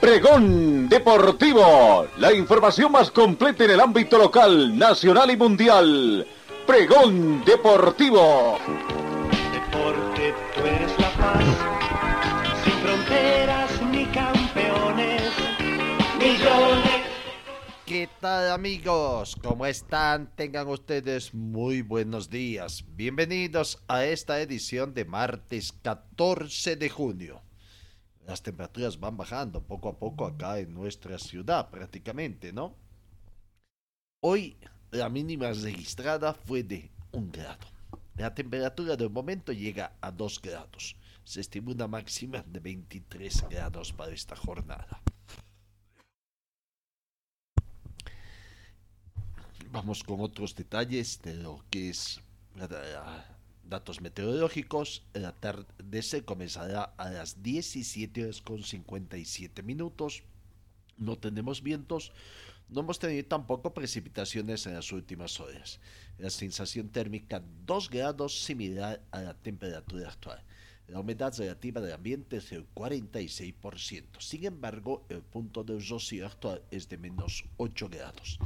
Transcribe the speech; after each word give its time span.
Pregón 0.00 0.88
Deportivo, 0.88 2.06
la 2.16 2.32
información 2.32 2.90
más 2.90 3.10
completa 3.10 3.64
en 3.64 3.72
el 3.72 3.80
ámbito 3.80 4.16
local, 4.16 4.78
nacional 4.78 5.30
y 5.30 5.36
mundial. 5.36 6.26
Pregón 6.66 7.44
Deportivo. 7.44 8.58
Deporte, 9.52 10.34
tú 10.54 10.60
eres 10.62 10.98
la 10.98 11.10
paz, 11.10 11.44
sin 12.64 12.72
fronteras 12.72 13.82
ni 13.92 14.06
campeones, 14.06 15.22
millones. 16.18 17.02
¿Qué 17.84 18.08
tal 18.20 18.52
amigos? 18.52 19.36
¿Cómo 19.42 19.66
están? 19.66 20.34
Tengan 20.34 20.68
ustedes 20.68 21.34
muy 21.34 21.82
buenos 21.82 22.30
días. 22.30 22.86
Bienvenidos 22.96 23.82
a 23.86 24.06
esta 24.06 24.40
edición 24.40 24.94
de 24.94 25.04
martes 25.04 25.74
14 25.82 26.76
de 26.76 26.88
junio. 26.88 27.42
Las 28.30 28.42
temperaturas 28.42 29.00
van 29.00 29.16
bajando 29.16 29.60
poco 29.60 29.88
a 29.88 29.98
poco 29.98 30.24
acá 30.24 30.60
en 30.60 30.72
nuestra 30.72 31.18
ciudad 31.18 31.68
prácticamente, 31.68 32.52
¿no? 32.52 32.76
Hoy 34.22 34.56
la 34.92 35.08
mínima 35.08 35.50
registrada 35.50 36.32
fue 36.32 36.62
de 36.62 36.92
un 37.10 37.32
grado. 37.32 37.66
La 38.14 38.32
temperatura 38.32 38.94
del 38.94 39.10
momento 39.10 39.50
llega 39.50 39.96
a 40.00 40.12
2 40.12 40.42
grados. 40.42 40.94
Se 41.24 41.40
estima 41.40 41.72
una 41.72 41.88
máxima 41.88 42.44
de 42.46 42.60
23 42.60 43.48
grados 43.50 43.92
para 43.92 44.12
esta 44.12 44.36
jornada. 44.36 45.02
Vamos 49.72 50.04
con 50.04 50.20
otros 50.20 50.54
detalles 50.54 51.20
de 51.22 51.34
lo 51.34 51.64
que 51.68 51.90
es 51.90 52.20
datos 53.70 54.02
meteorológicos. 54.02 55.04
El 55.14 55.24
atardecer 55.24 56.24
comenzará 56.24 56.82
a 56.98 57.08
las 57.08 57.42
17 57.42 58.24
horas 58.24 58.42
con 58.42 58.62
57 58.62 59.62
minutos. 59.62 60.22
No 60.98 61.16
tenemos 61.16 61.62
vientos. 61.62 62.12
No 62.68 62.82
hemos 62.82 62.98
tenido 62.98 63.24
tampoco 63.24 63.72
precipitaciones 63.72 64.66
en 64.66 64.74
las 64.74 64.92
últimas 64.92 65.40
horas. 65.40 65.80
La 66.18 66.30
sensación 66.30 66.90
térmica 66.90 67.42
2 67.64 67.90
grados 67.90 68.42
similar 68.42 69.00
a 69.10 69.22
la 69.22 69.34
temperatura 69.34 70.08
actual. 70.08 70.44
La 70.86 71.00
humedad 71.00 71.32
relativa 71.38 71.80
del 71.80 71.94
ambiente 71.94 72.38
es 72.38 72.50
del 72.50 72.66
46%. 72.74 74.20
Sin 74.20 74.44
embargo, 74.44 75.06
el 75.08 75.22
punto 75.22 75.62
de 75.62 75.78
rocío 75.78 76.26
actual 76.26 76.62
es 76.72 76.88
de 76.88 76.98
menos 76.98 77.44
8 77.56 77.88
grados. 77.88 78.38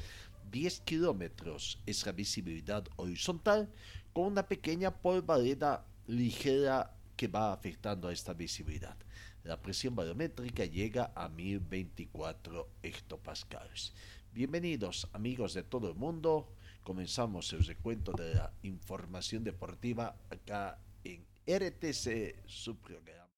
10 0.51 0.81
kilómetros 0.81 1.81
es 1.85 2.05
la 2.07 2.13
visibilidad 2.13 2.85
horizontal 2.97 3.69
con 4.15 4.27
una 4.27 4.47
pequeña 4.47 4.93
polvareda 4.93 5.85
ligera 6.07 6.97
que 7.17 7.27
va 7.27 7.53
afectando 7.53 8.09
a 8.09 8.13
esta 8.13 8.33
visibilidad. 8.33 8.97
La 9.43 9.61
presión 9.61 9.95
barométrica 9.95 10.65
llega 10.65 11.13
a 11.15 11.29
1024 11.29 12.71
hectopascales. 12.83 13.93
Bienvenidos 14.33 15.09
amigos 15.13 15.53
de 15.53 15.65
todo 15.65 15.91
el 15.91 15.97
mundo. 15.97 16.55
Comenzamos 16.85 17.53
el 17.53 17.65
recuento 17.67 18.13
de 18.13 18.35
la 18.35 18.53
información 18.63 19.43
deportiva 19.43 20.17
acá 20.31 20.79
en 21.03 21.27
RTC, 21.47 22.47
su 22.47 22.77
programa 22.77 23.29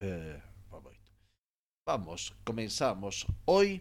eh, 0.00 0.42
Vamos, 1.86 2.34
comenzamos 2.42 3.24
hoy 3.44 3.80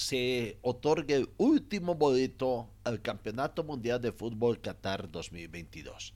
se 0.00 0.58
otorga 0.62 1.14
el 1.14 1.28
último 1.36 1.94
boleto 1.94 2.70
al 2.84 3.02
Campeonato 3.02 3.64
Mundial 3.64 4.00
de 4.00 4.12
Fútbol 4.12 4.58
Qatar 4.58 5.10
2022. 5.10 6.14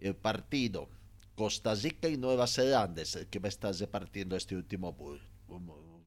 El 0.00 0.16
partido 0.16 0.88
Costa 1.36 1.76
Rica 1.76 2.08
y 2.08 2.16
Nueva 2.16 2.48
Zelanda 2.48 3.02
es 3.02 3.14
el 3.14 3.28
que 3.28 3.38
va 3.38 3.46
a 3.46 3.50
estar 3.50 3.72
repartiendo 3.72 4.34
este 4.34 4.56
último 4.56 4.96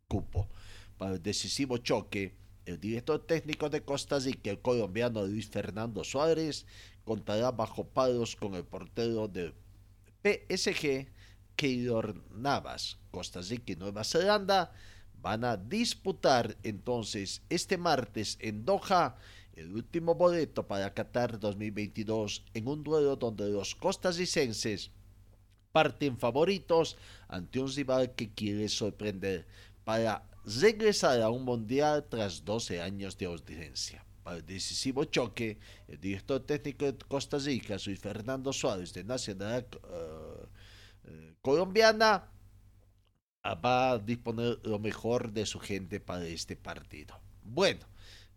cupo. 0.09 0.49
Para 0.97 1.13
el 1.13 1.23
decisivo 1.23 1.77
choque, 1.77 2.35
el 2.65 2.77
director 2.77 3.25
técnico 3.25 3.69
de 3.69 3.83
Costa 3.83 4.19
Rica, 4.19 4.49
el 4.49 4.59
colombiano 4.59 5.25
Luis 5.25 5.47
Fernando 5.47 6.03
Suárez, 6.03 6.65
contará 7.05 7.51
bajo 7.51 7.85
palos 7.85 8.35
con 8.35 8.53
el 8.55 8.65
portero 8.65 9.29
del 9.29 9.53
PSG, 10.23 11.07
Keylor 11.55 12.21
Navas. 12.35 12.97
Costa 13.11 13.39
Rica 13.41 13.71
y 13.71 13.75
Nueva 13.77 14.03
Zelanda 14.03 14.73
van 15.23 15.45
a 15.45 15.55
disputar 15.55 16.57
entonces 16.63 17.41
este 17.49 17.77
martes 17.77 18.37
en 18.41 18.65
Doha 18.65 19.15
el 19.55 19.73
último 19.73 20.15
boleto 20.15 20.67
para 20.67 20.93
Qatar 20.93 21.39
2022 21.39 22.43
en 22.53 22.67
un 22.67 22.83
duelo 22.83 23.15
donde 23.15 23.49
los 23.49 23.73
costarricenses 23.73 24.91
parten 25.71 26.17
favoritos 26.17 26.97
ante 27.29 27.59
un 27.61 27.71
rival 27.73 28.13
que 28.15 28.33
quiere 28.33 28.67
sorprender 28.67 29.47
para 29.85 30.27
regresar 30.45 31.21
a 31.21 31.29
un 31.29 31.45
mundial 31.45 32.05
tras 32.09 32.43
12 32.43 32.81
años 32.81 33.17
de 33.17 33.25
ausencia. 33.25 34.03
Para 34.23 34.37
el 34.37 34.45
decisivo 34.45 35.05
choque, 35.05 35.57
el 35.87 35.99
director 35.99 36.41
técnico 36.41 36.85
de 36.85 36.97
Costa 37.07 37.37
Rica, 37.37 37.79
soy 37.79 37.95
Fernando 37.95 38.51
Suárez 38.51 38.93
de 38.93 39.03
Nacional 39.03 39.65
uh, 39.83 41.09
uh, 41.09 41.35
Colombiana, 41.41 42.32
va 43.43 43.91
a 43.91 43.99
disponer 43.99 44.59
lo 44.63 44.79
mejor 44.79 45.31
de 45.31 45.45
su 45.45 45.59
gente 45.59 45.99
para 45.99 46.25
este 46.25 46.55
partido. 46.55 47.19
Bueno, 47.43 47.85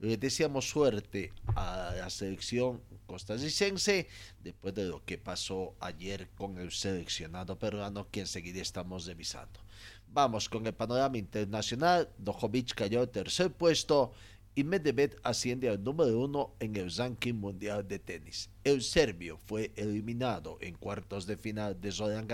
le 0.01 0.17
deseamos 0.17 0.69
suerte 0.69 1.33
a 1.55 1.95
la 1.97 2.11
selección 2.11 2.83
costarricense 3.07 4.09
después 4.43 4.75
de 4.75 4.85
lo 4.85 5.05
que 5.05 5.17
pasó 5.17 5.75
ayer 5.81 6.29
con 6.37 6.59
el 6.59 6.73
seleccionado 6.73 7.59
peruano 7.59 8.09
que 8.11 8.21
enseguida 8.21 8.61
estamos 8.61 9.07
revisando. 9.07 9.61
Vamos 10.09 10.49
con 10.49 10.67
el 10.67 10.75
panorama 10.75 11.19
internacional. 11.19 12.11
Djokovic 12.19 12.75
cayó 12.75 13.01
al 13.01 13.11
tercer 13.11 13.53
puesto 13.53 14.13
y 14.55 14.65
Medvedev 14.65 15.17
asciende 15.23 15.69
al 15.69 15.83
número 15.83 16.19
uno 16.19 16.55
en 16.61 16.75
el 16.77 16.91
ranking 16.91 17.35
mundial 17.35 17.87
de 17.87 17.99
tenis. 17.99 18.51
El 18.65 18.83
serbio 18.83 19.39
fue 19.47 19.71
eliminado 19.77 20.59
en 20.61 20.75
cuartos 20.75 21.27
de 21.27 21.37
final 21.37 21.81
de 21.81 21.91
Roland 21.91 22.27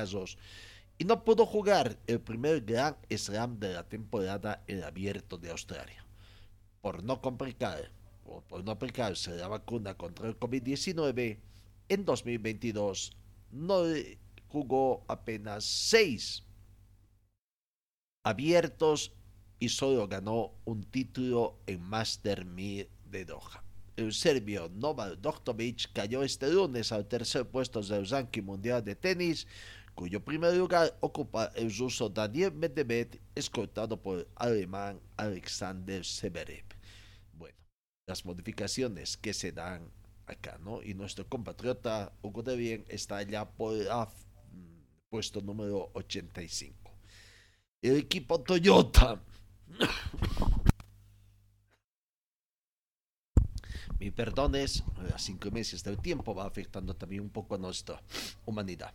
y 0.98 1.04
no 1.04 1.24
pudo 1.24 1.46
jugar 1.46 1.98
el 2.06 2.20
primer 2.20 2.62
Grand 2.62 2.96
Slam 3.10 3.58
de 3.58 3.72
la 3.72 3.88
temporada 3.88 4.62
el 4.66 4.84
abierto 4.84 5.38
de 5.38 5.50
Australia. 5.50 6.04
Por 6.80 7.02
no 7.02 7.20
complicar 7.20 7.90
o 8.24 8.40
por 8.42 8.64
no 8.64 8.72
aplicarse 8.72 9.36
la 9.36 9.48
vacuna 9.48 9.94
contra 9.94 10.28
el 10.28 10.38
COVID-19, 10.38 11.38
en 11.88 12.04
2022 12.04 13.12
no 13.50 13.82
jugó 14.48 15.04
apenas 15.08 15.64
seis 15.64 16.44
abiertos 18.24 19.12
y 19.58 19.68
solo 19.68 20.08
ganó 20.08 20.52
un 20.64 20.84
título 20.84 21.58
en 21.66 21.82
Master 21.82 22.44
1000 22.44 22.88
de 23.10 23.24
Doha. 23.24 23.62
El 23.96 24.12
serbio 24.12 24.70
Novak 24.70 25.20
Djokovic 25.20 25.92
cayó 25.92 26.22
este 26.22 26.50
lunes 26.50 26.92
al 26.92 27.06
tercer 27.06 27.46
puesto 27.46 27.82
del 27.82 28.08
ranking 28.08 28.42
mundial 28.42 28.82
de 28.82 28.96
tenis 28.96 29.46
cuyo 29.94 30.24
primer 30.24 30.54
lugar 30.54 30.96
ocupa 31.00 31.52
el 31.54 31.76
ruso 31.76 32.08
Daniel 32.08 32.52
Medvedev, 32.52 33.20
escoltado 33.34 34.00
por 34.00 34.20
el 34.20 34.26
alemán 34.36 35.00
Alexander 35.16 36.04
Severev. 36.04 36.64
Bueno, 37.34 37.56
las 38.06 38.24
modificaciones 38.24 39.16
que 39.16 39.34
se 39.34 39.52
dan 39.52 39.90
acá, 40.26 40.58
¿no? 40.58 40.82
Y 40.82 40.94
nuestro 40.94 41.28
compatriota 41.28 42.12
Hugo 42.22 42.42
de 42.42 42.56
Bien 42.56 42.84
está 42.88 43.22
ya 43.22 43.48
por 43.48 43.74
el 43.76 43.86
mm, 43.88 44.82
puesto 45.10 45.40
número 45.40 45.90
85. 45.94 46.90
El 47.82 47.96
equipo 47.96 48.40
Toyota. 48.40 49.20
Mi 53.98 54.10
perdones, 54.10 54.82
las 55.08 55.22
cinco 55.22 55.50
meses 55.52 55.84
del 55.84 55.98
tiempo 55.98 56.34
va 56.34 56.46
afectando 56.46 56.94
también 56.96 57.22
un 57.22 57.30
poco 57.30 57.54
a 57.54 57.58
nuestra 57.58 58.02
humanidad. 58.44 58.92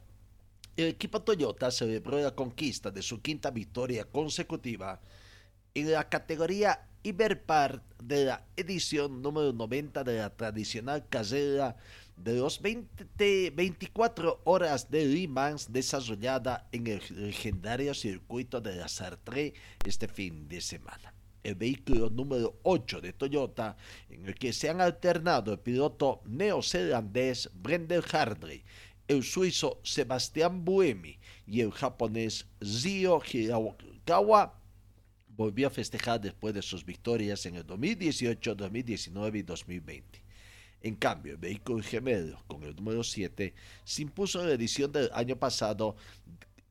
El 0.77 0.89
equipo 0.89 1.23
Toyota 1.23 1.71
celebró 1.71 2.19
la 2.21 2.35
conquista 2.35 2.91
de 2.91 3.01
su 3.01 3.19
quinta 3.19 3.49
victoria 3.49 4.05
consecutiva 4.05 5.01
en 5.73 5.91
la 5.91 6.07
categoría 6.07 6.87
Iberpar 7.01 7.81
de 8.03 8.25
la 8.25 8.45
edición 8.55 9.23
número 9.23 9.53
90 9.53 10.03
de 10.03 10.19
la 10.19 10.29
tradicional 10.29 11.07
carrera 11.09 11.77
de 12.15 12.35
los 12.35 12.61
24 12.61 14.41
horas 14.43 14.91
de 14.91 15.05
Le 15.05 15.27
Mans 15.27 15.73
desarrollada 15.73 16.67
en 16.71 16.85
el 16.85 17.01
legendario 17.09 17.95
circuito 17.95 18.61
de 18.61 18.75
la 18.75 18.87
Sartre 18.87 19.55
este 19.83 20.07
fin 20.07 20.47
de 20.47 20.61
semana. 20.61 21.11
el 21.43 21.55
vehículo 21.55 22.09
número 22.09 22.59
8 22.63 22.99
de 22.99 23.13
Toyota, 23.13 23.77
en 24.09 24.25
el 24.27 24.35
que 24.35 24.51
se 24.51 24.69
han 24.69 24.81
alternado 24.81 25.53
el 25.53 25.59
piloto 25.59 26.21
neozelandés 26.25 27.49
Brendan 27.53 28.03
Hartley, 28.11 28.65
el 29.07 29.23
suizo 29.23 29.79
Sebastián 29.83 30.65
Buemi 30.65 31.17
y 31.45 31.61
el 31.61 31.71
japonés 31.71 32.45
Zio 32.63 33.21
Hirakawa, 33.21 34.59
volvió 35.35 35.67
a 35.67 35.71
festejar 35.71 36.19
después 36.19 36.53
de 36.53 36.61
sus 36.61 36.83
victorias 36.83 37.45
en 37.45 37.55
el 37.55 37.65
2018, 37.65 38.55
2019 38.55 39.39
y 39.39 39.41
2020. 39.43 40.21
En 40.81 40.95
cambio, 40.95 41.33
el 41.33 41.37
vehículo 41.37 41.83
gemelo 41.83 42.43
con 42.47 42.63
el 42.63 42.75
número 42.75 43.03
7 43.03 43.53
se 43.83 44.01
impuso 44.01 44.41
en 44.41 44.47
la 44.47 44.53
edición 44.53 44.91
del 44.91 45.09
año 45.13 45.37
pasado 45.37 45.95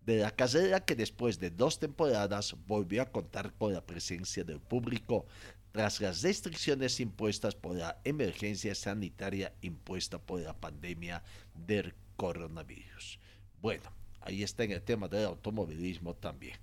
de 0.05 0.19
la 0.19 0.31
carrera 0.31 0.85
que 0.85 0.94
después 0.94 1.41
de 1.41 1.50
dos 1.50 1.79
temporadas 1.79 2.55
volvió 2.67 3.03
a 3.03 3.11
contar 3.11 3.53
con 3.55 3.73
la 3.73 3.85
presencia 3.85 4.44
del 4.44 4.61
público 4.61 5.27
tras 5.73 6.00
las 6.00 6.23
restricciones 6.23 7.00
impuestas 7.00 7.55
por 7.55 7.77
la 7.77 8.00
emergencia 8.05 8.75
sanitaria 8.75 9.53
impuesta 9.62 10.19
por 10.19 10.41
la 10.41 10.55
pandemia 10.55 11.23
del 11.55 11.93
coronavirus. 12.17 13.19
Bueno, 13.61 13.91
ahí 14.21 14.43
está 14.43 14.65
en 14.65 14.73
el 14.73 14.83
tema 14.83 15.09
del 15.09 15.27
automovilismo 15.27 16.15
también. 16.15 16.57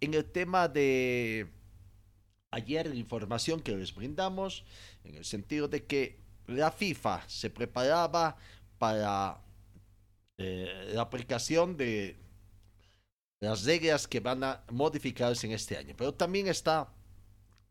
En 0.00 0.14
el 0.14 0.24
tema 0.24 0.68
de 0.68 1.48
ayer, 2.50 2.86
la 2.86 2.94
información 2.94 3.60
que 3.60 3.76
les 3.76 3.94
brindamos, 3.94 4.64
en 5.04 5.16
el 5.16 5.24
sentido 5.24 5.68
de 5.68 5.84
que 5.84 6.18
la 6.46 6.70
FIFA 6.70 7.22
se 7.28 7.50
preparaba 7.50 8.36
para 8.78 9.40
eh, 10.38 10.90
la 10.92 11.02
aplicación 11.02 11.76
de 11.76 12.16
las 13.40 13.64
reglas 13.64 14.06
que 14.06 14.20
van 14.20 14.44
a 14.44 14.62
modificarse 14.70 15.46
en 15.46 15.52
este 15.52 15.76
año. 15.76 15.94
Pero 15.96 16.14
también 16.14 16.46
está 16.48 16.88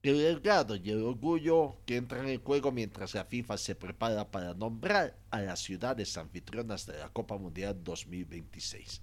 el 0.09 0.39
grado 0.39 0.75
y 0.75 0.89
el 0.91 1.01
orgullo 1.01 1.77
que 1.85 1.97
entran 1.97 2.27
en 2.27 2.41
juego 2.41 2.71
mientras 2.71 3.15
la 3.15 3.25
FIFA 3.25 3.57
se 3.57 3.75
prepara 3.75 4.29
para 4.29 4.53
nombrar 4.53 5.17
a 5.31 5.41
las 5.41 5.59
ciudades 5.59 6.15
anfitrionas 6.17 6.85
de 6.85 6.99
la 6.99 7.09
Copa 7.09 7.37
Mundial 7.37 7.83
2026. 7.83 9.01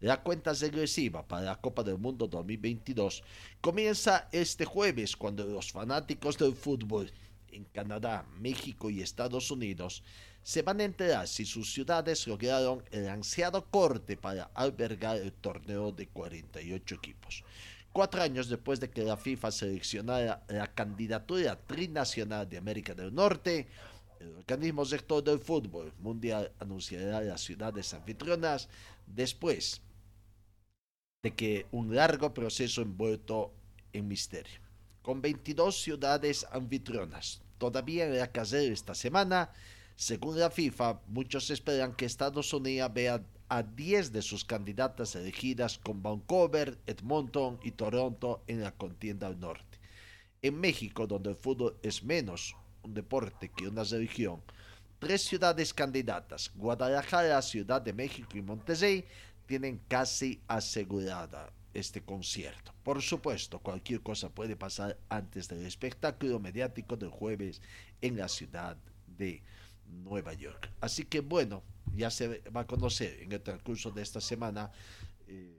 La 0.00 0.22
cuenta 0.22 0.54
regresiva 0.54 1.26
para 1.26 1.42
la 1.42 1.60
Copa 1.60 1.82
del 1.82 1.98
Mundo 1.98 2.26
2022 2.28 3.22
comienza 3.60 4.28
este 4.32 4.64
jueves 4.64 5.16
cuando 5.16 5.44
los 5.44 5.70
fanáticos 5.70 6.38
del 6.38 6.54
fútbol 6.54 7.12
en 7.50 7.64
Canadá, 7.64 8.24
México 8.38 8.88
y 8.88 9.02
Estados 9.02 9.50
Unidos 9.50 10.02
se 10.42 10.62
van 10.62 10.80
a 10.80 10.84
enterar 10.84 11.28
si 11.28 11.44
sus 11.44 11.72
ciudades 11.72 12.26
lograron 12.26 12.82
el 12.90 13.08
ansiado 13.08 13.66
corte 13.66 14.16
para 14.16 14.44
albergar 14.54 15.16
el 15.16 15.32
torneo 15.32 15.92
de 15.92 16.08
48 16.08 16.94
equipos. 16.94 17.44
Cuatro 17.98 18.22
años 18.22 18.48
después 18.48 18.78
de 18.78 18.90
que 18.90 19.02
la 19.02 19.16
FIFA 19.16 19.50
seleccionara 19.50 20.44
la 20.46 20.72
candidatura 20.72 21.58
trinacional 21.58 22.48
de 22.48 22.56
América 22.56 22.94
del 22.94 23.12
Norte, 23.12 23.66
el 24.20 24.36
organismo 24.36 24.84
sector 24.84 25.24
del 25.24 25.40
fútbol 25.40 25.92
mundial 25.98 26.52
anunciará 26.60 27.20
las 27.22 27.40
ciudades 27.40 27.92
anfitrionas 27.92 28.68
después 29.04 29.80
de 31.24 31.34
que 31.34 31.66
un 31.72 31.92
largo 31.92 32.32
proceso 32.32 32.82
envuelto 32.82 33.52
en 33.92 34.06
misterio. 34.06 34.60
Con 35.02 35.20
22 35.20 35.82
ciudades 35.82 36.46
anfitrionas 36.52 37.42
todavía 37.58 38.06
en 38.06 38.16
la 38.16 38.30
carrera 38.30 38.72
esta 38.72 38.94
semana, 38.94 39.50
según 39.96 40.38
la 40.38 40.50
FIFA, 40.50 41.00
muchos 41.08 41.50
esperan 41.50 41.96
que 41.96 42.04
Estados 42.04 42.52
Unidos 42.52 42.94
vea 42.94 43.20
a 43.48 43.62
10 43.62 44.12
de 44.12 44.22
sus 44.22 44.44
candidatas 44.44 45.14
elegidas 45.16 45.78
con 45.78 46.02
Vancouver, 46.02 46.78
Edmonton 46.86 47.58
y 47.62 47.72
Toronto 47.72 48.42
en 48.46 48.62
la 48.62 48.72
contienda 48.72 49.26
al 49.26 49.40
norte. 49.40 49.78
En 50.42 50.60
México, 50.60 51.06
donde 51.06 51.30
el 51.30 51.36
fútbol 51.36 51.76
es 51.82 52.02
menos 52.04 52.54
un 52.82 52.94
deporte 52.94 53.50
que 53.50 53.66
una 53.66 53.84
religión, 53.84 54.42
tres 54.98 55.22
ciudades 55.22 55.72
candidatas, 55.72 56.50
Guadalajara, 56.54 57.40
Ciudad 57.42 57.80
de 57.80 57.92
México 57.92 58.36
y 58.36 58.42
Monterrey, 58.42 59.04
tienen 59.46 59.80
casi 59.88 60.40
asegurada 60.46 61.50
este 61.72 62.02
concierto. 62.02 62.72
Por 62.82 63.02
supuesto, 63.02 63.58
cualquier 63.60 64.02
cosa 64.02 64.28
puede 64.28 64.56
pasar 64.56 64.98
antes 65.08 65.48
del 65.48 65.64
espectáculo 65.64 66.38
mediático 66.38 66.96
del 66.96 67.10
jueves 67.10 67.62
en 68.00 68.16
la 68.16 68.28
ciudad 68.28 68.76
de 69.06 69.42
Nueva 69.86 70.34
York. 70.34 70.70
Así 70.80 71.04
que 71.04 71.20
bueno, 71.20 71.62
ya 71.94 72.10
se 72.10 72.40
va 72.50 72.62
a 72.62 72.66
conocer 72.66 73.20
en 73.20 73.32
el 73.32 73.40
transcurso 73.40 73.90
de 73.90 74.02
esta 74.02 74.20
semana 74.20 74.70
eh, 75.26 75.58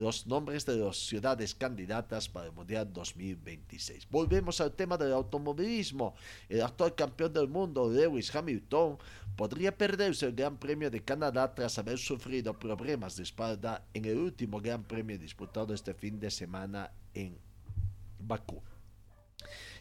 los 0.00 0.26
nombres 0.26 0.64
de 0.64 0.76
las 0.76 0.96
ciudades 0.96 1.54
candidatas 1.54 2.26
para 2.26 2.46
el 2.46 2.52
Mundial 2.52 2.90
2026. 2.90 4.08
Volvemos 4.08 4.58
al 4.62 4.72
tema 4.72 4.96
del 4.96 5.12
automovilismo. 5.12 6.14
El 6.48 6.62
actual 6.62 6.94
campeón 6.94 7.34
del 7.34 7.48
mundo, 7.48 7.90
Lewis 7.90 8.34
Hamilton, 8.34 8.96
podría 9.36 9.76
perderse 9.76 10.24
el 10.24 10.34
Gran 10.34 10.56
Premio 10.56 10.90
de 10.90 11.04
Canadá 11.04 11.54
tras 11.54 11.78
haber 11.78 11.98
sufrido 11.98 12.58
problemas 12.58 13.16
de 13.16 13.24
espalda 13.24 13.84
en 13.92 14.06
el 14.06 14.16
último 14.16 14.58
Gran 14.58 14.84
Premio 14.84 15.18
disputado 15.18 15.74
este 15.74 15.92
fin 15.92 16.18
de 16.18 16.30
semana 16.30 16.90
en 17.12 17.36
Bakú. 18.18 18.62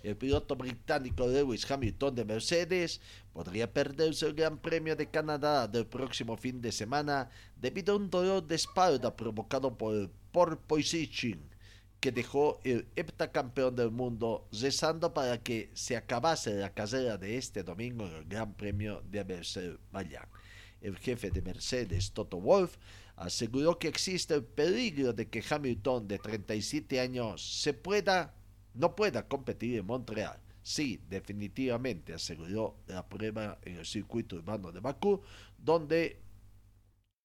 El 0.01 0.16
piloto 0.16 0.56
británico 0.56 1.28
Lewis 1.28 1.69
Hamilton 1.69 2.16
de 2.16 2.25
Mercedes 2.25 3.01
podría 3.34 3.72
perderse 3.72 4.25
el 4.25 4.34
Gran 4.34 4.57
Premio 4.57 4.96
de 4.96 5.10
Canadá 5.10 5.68
del 5.68 5.88
próximo 5.88 6.38
fin 6.38 6.62
de 6.62 6.72
semana 6.72 7.30
debido 7.57 7.94
a 7.94 7.98
un 7.98 8.10
dolor 8.10 8.48
de 8.48 8.56
espalda 8.56 9.16
provocado 9.16 9.78
por 9.78 9.96
el 9.96 10.10
porpoising 10.31 11.50
que 12.00 12.12
dejó 12.13 12.62
el 12.63 12.88
heptacampeón 12.96 13.75
del 13.75 13.92
mundo 13.92 14.48
rezando 14.54 15.13
para 15.13 15.44
que 15.44 15.69
se 15.74 15.98
acabase 15.98 16.54
la 16.56 16.74
carrera 16.74 17.18
de 17.18 17.38
este 17.38 17.63
domingo 17.63 18.07
en 18.07 18.16
el 18.16 18.25
Gran 18.25 18.54
Premio 18.54 19.04
de 19.10 19.19
Azerbaiyán. 19.19 20.28
El 20.80 20.98
jefe 20.98 21.30
de 21.30 21.42
Mercedes, 21.42 22.13
Toto 22.13 22.40
Wolff, 22.40 22.78
aseguró 23.18 23.78
que 23.78 23.90
existe 23.90 24.34
el 24.34 24.46
peligro 24.46 25.12
de 25.12 25.28
que 25.28 25.44
Hamilton, 25.48 26.07
de 26.07 26.19
37 26.19 27.01
años, 27.01 27.62
se 27.62 27.74
pueda 27.74 28.34
no 28.74 28.95
pueda 28.95 29.27
competir 29.27 29.77
en 29.77 29.86
Montreal. 29.86 30.39
Sí, 30.62 31.01
definitivamente 31.10 32.13
aseguró 32.13 32.77
la 32.88 33.07
prueba 33.07 33.57
en 33.63 33.77
el 33.77 33.86
circuito 33.86 34.36
urbano 34.36 34.71
de 34.71 34.80
Bakú, 34.80 35.21
donde 35.57 36.19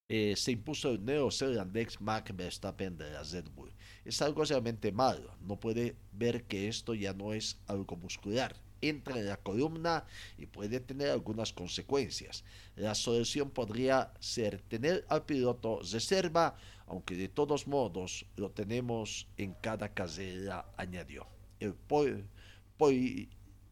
eh, 0.08 0.35
se 0.37 0.52
impuso 0.52 0.91
el 0.91 1.05
neozelandés 1.05 2.00
Max 2.00 2.35
Verstappen 2.35 2.96
de 2.96 3.11
la 3.11 3.23
Red 3.23 3.46
Bull. 3.55 3.73
Es 4.05 4.20
algo 4.23 4.44
realmente 4.44 4.93
malo. 4.93 5.35
No 5.41 5.58
puede 5.58 5.96
ver 6.12 6.44
que 6.44 6.69
esto 6.69 6.94
ya 6.94 7.12
no 7.12 7.32
es 7.32 7.58
algo 7.67 7.97
muscular. 7.97 8.55
Entra 8.81 9.18
en 9.18 9.26
la 9.26 9.38
columna 9.38 10.04
y 10.37 10.47
puede 10.47 10.78
tener 10.80 11.11
algunas 11.11 11.52
consecuencias. 11.52 12.45
La 12.76 12.95
solución 12.95 13.50
podría 13.50 14.12
ser 14.21 14.61
tener 14.62 15.07
al 15.09 15.25
piloto 15.25 15.80
reserva, 15.80 16.54
aunque 16.87 17.16
de 17.16 17.28
todos 17.28 17.66
modos 17.66 18.26
lo 18.37 18.50
tenemos 18.50 19.26
en 19.38 19.54
cada 19.54 19.95
carrera, 19.95 20.66
añadió 20.76 21.26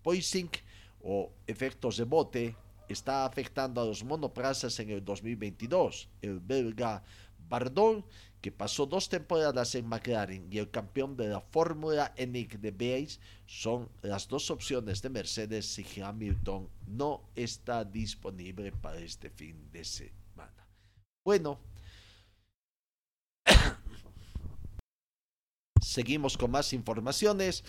poising 0.03 0.51
o 1.03 1.33
efectos 1.47 1.97
de 1.97 2.05
bote 2.05 2.57
está 2.89 3.25
afectando 3.25 3.81
a 3.81 3.85
los 3.85 4.05
monoplazas 4.05 4.79
en 4.81 4.91
el 4.91 5.05
2022. 5.05 6.09
El 6.21 6.41
belga 6.41 7.03
Bardol, 7.49 8.05
que 8.41 8.51
pasó 8.51 8.87
dos 8.87 9.09
temporadas 9.09 9.75
en 9.75 9.87
McLaren, 9.87 10.49
y 10.51 10.59
el 10.59 10.71
campeón 10.71 11.17
de 11.17 11.29
la 11.29 11.41
Fórmula 11.41 12.13
Enic 12.17 12.59
de 12.59 12.71
Base 12.71 13.19
son 13.47 13.89
las 14.03 14.29
dos 14.29 14.51
opciones 14.51 15.03
de 15.03 15.11
Mercedes 15.11 15.67
si 15.67 15.85
Hamilton 16.01 16.69
no 16.87 17.29
está 17.35 17.85
disponible 17.85 18.73
para 18.73 18.99
este 18.99 19.31
fin 19.31 19.71
de 19.71 19.85
semana. 19.85 20.67
Bueno, 21.25 21.61
Seguimos 25.93 26.39
con 26.39 26.51
más 26.51 26.73
informaciones. 26.73 27.65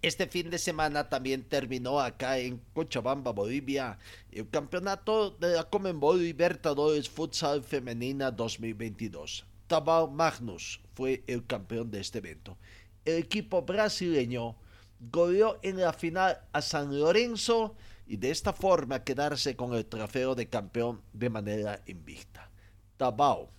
Este 0.00 0.26
fin 0.26 0.48
de 0.48 0.56
semana 0.56 1.10
también 1.10 1.42
terminó 1.42 2.00
acá 2.00 2.38
en 2.38 2.62
Cochabamba, 2.72 3.32
Bolivia, 3.32 3.98
el 4.32 4.48
campeonato 4.48 5.32
de 5.32 5.50
la 5.50 5.64
Comenbol 5.64 6.22
Libertadores 6.22 7.10
Futsal 7.10 7.62
Femenina 7.62 8.30
2022. 8.30 9.44
Tabao 9.66 10.08
Magnus 10.08 10.80
fue 10.94 11.22
el 11.26 11.46
campeón 11.46 11.90
de 11.90 12.00
este 12.00 12.18
evento. 12.18 12.56
El 13.04 13.18
equipo 13.18 13.60
brasileño 13.60 14.56
goleó 14.98 15.58
en 15.62 15.78
la 15.78 15.92
final 15.92 16.40
a 16.54 16.62
San 16.62 16.98
Lorenzo 16.98 17.76
y 18.06 18.16
de 18.16 18.30
esta 18.30 18.54
forma 18.54 19.04
quedarse 19.04 19.56
con 19.56 19.74
el 19.74 19.84
trofeo 19.84 20.34
de 20.34 20.48
campeón 20.48 21.02
de 21.12 21.28
manera 21.28 21.82
invicta. 21.84 22.50
Tabao 22.96 23.50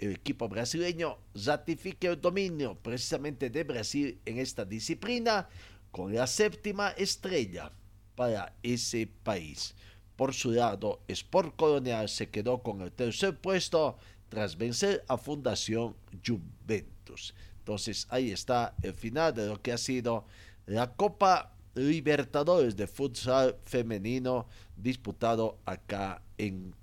el 0.00 0.12
equipo 0.12 0.48
brasileño 0.48 1.18
ratifique 1.34 2.06
el 2.06 2.20
dominio 2.20 2.74
precisamente 2.82 3.50
de 3.50 3.64
Brasil 3.64 4.18
en 4.24 4.38
esta 4.38 4.64
disciplina 4.64 5.46
con 5.90 6.14
la 6.14 6.26
séptima 6.26 6.90
estrella 6.92 7.70
para 8.16 8.54
ese 8.62 9.06
país. 9.22 9.74
Por 10.16 10.32
su 10.32 10.52
lado, 10.52 11.02
Sport 11.06 11.54
Colonial 11.54 12.08
se 12.08 12.30
quedó 12.30 12.62
con 12.62 12.80
el 12.80 12.92
tercer 12.92 13.38
puesto 13.38 13.98
tras 14.30 14.56
vencer 14.56 15.04
a 15.06 15.18
Fundación 15.18 15.94
Juventus. 16.26 17.34
Entonces 17.58 18.06
ahí 18.08 18.30
está 18.30 18.74
el 18.82 18.94
final 18.94 19.34
de 19.34 19.48
lo 19.48 19.60
que 19.60 19.72
ha 19.72 19.78
sido 19.78 20.24
la 20.64 20.94
Copa 20.94 21.52
Libertadores 21.74 22.74
de 22.74 22.86
Futsal 22.86 23.56
Femenino 23.64 24.46
disputado 24.76 25.58
acá 25.66 26.22
en 26.38 26.74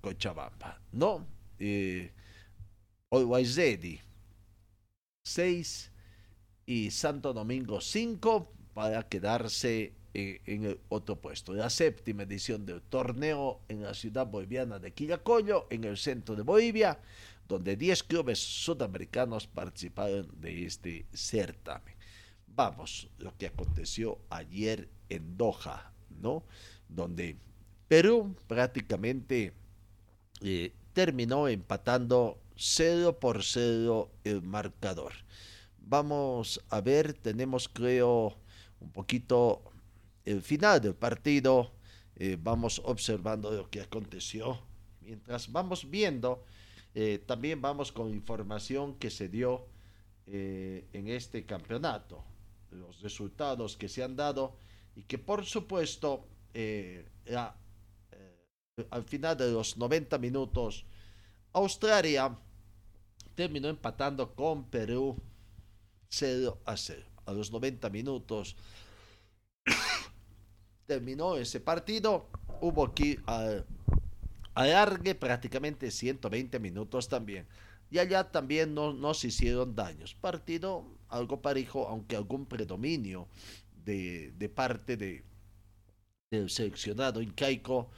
Cochabamba. 0.00 0.80
¿No? 0.90 1.26
Eh, 1.58 2.12
Always 3.12 3.60
6 5.24 5.90
y 6.64 6.90
Santo 6.90 7.34
Domingo 7.34 7.82
5 7.82 8.52
para 8.72 9.06
quedarse 9.06 9.92
en, 10.14 10.40
en, 10.46 10.64
el 10.64 10.80
otro 10.88 11.16
puesto. 11.20 11.52
La 11.52 11.68
séptima 11.68 12.22
edición 12.22 12.64
del 12.64 12.80
torneo 12.80 13.60
en 13.68 13.82
la 13.82 13.92
ciudad 13.92 14.26
boliviana 14.26 14.78
de 14.78 14.92
Quillacollo, 14.94 15.66
en 15.68 15.84
el 15.84 15.98
centro 15.98 16.34
de 16.36 16.42
Bolivia, 16.42 16.98
donde 17.46 17.76
10 17.76 18.02
clubes 18.04 18.38
sudamericanos 18.38 19.46
participaron 19.46 20.28
de 20.40 20.64
este 20.64 21.04
certamen. 21.12 21.94
Vamos, 22.46 23.10
lo 23.18 23.36
que 23.36 23.48
aconteció 23.48 24.20
ayer 24.30 24.88
en 25.10 25.36
Doha, 25.36 25.92
¿no? 26.22 26.44
Donde 26.88 27.36
Perú 27.88 28.34
prácticamente 28.46 29.52
eh, 30.40 30.72
terminó 30.94 31.46
empatando 31.46 32.41
0 32.64 33.18
por 33.18 33.42
0 33.42 34.08
el 34.22 34.40
marcador. 34.40 35.12
Vamos 35.78 36.62
a 36.70 36.80
ver, 36.80 37.12
tenemos 37.12 37.68
creo 37.68 38.38
un 38.78 38.92
poquito 38.92 39.64
el 40.24 40.42
final 40.42 40.80
del 40.80 40.94
partido. 40.94 41.72
Eh, 42.14 42.38
vamos 42.40 42.80
observando 42.84 43.50
lo 43.50 43.68
que 43.68 43.80
aconteció. 43.80 44.60
Mientras 45.00 45.50
vamos 45.50 45.90
viendo, 45.90 46.44
eh, 46.94 47.20
también 47.26 47.60
vamos 47.60 47.90
con 47.90 48.12
información 48.12 48.94
que 48.94 49.10
se 49.10 49.28
dio 49.28 49.66
eh, 50.28 50.86
en 50.92 51.08
este 51.08 51.44
campeonato, 51.44 52.22
los 52.70 53.00
resultados 53.00 53.76
que 53.76 53.88
se 53.88 54.04
han 54.04 54.14
dado 54.14 54.56
y 54.94 55.02
que 55.02 55.18
por 55.18 55.44
supuesto 55.44 56.28
al 58.90 59.04
final 59.04 59.36
de 59.36 59.50
los 59.50 59.76
90 59.76 60.18
minutos 60.18 60.84
Australia 61.54 62.38
terminó 63.34 63.68
empatando 63.68 64.34
con 64.34 64.64
Perú 64.64 65.16
0 66.08 66.60
a 66.64 66.76
0. 66.76 67.04
A 67.26 67.32
los 67.32 67.52
90 67.52 67.88
minutos 67.90 68.56
terminó 70.86 71.36
ese 71.36 71.60
partido. 71.60 72.28
Hubo 72.60 72.84
aquí 72.84 73.18
al, 73.26 73.66
alargue 74.54 75.14
prácticamente 75.14 75.90
120 75.90 76.58
minutos 76.58 77.08
también. 77.08 77.46
Y 77.90 77.98
allá 77.98 78.30
también 78.30 78.74
no 78.74 78.92
nos 78.92 79.24
hicieron 79.24 79.74
daños. 79.74 80.14
Partido 80.14 80.86
algo 81.08 81.42
parejo, 81.42 81.88
aunque 81.88 82.16
algún 82.16 82.46
predominio 82.46 83.28
de, 83.84 84.32
de 84.32 84.48
parte 84.48 84.96
de, 84.96 85.24
del 86.30 86.48
seleccionado 86.48 87.20
incaico 87.20 87.90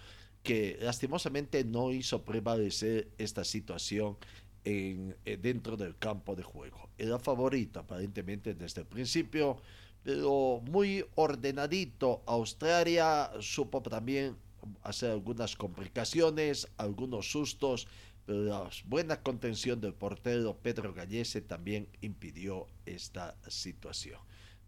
que 0.43 0.77
lastimosamente 0.81 1.65
no 1.65 1.93
hizo 1.93 2.25
prevalecer 2.25 3.09
esta 3.17 3.45
situación 3.45 4.19
en, 4.65 5.17
eh, 5.25 5.37
dentro 5.37 5.77
del 5.77 5.97
campo 5.97 6.35
de 6.35 6.43
juego. 6.43 6.89
Era 6.99 7.19
favorito 7.19 7.81
aparentemente 7.81 8.55
desde 8.55 8.83
el 8.83 8.87
principio, 8.87 9.59
pero 10.03 10.63
muy 10.71 11.05
ordenadito. 11.15 12.23
Australia 12.27 13.31
supo 13.41 13.83
también 13.83 14.37
hacer 14.83 15.11
algunas 15.11 15.57
complicaciones, 15.57 16.69
algunos 16.77 17.31
sustos, 17.31 17.87
pero 18.25 18.43
la 18.45 18.71
buena 18.87 19.23
contención 19.23 19.81
del 19.81 19.95
portero 19.95 20.57
Pedro 20.57 20.95
Gallese 20.95 21.43
también 21.43 21.89
impidió 22.01 22.67
esta 22.87 23.37
situación. 23.49 24.19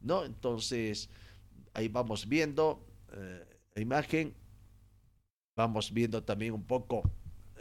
¿No? 0.00 0.24
Entonces, 0.24 1.08
ahí 1.72 1.88
vamos 1.88 2.28
viendo 2.28 2.84
eh, 3.12 3.44
la 3.74 3.82
imagen 3.82 4.34
Vamos 5.56 5.90
viendo 5.90 6.22
también 6.22 6.52
un 6.52 6.64
poco 6.64 7.02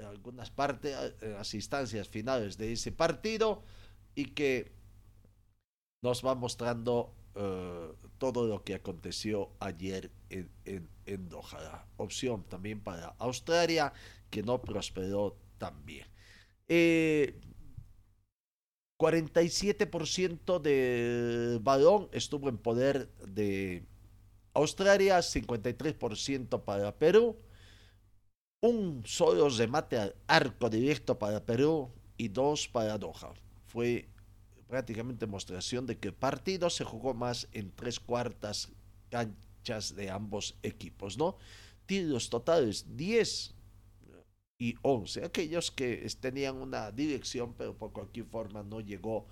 algunas 0.03 0.49
partes, 0.51 0.95
eh, 1.21 1.35
las 1.37 1.53
instancias 1.53 2.09
finales 2.09 2.57
de 2.57 2.73
ese 2.73 2.91
partido 2.91 3.63
y 4.15 4.25
que 4.25 4.71
nos 6.01 6.25
va 6.25 6.35
mostrando 6.35 7.13
eh, 7.35 7.91
todo 8.17 8.47
lo 8.47 8.63
que 8.63 8.75
aconteció 8.75 9.51
ayer 9.59 10.11
en, 10.29 10.49
en, 11.05 11.29
opción 11.97 12.43
también 12.43 12.81
para 12.81 13.15
Australia, 13.19 13.93
que 14.29 14.43
no 14.43 14.61
prosperó 14.61 15.37
tan 15.57 15.85
bien. 15.85 16.07
47% 18.97 20.59
del 20.61 21.59
balón 21.59 22.09
estuvo 22.11 22.49
en 22.49 22.57
poder 22.57 23.09
de 23.27 23.85
Australia, 24.53 25.19
53% 25.19 26.63
para 26.63 26.97
Perú 26.97 27.37
un 28.61 29.03
solo 29.05 29.49
remate 29.49 29.97
al 29.97 30.15
arco 30.27 30.69
directo 30.69 31.17
para 31.17 31.45
Perú 31.45 31.91
y 32.17 32.29
dos 32.29 32.67
para 32.67 32.97
Doha. 32.97 33.33
Fue 33.67 34.07
prácticamente 34.67 35.25
demostración 35.25 35.85
de 35.85 35.97
que 35.97 36.09
el 36.09 36.13
partido 36.13 36.69
se 36.69 36.83
jugó 36.83 37.13
más 37.13 37.47
en 37.51 37.71
tres 37.71 37.99
cuartas 37.99 38.69
canchas 39.09 39.95
de 39.95 40.09
ambos 40.09 40.55
equipos, 40.63 41.17
¿no? 41.17 41.37
Tiros 41.85 42.29
totales 42.29 42.97
10 42.97 43.53
y 44.57 44.75
11. 44.81 45.25
Aquellos 45.25 45.69
que 45.69 46.07
tenían 46.19 46.55
una 46.55 46.91
dirección, 46.91 47.53
pero 47.53 47.77
por 47.77 47.91
cualquier 47.91 48.25
forma 48.25 48.63
no 48.63 48.79
llegó 48.79 49.27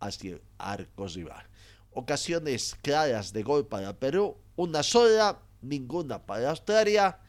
hacia 0.00 0.32
el 0.32 0.42
arco 0.58 1.06
rival. 1.06 1.46
Ocasiones 1.92 2.76
claras 2.82 3.32
de 3.32 3.42
gol 3.42 3.66
para 3.66 3.98
Perú, 3.98 4.36
una 4.56 4.82
sola, 4.82 5.40
ninguna 5.62 6.26
para 6.26 6.50
Australia 6.50 7.20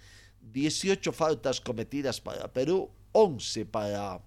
18 0.52 1.12
faltas 1.12 1.60
cometidas 1.62 2.22
para 2.22 2.52
Perú, 2.52 2.90
11 3.12 3.66
para, 3.66 4.22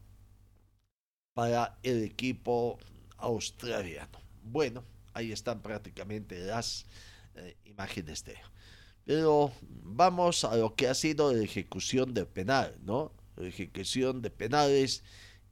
para 1.34 1.78
el 1.82 2.02
equipo 2.04 2.78
australiano. 3.18 4.18
Bueno, 4.42 4.84
ahí 5.12 5.32
están 5.32 5.60
prácticamente 5.60 6.40
las 6.40 6.86
eh, 7.34 7.56
imágenes 7.64 8.24
de... 8.24 8.36
Pero 9.04 9.52
vamos 9.60 10.44
a 10.44 10.56
lo 10.56 10.74
que 10.74 10.88
ha 10.88 10.94
sido 10.94 11.32
la 11.32 11.42
ejecución 11.42 12.12
del 12.12 12.26
penal, 12.26 12.76
¿no? 12.84 13.12
La 13.36 13.48
ejecución 13.48 14.20
de 14.20 14.30
penales 14.30 15.02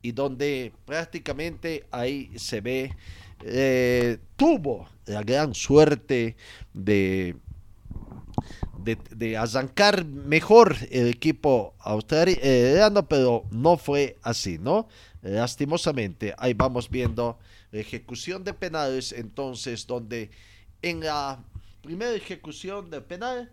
y 0.03 0.13
donde 0.13 0.73
prácticamente 0.85 1.87
ahí 1.91 2.31
se 2.37 2.61
ve, 2.61 2.95
eh, 3.45 4.19
tuvo 4.37 4.89
la 5.07 5.23
gran 5.23 5.55
suerte 5.55 6.37
de 6.75 7.37
de, 8.87 8.97
de 9.11 9.37
arrancar 9.37 10.05
mejor 10.05 10.77
el 10.91 11.09
equipo 11.09 11.75
australiano, 11.81 13.07
pero 13.09 13.45
no 13.51 13.77
fue 13.77 14.17
así, 14.23 14.59
¿no? 14.59 14.89
Lastimosamente, 15.23 16.35
ahí 16.39 16.55
vamos 16.55 16.89
viendo 16.89 17.39
la 17.73 17.81
ejecución 17.81 18.45
de 18.45 18.55
penales, 18.55 19.11
entonces, 19.11 19.87
donde 19.87 20.31
en 20.83 21.01
la 21.01 21.43
primera 21.83 22.15
ejecución 22.15 22.91
de 22.91 23.01
penal, 23.01 23.53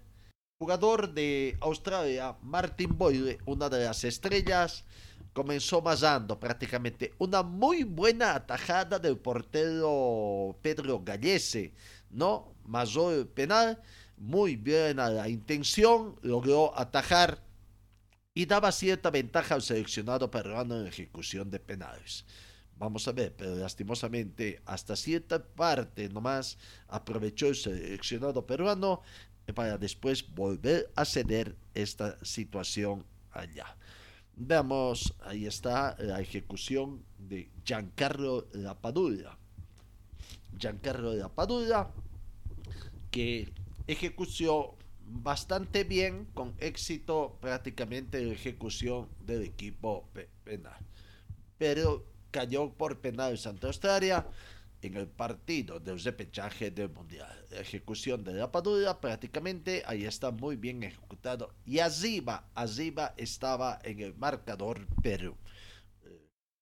jugador 0.59 1.13
de 1.13 1.57
Australia, 1.61 2.35
Martin 2.43 2.95
Boyle, 2.95 3.39
una 3.45 3.69
de 3.69 3.85
las 3.85 4.03
estrellas, 4.03 4.85
comenzó 5.33 5.81
masando 5.81 6.39
prácticamente 6.39 7.11
una 7.17 7.41
muy 7.41 7.83
buena 7.83 8.35
atajada 8.35 8.99
del 8.99 9.17
portero 9.17 10.55
Pedro 10.61 11.01
Gallese, 11.03 11.73
¿no? 12.11 12.53
Masó 12.65 13.11
el 13.11 13.27
penal 13.27 13.81
muy 14.17 14.55
bien 14.55 14.99
a 14.99 15.09
la 15.09 15.29
intención, 15.29 16.15
logró 16.21 16.77
atajar 16.77 17.39
y 18.33 18.45
daba 18.45 18.71
cierta 18.71 19.09
ventaja 19.11 19.55
al 19.55 19.61
seleccionado 19.61 20.31
peruano 20.31 20.79
en 20.79 20.87
ejecución 20.87 21.49
de 21.51 21.59
penales. 21.59 22.25
Vamos 22.77 23.07
a 23.07 23.11
ver, 23.11 23.33
pero 23.35 23.55
lastimosamente 23.55 24.61
hasta 24.65 24.95
cierta 24.95 25.43
parte 25.43 26.09
nomás 26.09 26.57
aprovechó 26.87 27.47
el 27.47 27.55
seleccionado 27.55 28.45
peruano 28.45 29.01
para 29.53 29.77
después 29.77 30.27
volver 30.33 30.89
a 30.95 31.05
ceder 31.05 31.55
esta 31.73 32.17
situación 32.25 33.05
allá. 33.31 33.77
Veamos, 34.35 35.13
ahí 35.21 35.45
está 35.45 35.95
la 35.99 36.19
ejecución 36.19 37.03
de 37.19 37.49
Giancarlo 37.63 38.47
Lapadula. 38.53 39.37
Giancarlo 40.57 41.13
Lapadula, 41.13 41.91
que 43.11 43.53
ejecución 43.87 44.67
bastante 45.05 45.83
bien, 45.83 46.25
con 46.33 46.55
éxito 46.59 47.37
prácticamente 47.41 48.23
la 48.23 48.33
ejecución 48.33 49.09
del 49.19 49.43
equipo 49.43 50.09
penal. 50.43 50.77
Pero 51.57 52.05
cayó 52.31 52.73
por 52.73 52.99
penal 52.99 53.37
Santa 53.37 53.67
Australia 53.67 54.27
en 54.81 54.95
el 54.95 55.07
partido 55.07 55.79
del 55.79 55.99
repechaje 56.01 56.71
del 56.71 56.89
Mundial. 56.89 57.45
Ejecución 57.51 58.23
de 58.23 58.33
la 58.33 58.51
Padula 58.51 58.99
prácticamente 58.99 59.83
ahí 59.85 60.03
está 60.05 60.31
muy 60.31 60.55
bien 60.55 60.83
ejecutado. 60.83 61.53
Y 61.65 61.79
arriba, 61.79 62.49
arriba 62.55 63.13
estaba 63.17 63.79
en 63.83 63.99
el 63.99 64.15
marcador 64.15 64.87
Perú. 65.01 65.37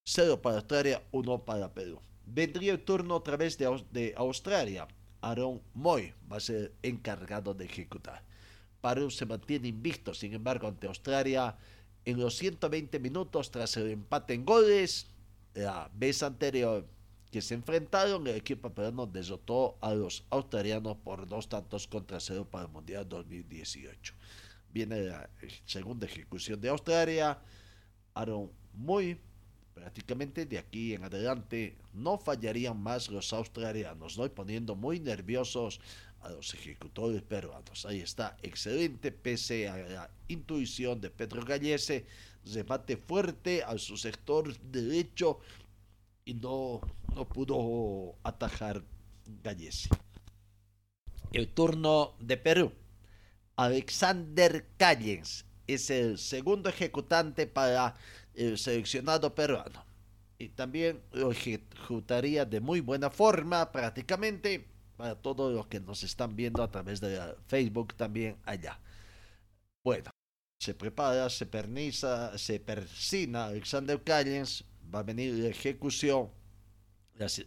Cero 0.04 0.42
para 0.42 0.58
Australia, 0.58 1.02
uno 1.12 1.46
para 1.46 1.74
Perú. 1.74 2.02
vendría 2.26 2.72
el 2.72 2.84
turno 2.84 3.16
otra 3.16 3.38
vez 3.38 3.58
de 3.58 4.14
Australia. 4.18 4.88
Aaron 5.22 5.62
Moy 5.74 6.14
va 6.32 6.38
a 6.38 6.40
ser 6.40 6.74
encargado 6.82 7.54
de 7.54 7.66
ejecutar. 7.66 8.24
Perú 8.82 9.12
se 9.12 9.26
mantiene 9.26 9.68
invicto, 9.68 10.14
sin 10.14 10.34
embargo, 10.34 10.68
ante 10.68 10.88
Australia 10.88 11.56
en 12.04 12.20
los 12.20 12.36
120 12.38 13.00
minutos 13.00 13.52
tras 13.52 13.78
el 13.78 13.92
empate 13.92 14.34
en 14.34 14.46
goles. 14.46 15.08
La 15.54 15.90
vez 15.94 16.24
anterior 16.24 16.88
que 17.32 17.42
se 17.42 17.54
enfrentaron, 17.54 18.26
el 18.28 18.36
equipo 18.36 18.74
peruano 18.74 19.06
derrotó 19.06 19.78
a 19.82 19.94
los 19.94 20.26
australianos 20.30 20.98
por 20.98 21.28
dos 21.28 21.48
tantos 21.48 21.88
contra 21.88 22.20
cero 22.20 22.48
para 22.50 22.66
el 22.66 22.72
Mundial 22.72 23.08
2018. 23.08 24.14
Viene 24.74 25.02
la 25.04 25.30
segunda 25.66 26.08
ejecución 26.08 26.60
de 26.60 26.70
Australia. 26.70 27.40
Aaron 28.14 28.52
muy 28.74 29.20
prácticamente 29.74 30.46
de 30.46 30.58
aquí 30.58 30.94
en 30.94 31.04
adelante 31.04 31.78
no 31.94 32.18
fallarían 32.18 32.82
más 32.82 33.10
los 33.10 33.34
australianos, 33.34 34.18
¿no? 34.18 34.26
Y 34.26 34.30
poniendo 34.30 34.76
muy 34.76 35.00
nerviosos 35.00 35.80
a 36.22 36.30
los 36.30 36.54
ejecutores 36.54 37.22
peruanos. 37.22 37.86
Ahí 37.86 38.00
está, 38.00 38.38
excelente, 38.42 39.12
pese 39.12 39.68
a 39.68 39.78
la 39.78 40.10
intuición 40.28 41.02
de 41.02 41.10
Pedro 41.10 41.44
Gallese, 41.44 42.06
remate 42.46 42.98
fuerte 42.98 43.64
a 43.64 43.78
su 43.78 43.98
sector 43.98 44.56
derecho 44.60 45.40
y 46.26 46.34
no, 46.36 46.82
no 47.16 47.28
pudo 47.28 48.16
atajar 48.24 48.84
Gallese. 49.44 49.90
El 51.32 51.48
turno 51.48 52.16
de 52.20 52.38
Perú. 52.38 52.74
Alexander 53.56 54.68
Callens 54.78 55.46
es 55.68 55.90
el 55.90 56.18
segundo 56.18 56.70
ejecutante 56.70 57.48
para 57.48 57.96
el 58.44 58.58
seleccionado 58.58 59.34
peruano. 59.34 59.84
Y 60.38 60.50
también 60.50 61.02
lo 61.12 61.32
ejecutaría 61.32 62.46
de 62.46 62.60
muy 62.60 62.80
buena 62.82 63.10
forma 63.10 63.72
prácticamente 63.72 64.66
para 64.98 65.16
todos 65.16 65.54
los 65.54 65.68
que 65.68 65.80
nos 65.80 66.04
están 66.04 66.36
viendo 66.36 66.64
a 66.64 66.72
través 66.72 67.00
de 67.00 67.20
Facebook 67.48 67.94
también 67.96 68.38
allá. 68.46 68.80
Bueno, 69.84 70.10
se 70.60 70.74
prepara, 70.74 71.30
se 71.30 71.46
perniza, 71.46 72.38
se 72.38 72.60
persina 72.60 73.46
Alexander 73.46 74.02
Callens, 74.04 74.64
va 74.94 75.00
a 75.00 75.04
venir 75.04 75.34
la 75.34 75.50
ejecución, 75.50 76.30
las- 77.16 77.44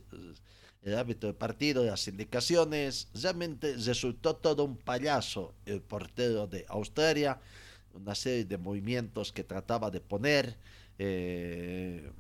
el 0.83 0.95
árbitro 0.97 1.29
del 1.29 1.37
partido, 1.37 1.85
las 1.85 2.07
indicaciones, 2.09 3.09
realmente 3.15 3.75
resultó 3.77 4.37
todo 4.37 4.65
un 4.65 4.77
payaso 4.77 5.55
el 5.65 5.81
portero 5.81 6.47
de 6.47 6.65
Australia, 6.69 7.41
una 7.95 8.15
serie 8.15 8.45
de 8.45 8.59
movimientos 8.59 9.33
que 9.33 9.45
trataba 9.45 9.91
de 9.91 10.01
poner, 10.01 10.57
eh, 10.99 12.11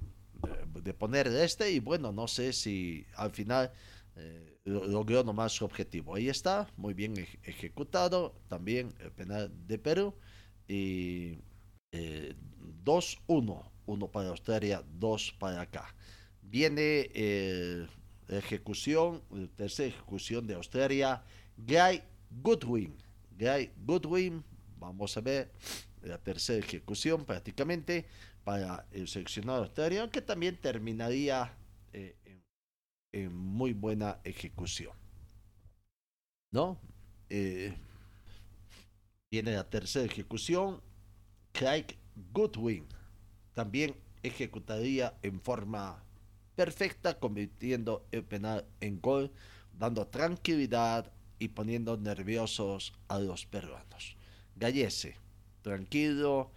de- 0.82 0.94
poner 0.94 1.26
este 1.28 1.70
y 1.70 1.78
bueno, 1.80 2.12
no 2.12 2.28
sé 2.28 2.52
si 2.52 3.06
al 3.16 3.30
final 3.32 3.72
eh, 4.16 4.58
lo- 4.64 4.86
logró 4.86 5.24
nomás 5.24 5.52
su 5.52 5.64
objetivo. 5.64 6.14
Ahí 6.14 6.28
está, 6.28 6.68
muy 6.76 6.94
bien 6.94 7.16
ej- 7.16 7.38
ejecutado, 7.44 8.34
también 8.48 8.92
el 9.00 9.10
penal 9.12 9.50
de 9.66 9.78
Perú 9.78 10.14
y 10.68 11.38
eh, 11.92 12.34
2-1, 12.84 13.70
uno 13.86 14.08
para 14.08 14.28
Australia, 14.30 14.82
dos 14.98 15.32
para 15.38 15.60
acá. 15.62 15.94
Viene 16.42 17.10
eh, 17.14 17.86
ejecución, 18.28 19.22
la 19.30 19.46
tercera 19.48 19.88
ejecución 19.88 20.46
de 20.46 20.54
Australia, 20.54 21.22
Guy 21.56 22.02
Goodwin. 22.42 22.94
Guy 23.38 23.70
Goodwin, 23.84 24.44
vamos 24.78 25.16
a 25.16 25.20
ver 25.20 25.50
la 26.02 26.18
tercera 26.18 26.58
ejecución 26.64 27.24
prácticamente 27.24 28.06
para 28.44 28.86
el 28.92 29.08
seleccionado 29.08 29.64
australiano, 29.64 30.10
que 30.10 30.22
también 30.22 30.56
terminaría 30.60 31.52
eh, 31.92 32.16
en, 33.12 33.34
muy 33.34 33.72
buena 33.72 34.20
ejecución. 34.24 34.92
¿No? 36.52 36.78
Eh, 37.30 37.74
viene 39.30 39.54
la 39.54 39.68
tercera 39.68 40.04
ejecución, 40.04 40.80
Craig 41.52 41.86
Goodwin 42.32 42.86
también 43.54 43.96
ejecutaría 44.22 45.14
en 45.22 45.40
forma 45.40 46.04
perfecta, 46.56 47.18
convirtiendo 47.18 48.06
el 48.10 48.24
penal 48.24 48.66
en 48.80 49.00
gol, 49.00 49.32
dando 49.72 50.06
tranquilidad 50.06 51.12
y 51.38 51.48
poniendo 51.48 51.96
nerviosos 51.96 52.92
a 53.08 53.18
los 53.18 53.46
peruanos. 53.46 54.16
Gallese, 54.56 55.16
tranquilo, 55.62 56.50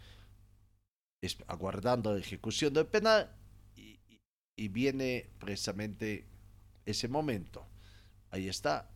aguardando 1.47 2.13
la 2.13 2.19
ejecución 2.19 2.73
del 2.73 2.85
penal 2.85 3.31
y, 3.75 4.67
viene 4.69 5.29
precisamente 5.39 6.25
ese 6.85 7.07
momento. 7.07 7.65
Ahí 8.31 8.49
está, 8.49 8.89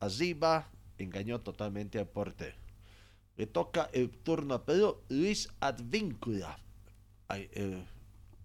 arriba, 0.00 0.70
engañó 0.98 1.40
totalmente 1.40 1.98
al 1.98 2.08
portero. 2.08 2.56
Le 3.36 3.46
toca 3.46 3.90
el 3.92 4.10
turno 4.10 4.54
a 4.54 4.64
Perú, 4.64 5.02
Luis 5.08 5.48
Advíncula. 5.60 6.58
Eh, 7.34 7.84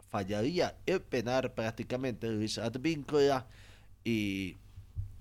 fallaría 0.10 0.78
el 0.86 1.02
penal 1.02 1.54
prácticamente 1.54 2.30
Luis 2.30 2.58
Advíncula 2.58 3.48
y 4.04 4.56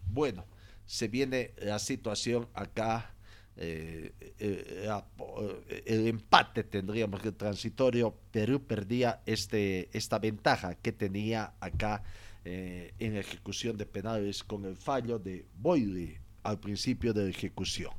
bueno, 0.08 0.46
se 0.86 1.08
viene 1.08 1.52
la 1.58 1.78
situación 1.78 2.48
acá. 2.54 3.12
Eh, 3.58 4.12
eh, 4.38 4.86
eh, 4.88 5.82
el 5.86 6.06
empate 6.06 6.64
tendríamos 6.64 7.20
que 7.20 7.32
transitorio. 7.32 8.14
Perú 8.30 8.62
perdía 8.62 9.22
este, 9.26 9.88
esta 9.96 10.18
ventaja 10.18 10.74
que 10.74 10.92
tenía 10.92 11.54
acá 11.60 12.02
eh, 12.44 12.92
en 12.98 13.16
ejecución 13.16 13.76
de 13.76 13.86
penales 13.86 14.44
con 14.44 14.64
el 14.66 14.76
fallo 14.76 15.18
de 15.18 15.46
Boyle 15.58 16.20
al 16.42 16.60
principio 16.60 17.12
de 17.12 17.24
la 17.24 17.30
ejecución. 17.30 17.92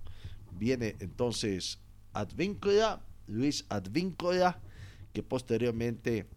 Viene 0.51 0.95
entonces 0.99 1.79
Advíncula, 2.13 3.01
Luis 3.27 3.65
Advíncula, 3.69 4.59
que 5.11 5.23
posteriormente 5.23 6.27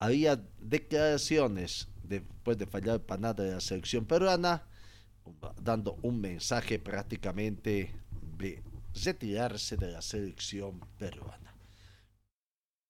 había 0.00 0.42
declaraciones 0.60 1.88
después 2.02 2.58
de 2.58 2.66
fallar 2.66 2.96
el 2.96 3.02
penal 3.02 3.36
de 3.36 3.52
la 3.52 3.60
selección 3.60 4.04
peruana, 4.04 4.66
dando 5.60 5.98
un 6.02 6.20
mensaje 6.20 6.78
prácticamente 6.78 7.94
de 8.38 8.62
retirarse 9.04 9.76
de 9.76 9.90
la 9.90 10.02
selección 10.02 10.80
peruana. 10.98 11.54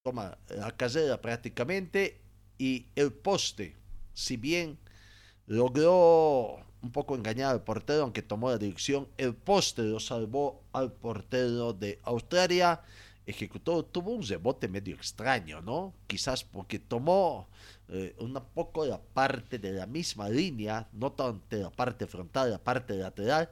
Toma 0.05 0.37
la 0.49 0.71
carrera 0.77 1.21
prácticamente 1.21 2.21
y 2.59 2.87
el 2.97 3.13
poste, 3.13 3.77
si 4.15 4.37
bien 4.37 4.79
logró 5.47 6.65
un 6.83 6.91
poco 6.91 7.15
engañar 7.15 7.53
al 7.53 7.63
portero, 7.63 8.03
aunque 8.03 8.23
tomó 8.23 8.51
la 8.51 8.59
dirección, 8.59 9.09
el 9.17 9.35
poste 9.35 9.83
lo 9.83 10.01
salvó 10.01 10.63
al 10.73 10.93
portero 10.93 11.73
de 11.73 12.01
Australia, 12.03 12.81
ejecutó, 13.27 13.85
tuvo 13.85 14.11
un 14.11 14.27
rebote 14.27 14.69
medio 14.69 14.95
extraño, 14.95 15.61
¿no? 15.61 15.95
Quizás 16.07 16.45
porque 16.45 16.79
tomó 16.79 17.49
eh, 17.89 18.15
un 18.19 18.35
poco 18.55 18.85
la 18.85 19.01
parte 19.01 19.59
de 19.59 19.73
la 19.73 19.87
misma 19.87 20.29
línea, 20.29 20.89
no 20.93 21.13
tanto 21.13 21.57
la 21.57 21.71
parte 21.71 22.07
frontal, 22.07 22.51
la 22.51 22.59
parte 22.59 22.95
lateral, 22.95 23.51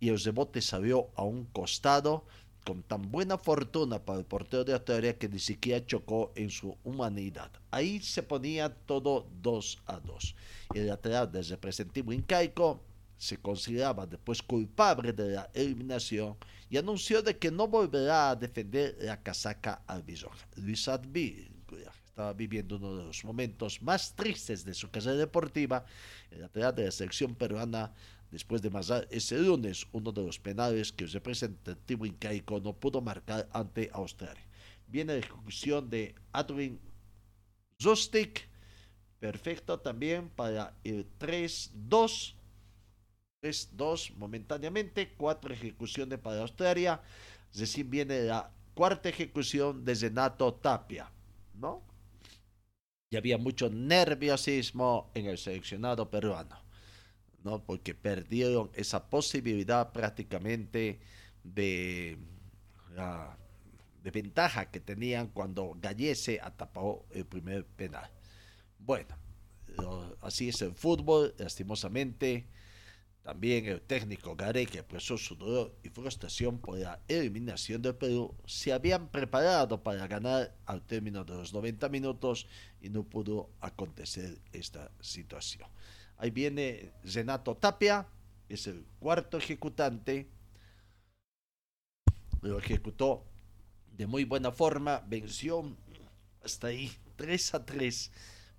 y 0.00 0.08
el 0.08 0.20
rebote 0.20 0.60
salió 0.60 1.08
a 1.16 1.22
un 1.22 1.44
costado 1.46 2.24
con 2.66 2.82
tan 2.82 3.12
buena 3.12 3.38
fortuna 3.38 4.04
para 4.04 4.18
el 4.18 4.24
portero 4.24 4.64
de 4.64 4.72
Australia 4.72 5.16
que 5.16 5.28
ni 5.28 5.38
siquiera 5.38 5.86
chocó 5.86 6.32
en 6.34 6.50
su 6.50 6.76
humanidad. 6.82 7.50
Ahí 7.70 8.00
se 8.00 8.24
ponía 8.24 8.74
todo 8.74 9.28
2 9.40 9.82
a 9.86 10.00
2. 10.00 10.34
El 10.74 10.88
lateral 10.88 11.30
del 11.30 11.46
representativo 11.46 12.12
incaico 12.12 12.80
se 13.18 13.38
consideraba 13.38 14.06
después 14.06 14.42
culpable 14.42 15.12
de 15.12 15.32
la 15.32 15.50
eliminación 15.54 16.36
y 16.68 16.76
anunció 16.76 17.22
de 17.22 17.38
que 17.38 17.50
no 17.50 17.68
volverá 17.68 18.30
a 18.30 18.36
defender 18.36 18.96
la 19.00 19.22
casaca 19.22 19.82
albirroja. 19.86 20.46
Luis 20.56 20.86
Advíncula 20.88 21.92
estaba 22.04 22.32
viviendo 22.32 22.76
uno 22.76 22.96
de 22.96 23.04
los 23.04 23.24
momentos 23.24 23.82
más 23.82 24.14
tristes 24.14 24.64
de 24.64 24.74
su 24.74 24.90
carrera 24.90 25.16
deportiva. 25.16 25.84
El 26.30 26.40
lateral 26.40 26.74
de 26.74 26.84
la 26.86 26.90
selección 26.90 27.34
peruana 27.34 27.92
después 28.30 28.62
de 28.62 28.70
marcar 28.70 29.06
ese 29.10 29.38
lunes 29.38 29.86
uno 29.92 30.12
de 30.12 30.22
los 30.22 30.38
penales 30.38 30.92
que 30.92 31.04
el 31.04 31.12
representativo 31.12 32.06
incaico 32.06 32.60
no 32.60 32.72
pudo 32.72 33.00
marcar 33.00 33.48
ante 33.52 33.90
Australia. 33.92 34.42
Viene 34.88 35.14
la 35.14 35.18
ejecución 35.18 35.90
de 35.90 36.14
Adwin 36.32 36.80
Zustik, 37.80 38.48
perfecto 39.18 39.78
también 39.80 40.30
para 40.30 40.74
el 40.84 41.06
3-2. 41.18 42.35
3-2 43.42 44.14
momentáneamente, 44.16 45.14
cuatro 45.16 45.52
ejecuciones 45.52 46.18
para 46.18 46.42
Australia. 46.42 47.00
Recién 47.54 47.90
viene 47.90 48.22
la 48.22 48.50
cuarta 48.74 49.08
ejecución 49.08 49.84
de 49.84 49.96
Zenato 49.96 50.54
Tapia, 50.54 51.10
¿no? 51.54 51.82
Y 53.10 53.16
había 53.16 53.38
mucho 53.38 53.70
nerviosismo 53.70 55.10
en 55.14 55.26
el 55.26 55.38
seleccionado 55.38 56.10
peruano. 56.10 56.56
¿no? 57.44 57.62
Porque 57.62 57.94
perdieron 57.94 58.70
esa 58.74 59.08
posibilidad 59.08 59.92
prácticamente 59.92 60.98
de 61.44 62.18
la 62.94 63.38
de 64.02 64.10
ventaja 64.12 64.70
que 64.70 64.78
tenían 64.78 65.28
cuando 65.28 65.76
Gallese 65.80 66.40
atapó 66.40 67.06
el 67.10 67.24
primer 67.26 67.64
penal. 67.64 68.08
Bueno, 68.78 69.16
así 70.20 70.48
es 70.48 70.62
el 70.62 70.74
fútbol, 70.74 71.34
lastimosamente. 71.38 72.46
También 73.26 73.66
el 73.66 73.80
técnico 73.80 74.36
Gareca 74.36 74.78
expresó 74.78 75.18
su 75.18 75.34
dolor 75.34 75.74
y 75.82 75.88
frustración 75.88 76.60
por 76.60 76.78
la 76.78 77.00
eliminación 77.08 77.82
del 77.82 77.96
Perú. 77.96 78.32
Se 78.46 78.72
habían 78.72 79.08
preparado 79.08 79.82
para 79.82 80.06
ganar 80.06 80.54
al 80.64 80.80
término 80.82 81.24
de 81.24 81.34
los 81.34 81.52
90 81.52 81.88
minutos 81.88 82.46
y 82.80 82.88
no 82.88 83.02
pudo 83.02 83.50
acontecer 83.60 84.38
esta 84.52 84.92
situación. 85.00 85.68
Ahí 86.18 86.30
viene 86.30 86.92
Renato 87.02 87.56
Tapia, 87.56 88.06
es 88.48 88.68
el 88.68 88.86
cuarto 89.00 89.38
ejecutante. 89.38 90.28
Lo 92.42 92.60
ejecutó 92.60 93.24
de 93.96 94.06
muy 94.06 94.22
buena 94.22 94.52
forma, 94.52 95.02
venció 95.04 95.76
hasta 96.44 96.68
ahí 96.68 96.92
3 97.16 97.54
a 97.54 97.66
3 97.66 98.12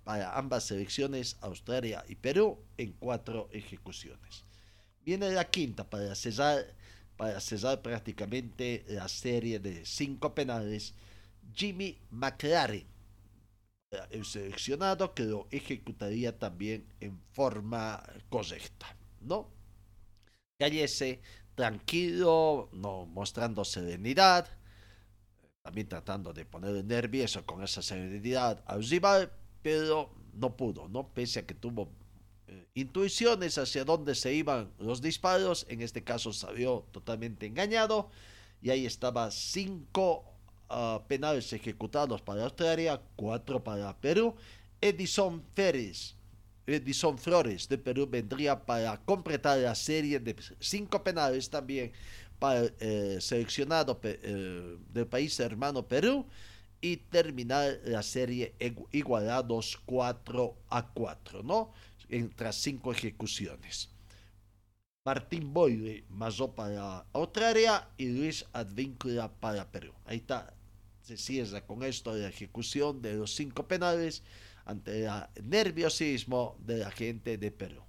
para 0.04 0.36
ambas 0.36 0.64
selecciones, 0.64 1.38
Australia 1.40 2.04
y 2.06 2.16
Perú, 2.16 2.62
en 2.76 2.92
cuatro 2.92 3.48
ejecuciones. 3.50 4.44
Viene 5.08 5.30
la 5.30 5.48
quinta 5.48 5.88
para 5.88 6.14
cesar, 6.14 6.66
para 7.16 7.40
cesar 7.40 7.80
prácticamente 7.80 8.84
la 8.88 9.08
serie 9.08 9.58
de 9.58 9.86
cinco 9.86 10.34
penales. 10.34 10.92
Jimmy 11.54 11.96
McLaren, 12.10 12.84
el 14.10 14.26
seleccionado 14.26 15.14
que 15.14 15.22
lo 15.22 15.48
ejecutaría 15.50 16.38
también 16.38 16.84
en 17.00 17.18
forma 17.32 18.02
correcta, 18.28 18.94
¿no? 19.22 19.48
Callese 20.58 21.22
tranquilo, 21.54 22.68
no 22.72 23.06
mostrando 23.06 23.64
serenidad, 23.64 24.46
también 25.62 25.88
tratando 25.88 26.34
de 26.34 26.44
poner 26.44 26.84
nervioso 26.84 27.46
con 27.46 27.64
esa 27.64 27.80
serenidad 27.80 28.62
al 28.66 28.84
rival, 28.84 29.32
pero 29.62 30.14
no 30.34 30.54
pudo, 30.54 30.86
¿no? 30.86 31.08
Pese 31.14 31.38
a 31.38 31.46
que 31.46 31.54
tuvo 31.54 31.94
intuiciones 32.74 33.58
hacia 33.58 33.84
dónde 33.84 34.14
se 34.14 34.32
iban 34.32 34.70
los 34.78 35.02
disparos. 35.02 35.66
En 35.68 35.82
este 35.82 36.02
caso 36.04 36.32
salió 36.32 36.84
totalmente 36.92 37.46
engañado. 37.46 38.10
Y 38.62 38.70
ahí 38.70 38.86
estaba 38.86 39.30
cinco 39.30 40.24
uh, 40.70 41.00
penales 41.06 41.52
ejecutados 41.52 42.22
para 42.22 42.44
Australia, 42.44 43.00
cuatro 43.16 43.62
para 43.62 43.96
Perú. 43.98 44.34
Edison 44.80 45.42
Férez, 45.54 46.14
Edison 46.66 47.18
Flores 47.18 47.68
de 47.68 47.78
Perú 47.78 48.06
vendría 48.08 48.64
para 48.64 48.96
completar 48.98 49.58
la 49.58 49.74
serie 49.74 50.20
de 50.20 50.36
cinco 50.60 51.02
penales 51.02 51.48
también 51.50 51.92
para 52.38 52.60
el 52.60 52.74
eh, 52.78 53.18
seleccionado 53.20 53.98
eh, 54.02 54.76
del 54.92 55.06
país 55.06 55.38
hermano 55.40 55.86
Perú 55.86 56.26
y 56.80 56.98
terminar 56.98 57.80
la 57.84 58.02
serie 58.02 58.54
igualados 58.92 59.80
4 59.84 60.54
a 60.70 60.86
4, 60.86 61.42
¿no? 61.42 61.72
Tras 62.36 62.56
cinco 62.56 62.92
ejecuciones. 62.92 63.90
Martín 65.04 65.54
Boyle 65.54 66.04
masó 66.10 66.54
para 66.54 67.06
Australia 67.12 67.88
y 67.96 68.08
Luis 68.08 68.44
Advíncula 68.52 69.32
para 69.32 69.70
Perú. 69.70 69.92
Ahí 70.04 70.18
está, 70.18 70.52
se 71.02 71.16
cierra 71.16 71.66
con 71.66 71.82
esto 71.82 72.14
la 72.14 72.28
ejecución 72.28 73.00
de 73.00 73.14
los 73.14 73.34
cinco 73.34 73.66
penales 73.66 74.22
ante 74.66 75.06
el 75.06 75.12
nerviosismo 75.42 76.58
de 76.60 76.78
la 76.78 76.90
gente 76.90 77.38
de 77.38 77.50
Perú. 77.50 77.82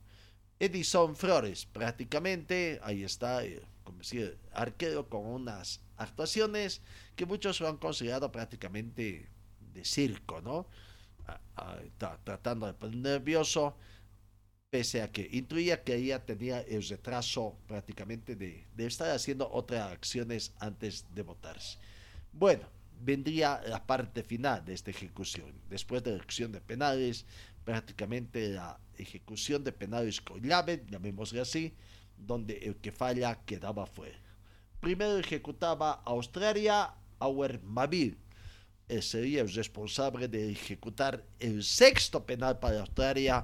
Edison 0.60 1.16
Flores, 1.16 1.66
prácticamente, 1.66 2.80
ahí 2.84 3.04
está, 3.04 3.44
eh, 3.44 3.62
como 3.84 3.98
decir, 3.98 4.38
arquero 4.54 5.10
con 5.10 5.26
unas 5.26 5.82
actuaciones 5.98 6.82
que 7.16 7.26
muchos 7.26 7.60
lo 7.60 7.68
han 7.68 7.78
considerado 7.78 8.32
prácticamente 8.32 9.30
de 9.74 9.86
circo, 9.86 10.42
¿no? 10.42 10.68
tratando 12.24 12.66
de 12.66 12.74
poner 12.74 12.98
nervioso 12.98 13.76
pese 14.70 15.02
a 15.02 15.12
que 15.12 15.28
intuía 15.32 15.84
que 15.84 15.96
ella 15.96 16.26
tenía 16.26 16.62
el 16.62 16.84
retraso 16.88 17.58
prácticamente 17.68 18.36
de, 18.36 18.66
estar 18.78 19.10
haciendo 19.10 19.50
otras 19.52 19.92
acciones 19.92 20.54
antes 20.60 21.06
de 21.14 21.24
votarse. 21.24 21.78
Bueno, 22.32 22.68
vendría 23.02 23.62
la 23.66 23.86
parte 23.86 24.24
final 24.24 24.64
de 24.64 24.74
esta 24.74 24.92
ejecución. 24.92 25.54
Después 25.70 26.04
de 26.04 26.12
la 26.12 26.18
ejecución 26.18 26.52
de 26.52 26.62
penales, 26.62 27.26
prácticamente 27.66 28.50
la 28.50 28.80
ejecución 28.98 29.64
de 29.64 29.72
penales 29.72 30.22
con 30.22 30.42
llave, 30.42 30.86
llamémosle 30.88 31.42
así, 31.42 31.74
donde 32.18 32.58
el 32.58 32.76
que 32.76 32.92
falla 32.92 33.44
quedaba 33.46 33.86
fuera. 33.86 34.20
Primero 34.80 35.18
ejecutaba 35.18 36.04
Australia 36.06 36.94
Auer 37.20 37.62
Mavil. 37.64 38.18
sería 39.02 39.42
el 39.42 39.54
responsable 39.54 40.28
de 40.28 40.52
ejecutar 40.52 41.26
el 41.40 41.64
sexto 41.64 42.26
penal 42.26 42.60
para 42.60 42.82
Australia 42.82 43.44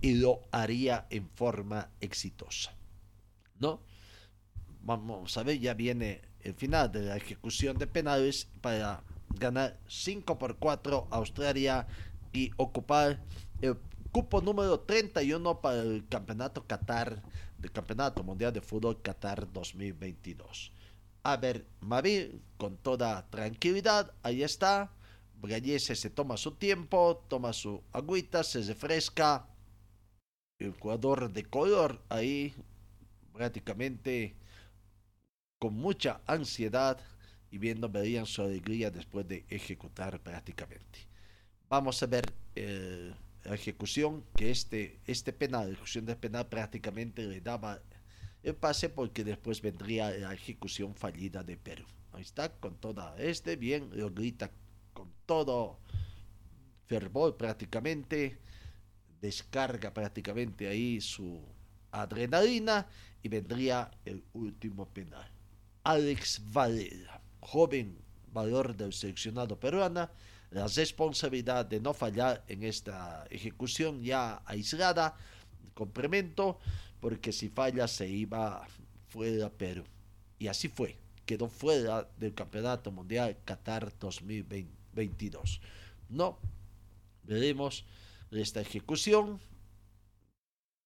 y 0.00 0.14
lo 0.14 0.42
haría 0.52 1.06
en 1.10 1.28
forma 1.30 1.90
exitosa. 2.00 2.74
¿No? 3.58 3.80
Vamos 4.82 5.36
a 5.36 5.42
ver, 5.42 5.58
ya 5.58 5.74
viene 5.74 6.20
el 6.40 6.54
final 6.54 6.92
de 6.92 7.02
la 7.02 7.16
ejecución 7.16 7.78
de 7.78 7.86
penales 7.86 8.48
para 8.60 9.02
ganar 9.38 9.78
5 9.88 10.38
por 10.38 10.58
4 10.58 11.08
Australia 11.10 11.86
y 12.32 12.50
ocupar 12.56 13.22
el 13.62 13.76
cupo 14.12 14.40
número 14.40 14.80
31 14.80 15.60
para 15.60 15.80
el 15.80 16.06
campeonato 16.08 16.66
Qatar, 16.66 17.22
del 17.58 17.72
campeonato 17.72 18.22
mundial 18.22 18.52
de 18.52 18.60
fútbol 18.60 19.00
Qatar 19.00 19.50
2022. 19.52 20.70
A 21.22 21.38
ver, 21.38 21.66
Mavi, 21.80 22.42
con 22.58 22.76
toda 22.76 23.26
tranquilidad, 23.30 24.12
ahí 24.22 24.42
está. 24.42 24.92
Brayese 25.40 25.96
se 25.96 26.10
toma 26.10 26.36
su 26.36 26.52
tiempo, 26.52 27.24
toma 27.28 27.52
su 27.52 27.82
agüita, 27.92 28.44
se 28.44 28.62
refresca 28.62 29.46
el 30.58 30.72
jugador 30.72 31.32
de 31.32 31.44
color 31.44 32.00
ahí 32.08 32.54
prácticamente 33.32 34.34
con 35.58 35.74
mucha 35.74 36.20
ansiedad 36.26 37.00
y 37.50 37.58
viendo 37.58 37.88
verían 37.88 38.26
su 38.26 38.42
alegría 38.42 38.90
después 38.90 39.26
de 39.26 39.44
ejecutar 39.48 40.20
prácticamente. 40.20 41.00
Vamos 41.68 42.02
a 42.02 42.06
ver 42.06 42.32
eh, 42.54 43.12
la 43.44 43.54
ejecución 43.54 44.24
que 44.36 44.50
este, 44.50 45.00
este 45.06 45.32
penal, 45.32 45.70
ejecución 45.70 46.06
de 46.06 46.16
penal 46.16 46.46
prácticamente 46.46 47.24
le 47.24 47.40
daba 47.40 47.80
el 48.42 48.54
pase 48.54 48.88
porque 48.88 49.24
después 49.24 49.62
vendría 49.62 50.10
la 50.10 50.34
ejecución 50.34 50.94
fallida 50.94 51.42
de 51.42 51.56
Perú. 51.56 51.84
Ahí 52.12 52.22
está, 52.22 52.50
con 52.52 52.76
toda 52.76 53.16
este, 53.18 53.56
bien, 53.56 53.90
lo 53.92 54.10
grita 54.10 54.50
con 54.92 55.10
todo 55.26 55.78
fervor 56.86 57.36
prácticamente 57.36 58.38
descarga 59.24 59.94
prácticamente 59.94 60.68
ahí 60.68 61.00
su 61.00 61.40
adrenalina 61.92 62.86
y 63.22 63.28
vendría 63.28 63.90
el 64.04 64.22
último 64.34 64.86
penal. 64.86 65.26
Alex 65.82 66.42
Valera, 66.52 67.22
joven 67.40 67.96
valor 68.30 68.76
del 68.76 68.92
seleccionado 68.92 69.58
peruana, 69.58 70.10
la 70.50 70.66
responsabilidad 70.66 71.64
de 71.64 71.80
no 71.80 71.94
fallar 71.94 72.44
en 72.48 72.64
esta 72.64 73.26
ejecución 73.30 74.02
ya 74.02 74.42
aislada, 74.44 75.16
complemento, 75.72 76.58
porque 77.00 77.32
si 77.32 77.48
falla 77.48 77.88
se 77.88 78.06
iba 78.06 78.66
fuera 79.08 79.48
Perú. 79.48 79.84
Y 80.38 80.48
así 80.48 80.68
fue, 80.68 80.98
quedó 81.24 81.48
fuera 81.48 82.06
del 82.18 82.34
Campeonato 82.34 82.92
Mundial 82.92 83.38
Qatar 83.46 83.90
2022. 83.98 85.62
No, 86.10 86.38
veremos 87.22 87.86
esta 88.40 88.60
ejecución, 88.60 89.40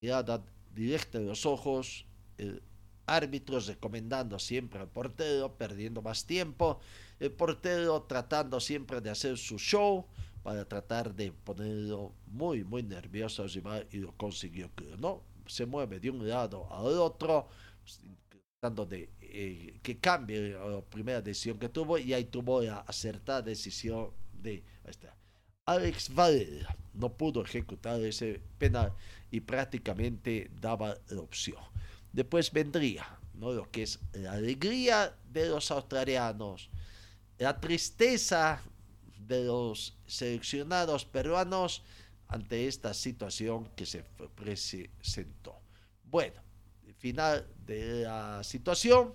mirada 0.00 0.44
directa 0.74 1.18
de 1.18 1.26
los 1.26 1.46
ojos, 1.46 2.06
el 2.37 2.62
árbitro 3.06 3.58
recomendando 3.61 4.38
siempre 4.38 4.80
al 4.80 4.88
portero, 4.88 5.56
perdiendo 5.56 6.02
más 6.02 6.24
tiempo, 6.26 6.80
el 7.18 7.32
portero 7.32 8.02
tratando 8.02 8.61
siempre 8.61 9.00
de 9.00 9.11
hacer 9.11 9.37
su 9.38 9.58
show 9.58 10.06
para 10.42 10.64
tratar 10.66 11.14
de 11.14 11.32
ponerlo 11.32 12.12
muy, 12.26 12.64
muy 12.64 12.82
nervioso 12.82 13.46
y 13.90 13.96
lo 13.98 14.16
consiguió, 14.16 14.70
¿no? 14.98 15.22
Se 15.46 15.66
mueve 15.66 15.98
de 15.98 16.11
un 16.11 16.28
lado 16.28 16.72
al 16.72 16.87
otro, 16.98 17.48
tratando 18.61 18.87
de 18.87 19.11
eh, 19.20 19.78
que 19.82 19.98
cambie 19.98 20.50
la 20.50 20.80
primera 20.82 21.20
decisión 21.20 21.58
que 21.58 21.68
tuvo 21.68 21.98
y 21.98 22.12
ahí 22.12 22.24
tuvo 22.24 22.62
la 22.62 22.80
acertada 22.80 23.42
decisión 23.42 24.11
de... 24.32 24.62
Alex 25.68 26.14
Valera 26.14 26.74
no 26.94 27.11
pudo 27.11 27.44
ejecutar 27.44 28.00
ese 28.00 28.40
penal 28.59 28.92
y 29.31 29.40
prácticamente 29.40 30.50
daba 30.61 30.96
la 31.09 31.20
opción. 31.20 31.62
Después 32.12 32.50
vendría 32.50 33.07
¿no? 33.35 33.52
lo 33.52 33.70
que 33.70 33.83
es 33.83 33.98
la 34.14 34.33
alegría 34.33 35.14
de 35.31 35.48
los 35.50 35.70
australianos, 35.70 36.70
la 37.37 37.61
tristeza 37.61 38.62
de 39.26 39.44
los 39.44 39.94
seleccionados 40.07 41.04
peruanos 41.04 41.83
ante 42.28 42.66
esta 42.66 42.94
situación 42.94 43.68
que 43.76 43.85
se 43.85 44.02
presentó. 44.35 45.61
Bueno, 46.04 46.40
final 46.98 47.46
de 47.64 48.02
la 48.02 48.42
situación, 48.42 49.14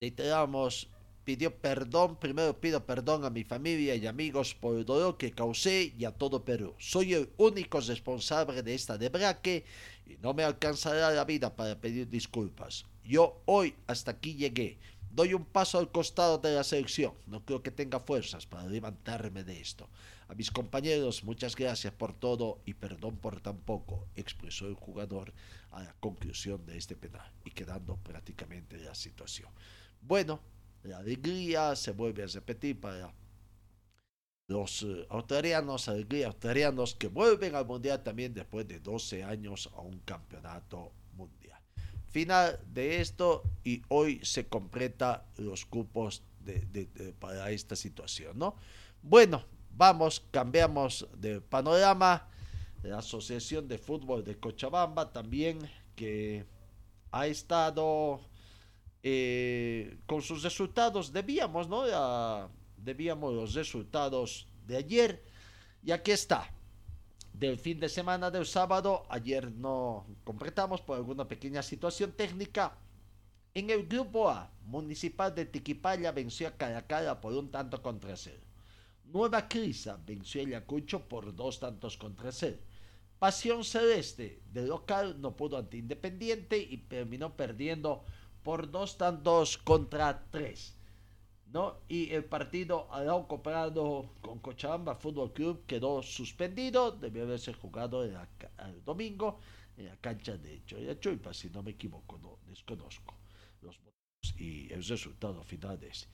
reiteramos 0.00 0.88
pidió 1.24 1.56
perdón, 1.56 2.16
primero 2.16 2.60
pido 2.60 2.84
perdón 2.84 3.24
a 3.24 3.30
mi 3.30 3.44
familia 3.44 3.94
y 3.94 4.06
amigos 4.06 4.54
por 4.54 4.76
el 4.76 4.84
dolor 4.84 5.16
que 5.16 5.32
causé 5.32 5.94
y 5.98 6.04
a 6.04 6.12
todo 6.12 6.44
Perú. 6.44 6.74
Soy 6.78 7.14
el 7.14 7.30
único 7.38 7.80
responsable 7.80 8.62
de 8.62 8.74
esta 8.74 8.98
debraque 8.98 9.64
y 10.06 10.16
no 10.18 10.34
me 10.34 10.44
alcanzará 10.44 11.10
la 11.10 11.24
vida 11.24 11.54
para 11.56 11.80
pedir 11.80 12.08
disculpas. 12.08 12.84
Yo 13.04 13.42
hoy 13.46 13.74
hasta 13.86 14.12
aquí 14.12 14.34
llegué. 14.34 14.78
Doy 15.10 15.32
un 15.32 15.44
paso 15.44 15.78
al 15.78 15.92
costado 15.92 16.38
de 16.38 16.54
la 16.54 16.64
selección. 16.64 17.14
No 17.26 17.44
creo 17.44 17.62
que 17.62 17.70
tenga 17.70 18.00
fuerzas 18.00 18.46
para 18.46 18.66
levantarme 18.66 19.44
de 19.44 19.60
esto. 19.60 19.88
A 20.26 20.34
mis 20.34 20.50
compañeros, 20.50 21.22
muchas 21.22 21.54
gracias 21.54 21.92
por 21.92 22.14
todo 22.14 22.60
y 22.64 22.74
perdón 22.74 23.16
por 23.18 23.40
tan 23.40 23.58
poco, 23.58 24.08
expresó 24.16 24.66
el 24.66 24.74
jugador 24.74 25.32
a 25.70 25.82
la 25.82 25.94
conclusión 26.00 26.64
de 26.66 26.78
este 26.78 26.96
penal 26.96 27.30
y 27.44 27.50
quedando 27.50 27.96
prácticamente 27.98 28.78
la 28.78 28.94
situación. 28.94 29.50
Bueno, 30.00 30.40
la 30.84 30.98
alegría 30.98 31.74
se 31.76 31.92
vuelve 31.92 32.22
a 32.22 32.26
repetir 32.26 32.80
para 32.80 33.12
los 34.46 34.82
eh, 34.82 35.06
australianos, 35.08 35.88
alegría 35.88 36.26
australianos 36.28 36.94
que 36.94 37.08
vuelven 37.08 37.54
al 37.54 37.66
mundial 37.66 38.02
también 38.02 38.34
después 38.34 38.68
de 38.68 38.78
12 38.80 39.24
años 39.24 39.70
a 39.74 39.80
un 39.80 39.98
campeonato 40.00 40.92
mundial. 41.16 41.58
Final 42.08 42.60
de 42.72 43.00
esto 43.00 43.42
y 43.64 43.82
hoy 43.88 44.20
se 44.22 44.46
completa 44.46 45.26
los 45.38 45.64
cupos 45.64 46.22
para 47.18 47.50
esta 47.50 47.74
situación, 47.74 48.38
¿no? 48.38 48.54
Bueno, 49.02 49.42
vamos, 49.70 50.22
cambiamos 50.30 51.08
de 51.16 51.40
panorama. 51.40 52.28
La 52.82 52.98
Asociación 52.98 53.66
de 53.66 53.78
Fútbol 53.78 54.22
de 54.24 54.38
Cochabamba 54.38 55.10
también 55.10 55.58
que 55.96 56.44
ha 57.10 57.26
estado 57.26 58.20
eh, 59.06 59.98
con 60.06 60.22
sus 60.22 60.42
resultados, 60.42 61.12
debíamos, 61.12 61.68
¿no? 61.68 61.82
debíamos 62.78 63.34
los 63.34 63.52
resultados 63.52 64.48
de 64.66 64.78
ayer. 64.78 65.22
Y 65.84 65.92
aquí 65.92 66.10
está. 66.10 66.50
Del 67.34 67.58
fin 67.58 67.78
de 67.78 67.90
semana 67.90 68.30
del 68.30 68.46
sábado, 68.46 69.04
ayer 69.10 69.52
no 69.52 70.06
completamos 70.24 70.80
por 70.80 70.96
alguna 70.96 71.28
pequeña 71.28 71.62
situación 71.62 72.12
técnica. 72.12 72.78
En 73.52 73.68
el 73.68 73.86
grupo 73.86 74.30
A, 74.30 74.50
Municipal 74.64 75.34
de 75.34 75.44
Tiquipaya 75.44 76.10
venció 76.10 76.48
a 76.48 76.52
Caracala 76.52 77.20
por 77.20 77.34
un 77.34 77.50
tanto 77.50 77.82
contra 77.82 78.16
cero. 78.16 78.40
Nueva 79.04 79.46
Crisa 79.48 80.00
venció 80.06 80.40
a 80.40 80.46
Ayacucho 80.46 81.06
por 81.06 81.34
dos 81.34 81.60
tantos 81.60 81.98
contra 81.98 82.32
cero. 82.32 82.56
Pasión 83.18 83.64
Celeste 83.64 84.40
de 84.50 84.66
local 84.66 85.20
no 85.20 85.36
pudo 85.36 85.58
ante 85.58 85.76
Independiente 85.76 86.56
y 86.58 86.78
terminó 86.78 87.36
perdiendo 87.36 88.04
por 88.44 88.70
dos 88.70 88.96
tantos 88.96 89.58
contra 89.58 90.22
tres. 90.30 90.76
¿no? 91.52 91.78
Y 91.88 92.10
el 92.10 92.24
partido 92.24 92.92
Arauco 92.92 93.42
Prado 93.42 94.10
con 94.20 94.38
Cochabamba 94.40 94.94
Fútbol 94.94 95.32
Club 95.32 95.64
quedó 95.66 96.02
suspendido, 96.02 96.92
debió 96.92 97.22
haberse 97.22 97.54
jugado 97.54 98.04
el, 98.04 98.14
domingo 98.84 99.38
en 99.76 99.86
la 99.86 99.96
cancha 99.96 100.36
de 100.36 100.62
Choyachuipa, 100.66 101.32
si 101.32 101.48
no 101.50 101.62
me 101.62 101.70
equivoco, 101.72 102.18
no 102.18 102.38
desconozco 102.46 103.14
los 103.62 103.78
votos 103.78 104.40
y 104.40 104.72
el 104.72 104.84
resultado 104.84 105.42
final 105.42 105.78
de 105.78 105.88
ese. 105.88 106.06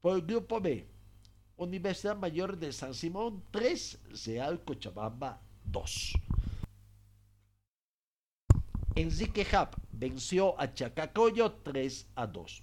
Por 0.00 0.16
el 0.16 0.22
grupo 0.22 0.60
B, 0.60 0.86
Universidad 1.56 2.16
Mayor 2.16 2.58
de 2.58 2.72
San 2.72 2.94
Simón 2.94 3.42
3, 3.50 3.98
Real 4.26 4.62
Cochabamba 4.62 5.40
2. 5.64 6.12
Enrique 8.94 9.46
Hub 9.52 9.70
venció 10.02 10.60
a 10.60 10.74
Chacacoyo 10.74 11.52
3 11.62 12.06
a 12.16 12.26
2. 12.26 12.62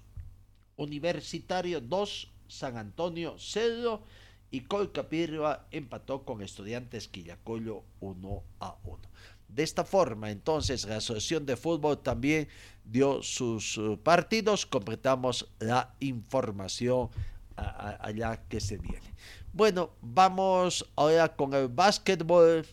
Universitario 0.75 1.79
2, 1.79 2.31
San 2.49 2.75
Antonio 2.75 3.35
0 3.37 4.03
y 4.51 4.61
Colcapirra 4.61 5.65
empató 5.71 6.25
con 6.25 6.41
Estudiantes 6.41 7.07
Quillacoyo 7.07 7.83
1 8.01 8.43
a 8.59 8.75
1. 8.83 8.99
De 9.47 9.63
esta 9.63 9.85
forma, 9.85 10.31
entonces, 10.31 10.85
la 10.85 10.97
Asociación 10.97 11.45
de 11.45 11.55
Fútbol 11.55 11.99
también 11.99 12.49
dio 12.83 13.23
sus 13.23 13.77
uh, 13.77 13.97
partidos. 13.97 14.65
Completamos 14.65 15.49
la 15.59 15.95
información 16.01 17.09
allá 17.55 18.43
que 18.49 18.59
se 18.59 18.77
viene. 18.77 19.13
Bueno, 19.53 19.91
vamos 20.01 20.85
ahora 20.97 21.33
con 21.35 21.53
el 21.53 21.69
básquetbol, 21.69 22.65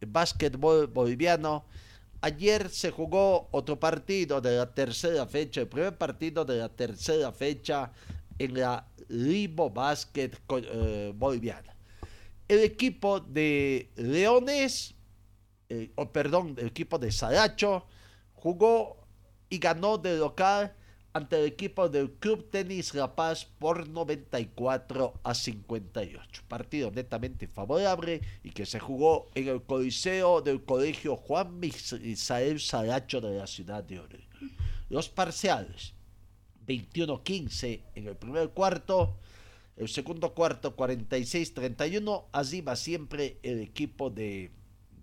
el 0.00 0.08
básquetbol 0.08 0.86
boliviano. 0.86 1.64
Ayer 2.20 2.68
se 2.70 2.90
jugó 2.90 3.48
otro 3.52 3.78
partido 3.78 4.40
de 4.40 4.56
la 4.56 4.74
tercera 4.74 5.26
fecha, 5.26 5.60
el 5.60 5.68
primer 5.68 5.96
partido 5.96 6.44
de 6.44 6.58
la 6.58 6.68
tercera 6.68 7.30
fecha 7.30 7.92
en 8.38 8.58
la 8.58 8.88
Libo 9.08 9.70
Basket 9.70 10.32
eh, 10.50 11.12
boliviana. 11.14 11.76
El 12.48 12.60
equipo 12.60 13.20
de 13.20 13.90
Leones, 13.96 14.94
eh, 15.68 15.92
o 15.94 16.10
perdón, 16.10 16.56
el 16.58 16.66
equipo 16.66 16.98
de 16.98 17.12
Saracho, 17.12 17.86
jugó 18.34 18.96
y 19.48 19.58
ganó 19.58 19.96
de 19.96 20.16
local 20.16 20.74
ante 21.18 21.36
el 21.36 21.46
equipo 21.46 21.88
del 21.88 22.12
Club 22.12 22.48
Tenis 22.48 22.94
La 22.94 23.16
Paz 23.16 23.44
por 23.44 23.88
94 23.88 25.20
a 25.24 25.34
58. 25.34 26.42
Partido 26.46 26.92
netamente 26.92 27.48
favorable 27.48 28.20
y 28.44 28.50
que 28.50 28.64
se 28.64 28.78
jugó 28.78 29.28
en 29.34 29.48
el 29.48 29.62
Coliseo 29.62 30.40
del 30.42 30.64
Colegio 30.64 31.16
Juan 31.16 31.58
Misael 31.58 32.60
Saracho 32.60 33.20
de 33.20 33.36
la 33.36 33.48
ciudad 33.48 33.82
de 33.82 33.98
Oro. 33.98 34.16
Los 34.90 35.08
parciales 35.08 35.92
21-15 36.68 37.82
en 37.96 38.06
el 38.06 38.16
primer 38.16 38.50
cuarto, 38.50 39.16
el 39.76 39.88
segundo 39.88 40.34
cuarto 40.34 40.76
46-31, 40.76 42.26
así 42.30 42.60
va 42.60 42.76
siempre 42.76 43.38
el 43.42 43.58
equipo 43.58 44.08
de, 44.08 44.52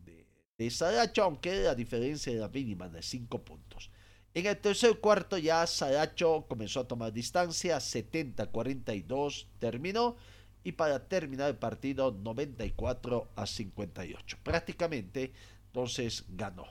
de, 0.05 0.25
de 0.57 1.21
aunque 1.21 1.63
la 1.63 1.75
diferencia 1.75 2.31
era 2.31 2.47
mínima 2.47 2.87
de 2.87 3.01
5 3.01 3.43
puntos. 3.43 3.89
En 4.35 4.45
el 4.47 4.57
tercer 4.57 4.99
cuarto 4.99 5.37
ya 5.37 5.65
Saracho 5.65 6.43
comenzó 6.49 6.81
a 6.81 6.87
tomar 6.87 7.13
distancia, 7.13 7.77
70-42 7.77 9.45
terminó 9.59 10.17
y 10.61 10.73
para 10.73 11.07
terminar 11.07 11.47
el 11.47 11.55
partido 11.55 12.11
94 12.11 13.29
a 13.33 13.45
58. 13.45 14.37
Prácticamente 14.43 15.31
entonces 15.67 16.25
ganó. 16.27 16.65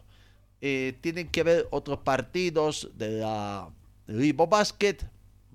Eh, 0.61 0.98
tienen 1.00 1.31
que 1.31 1.42
ver 1.42 1.66
otros 1.70 2.00
partidos 2.00 2.90
de 2.98 3.20
la 3.20 3.70
Ribo 4.09 4.46
Basket. 4.46 4.98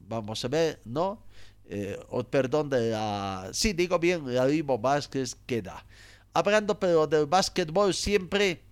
Vamos 0.08 0.43
a 0.43 0.48
ver, 0.48 0.80
¿no? 0.86 1.22
Eh, 1.65 2.00
perdón, 2.32 2.72
de 2.72 2.89
la... 2.89 3.52
Sí, 3.54 3.74
digo 3.74 4.00
bien, 4.00 4.34
la 4.34 4.48
Ribo 4.48 4.80
Basket 4.80 5.28
queda. 5.45 5.86
Hablando 6.34 6.80
pero 6.80 7.06
del 7.06 7.28
básquetbol 7.28 7.93
siempre 7.93 8.63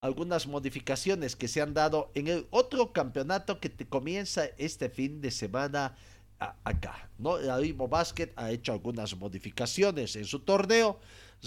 algunas 0.00 0.46
modificaciones 0.46 1.34
que 1.34 1.48
se 1.48 1.60
han 1.60 1.74
dado 1.74 2.10
en 2.14 2.28
el 2.28 2.46
otro 2.50 2.92
campeonato 2.92 3.58
que 3.58 3.68
te 3.68 3.86
comienza 3.86 4.44
este 4.56 4.88
fin 4.88 5.20
de 5.20 5.30
semana 5.30 5.96
acá. 6.38 7.10
¿no? 7.18 7.38
La 7.38 7.58
Limo 7.58 7.88
Basket 7.88 8.30
ha 8.36 8.50
hecho 8.50 8.72
algunas 8.72 9.16
modificaciones 9.16 10.14
en 10.14 10.24
su 10.24 10.40
torneo, 10.40 11.00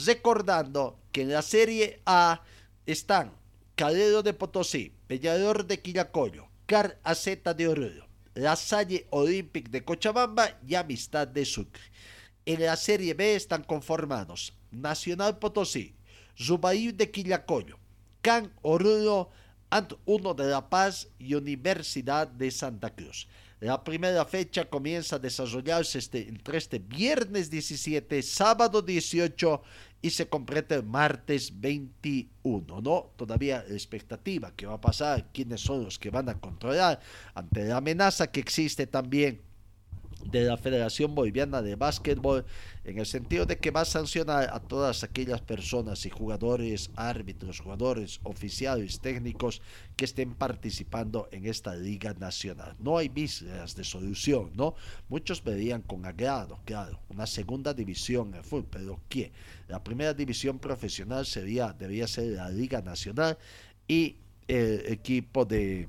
recordando 0.05 0.99
que 1.11 1.21
en 1.21 1.31
la 1.31 1.41
Serie 1.41 2.01
A 2.05 2.41
están 2.85 3.31
Calero 3.75 4.21
de 4.21 4.33
Potosí, 4.33 4.93
Peñador 5.07 5.65
de 5.65 5.79
Quillacoyo, 5.81 6.47
Car 6.65 6.99
Azeta 7.03 7.53
de 7.53 7.69
Oruro, 7.69 8.05
La 8.33 8.57
Salle 8.57 9.07
Olympic 9.11 9.69
de 9.69 9.85
Cochabamba 9.85 10.59
y 10.67 10.75
Amistad 10.75 11.27
de 11.27 11.45
Sucre. 11.45 11.81
En 12.45 12.61
la 12.61 12.75
Serie 12.75 13.13
B 13.13 13.35
están 13.35 13.63
conformados 13.63 14.53
Nacional 14.71 15.37
Potosí, 15.37 15.95
Zubaí 16.37 16.91
de 16.91 17.11
Quillacoyo, 17.11 17.80
Can 18.21 18.51
Oruro, 18.61 19.29
Ant 19.69 19.93
1 20.05 20.33
de 20.33 20.45
La 20.47 20.69
Paz 20.69 21.07
y 21.17 21.33
Universidad 21.33 22.27
de 22.27 22.51
Santa 22.51 22.93
Cruz. 22.93 23.27
La 23.61 23.83
primera 23.83 24.25
fecha 24.25 24.65
comienza 24.65 25.17
a 25.17 25.19
desarrollarse 25.19 25.99
este, 25.99 26.27
entre 26.27 26.57
este 26.57 26.79
viernes 26.79 27.49
17, 27.51 28.21
sábado 28.23 28.81
18 28.81 29.61
y 30.01 30.09
se 30.09 30.27
completa 30.27 30.73
el 30.73 30.83
martes 30.83 31.61
21, 31.61 32.81
¿no? 32.81 33.11
Todavía 33.15 33.63
la 33.67 33.73
expectativa 33.75 34.51
que 34.55 34.65
va 34.65 34.73
a 34.73 34.81
pasar, 34.81 35.27
quiénes 35.31 35.61
son 35.61 35.83
los 35.83 35.99
que 35.99 36.09
van 36.09 36.27
a 36.29 36.39
controlar 36.39 36.99
ante 37.35 37.65
la 37.65 37.77
amenaza 37.77 38.31
que 38.31 38.39
existe 38.39 38.87
también 38.87 39.41
de 40.25 40.43
la 40.43 40.57
Federación 40.57 41.13
Boliviana 41.13 41.61
de 41.61 41.75
Básquetbol 41.75 42.45
en 42.83 42.97
el 42.97 43.05
sentido 43.05 43.45
de 43.45 43.57
que 43.57 43.71
va 43.71 43.81
a 43.81 43.85
sancionar 43.85 44.49
a 44.51 44.59
todas 44.59 45.03
aquellas 45.03 45.41
personas 45.41 46.05
y 46.05 46.09
jugadores, 46.09 46.89
árbitros, 46.95 47.59
jugadores, 47.59 48.19
oficiales, 48.23 48.99
técnicos 48.99 49.61
que 49.95 50.05
estén 50.05 50.33
participando 50.33 51.27
en 51.31 51.45
esta 51.45 51.75
liga 51.75 52.13
nacional. 52.13 52.75
No 52.79 52.97
hay 52.97 53.09
vísceras 53.09 53.75
de 53.75 53.83
solución, 53.83 54.51
¿no? 54.55 54.75
Muchos 55.09 55.43
verían 55.43 55.81
con 55.83 56.05
agrado, 56.05 56.59
claro, 56.65 56.99
una 57.09 57.27
segunda 57.27 57.73
división 57.73 58.33
en 58.33 58.43
fútbol, 58.43 58.67
pero 58.71 58.99
¿qué? 59.07 59.31
La 59.67 59.83
primera 59.83 60.13
división 60.13 60.57
profesional 60.57 61.25
sería, 61.25 61.73
debería 61.73 62.07
ser 62.07 62.27
la 62.31 62.49
liga 62.49 62.81
nacional 62.81 63.37
y 63.87 64.17
el 64.47 64.91
equipo 64.91 65.45
de 65.45 65.87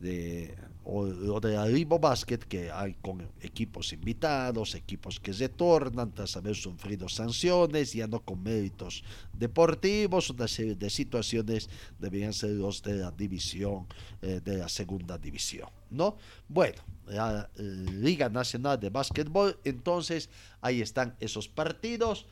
de 0.00 0.54
o 0.90 1.04
lo 1.04 1.38
de 1.38 1.54
Arribo 1.54 1.98
Basket, 1.98 2.38
que 2.38 2.70
hay 2.72 2.94
con 2.94 3.20
equipos 3.42 3.92
invitados, 3.92 4.74
equipos 4.74 5.20
que 5.20 5.32
retornan 5.32 6.12
tras 6.14 6.34
haber 6.38 6.56
sufrido 6.56 7.10
sanciones, 7.10 7.92
ya 7.92 8.06
no 8.06 8.20
con 8.20 8.42
méritos 8.42 9.04
deportivos, 9.34 10.30
una 10.30 10.48
serie 10.48 10.76
de 10.76 10.88
situaciones 10.88 11.68
deberían 11.98 12.32
ser 12.32 12.52
los 12.52 12.82
de 12.82 12.94
la 12.94 13.10
división, 13.10 13.86
eh, 14.22 14.40
de 14.42 14.56
la 14.56 14.68
segunda 14.70 15.18
división, 15.18 15.68
¿no? 15.90 16.16
Bueno, 16.48 16.80
la 17.06 17.50
eh, 17.56 17.62
Liga 17.62 18.30
Nacional 18.30 18.80
de 18.80 18.88
Básquetbol, 18.88 19.58
entonces 19.64 20.30
ahí 20.62 20.80
están 20.80 21.16
esos 21.20 21.48
partidos, 21.48 22.24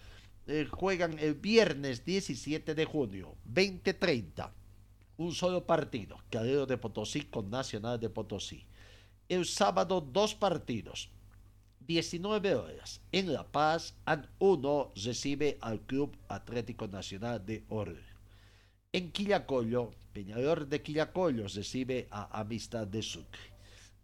eh, 0.47 0.67
juegan 0.71 1.19
el 1.19 1.35
viernes 1.35 2.07
17 2.07 2.75
de 2.75 2.85
junio, 2.87 3.35
2030 3.45 4.51
un 5.19 5.33
solo 5.33 5.65
partido, 5.65 6.19
Calero 6.31 6.67
de 6.67 6.77
Potosí 6.77 7.23
con 7.23 7.51
Nacional 7.51 7.99
de 7.99 8.11
Potosí. 8.11 8.67
El 9.29 9.47
sábado 9.47 10.01
dos 10.01 10.35
partidos, 10.35 11.11
19 11.87 12.55
horas. 12.55 13.01
En 13.13 13.33
La 13.33 13.45
Paz, 13.45 13.95
AN 14.05 14.29
1 14.39 14.93
recibe 15.05 15.59
al 15.61 15.81
Club 15.81 16.17
Atlético 16.29 16.87
Nacional 16.87 17.45
de 17.45 17.65
Oro. 17.69 17.95
En 18.93 19.11
Quillacollo, 19.11 19.93
Peñador 20.13 20.69
de 20.69 20.83
Quillacollo 20.83 21.47
recibe 21.49 22.09
a 22.11 22.39
Amistad 22.39 22.87
de 22.87 23.03
Sucre. 23.03 23.41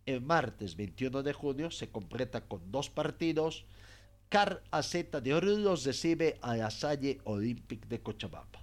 El 0.06 0.20
martes 0.20 0.76
21 0.76 1.22
de 1.22 1.32
junio 1.32 1.70
se 1.70 1.88
completa 1.90 2.42
con 2.42 2.72
dos 2.72 2.90
partidos. 2.90 3.64
Car 4.28 4.62
AZ 4.70 4.92
de 5.22 5.34
Oruro 5.34 5.76
recibe 5.76 6.38
a 6.40 6.56
la 6.56 6.70
Salle 6.70 7.20
Olympic 7.24 7.86
de 7.86 8.00
Cochabamba 8.00 8.61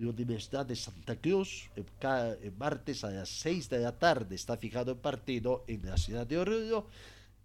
la 0.00 0.10
Universidad 0.10 0.66
de 0.66 0.76
Santa 0.76 1.16
Cruz. 1.16 1.68
Cada 1.98 2.36
martes 2.58 3.04
a 3.04 3.10
las 3.10 3.28
6 3.28 3.68
de 3.68 3.78
la 3.80 3.98
tarde 3.98 4.34
está 4.34 4.56
fijado 4.56 4.92
el 4.92 4.98
partido 4.98 5.64
en 5.68 5.84
la 5.84 5.96
ciudad 5.96 6.26
de 6.26 6.38
Oruro. 6.38 6.86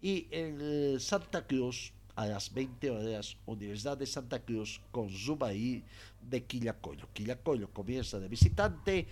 Y 0.02 0.28
en 0.32 0.60
eh, 0.62 0.98
Santa 1.00 1.46
Cruz, 1.46 1.92
a 2.16 2.28
las 2.28 2.54
20 2.54 2.92
horas, 2.92 3.36
Universidad 3.46 3.98
de 3.98 4.06
Santa 4.06 4.40
Cruz 4.40 4.82
con 4.92 5.10
Zubaí 5.10 5.84
de 6.22 6.44
Quillacollo. 6.44 7.10
Quillacollo 7.14 7.70
comienza 7.72 8.20
de 8.20 8.30
visitante, 8.30 9.08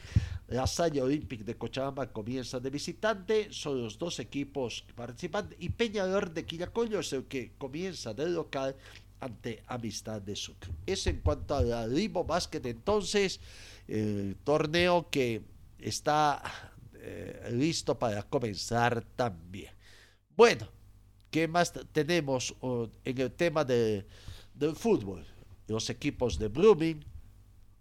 la 0.48 0.66
Salle 0.66 1.02
Olympic 1.02 1.42
de 1.42 1.56
Cochabamba 1.56 2.08
comienza 2.08 2.60
de 2.60 2.70
visitante, 2.70 3.48
son 3.52 3.82
los 3.82 4.00
dos 4.00 4.20
equipos 4.20 4.86
participantes 4.96 5.58
y 5.60 5.70
Peñador 5.70 6.34
de 6.34 6.46
Quillacollo 6.46 7.02
es 7.02 7.12
el 7.14 7.26
que 7.26 7.52
comienza 7.58 8.14
de 8.14 8.30
local 8.30 8.76
ante 9.24 9.64
Amistad 9.68 10.22
de 10.22 10.36
Sucre. 10.36 10.72
Es 10.86 11.08
en 11.08 11.22
cuanto 11.22 11.56
a 11.56 11.62
la 11.62 11.88
Libo 11.88 12.24
Basket, 12.26 12.62
entonces, 12.66 13.40
el 13.88 14.36
torneo 14.44 15.10
que 15.10 15.42
está 15.80 16.42
eh, 16.96 17.50
listo 17.54 17.98
para 17.98 18.24
comenzar 18.24 19.04
también. 19.16 19.72
Bueno, 20.36 20.68
¿qué 21.32 21.48
más 21.48 21.72
tenemos 21.92 22.56
en 23.04 23.18
el 23.22 23.32
tema 23.32 23.64
de, 23.64 24.06
del 24.54 24.76
fútbol? 24.76 25.26
Los 25.68 25.90
equipos 25.90 26.38
de 26.38 26.50
Blooming 26.50 27.06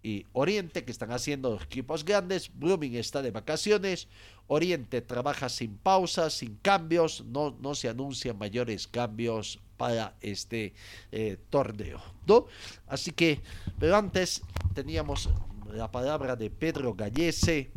y 0.01 0.25
Oriente 0.33 0.83
que 0.83 0.91
están 0.91 1.11
haciendo 1.11 1.59
equipos 1.61 2.05
grandes. 2.05 2.51
Blooming 2.53 2.95
está 2.95 3.21
de 3.21 3.31
vacaciones. 3.31 4.07
Oriente 4.47 5.01
trabaja 5.01 5.49
sin 5.49 5.77
pausas, 5.77 6.33
sin 6.33 6.55
cambios. 6.57 7.23
No, 7.25 7.57
no 7.61 7.75
se 7.75 7.89
anuncian 7.89 8.37
mayores 8.37 8.87
cambios 8.87 9.59
para 9.83 10.15
este 10.21 10.73
eh, 11.11 11.35
torneo. 11.49 12.01
¿no? 12.25 12.45
Así 12.87 13.11
que, 13.11 13.41
pero 13.77 13.97
antes 13.97 14.41
teníamos 14.73 15.29
la 15.73 15.91
palabra 15.91 16.37
de 16.37 16.49
Pedro 16.49 16.93
Gallese, 16.93 17.69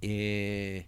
eh, 0.00 0.86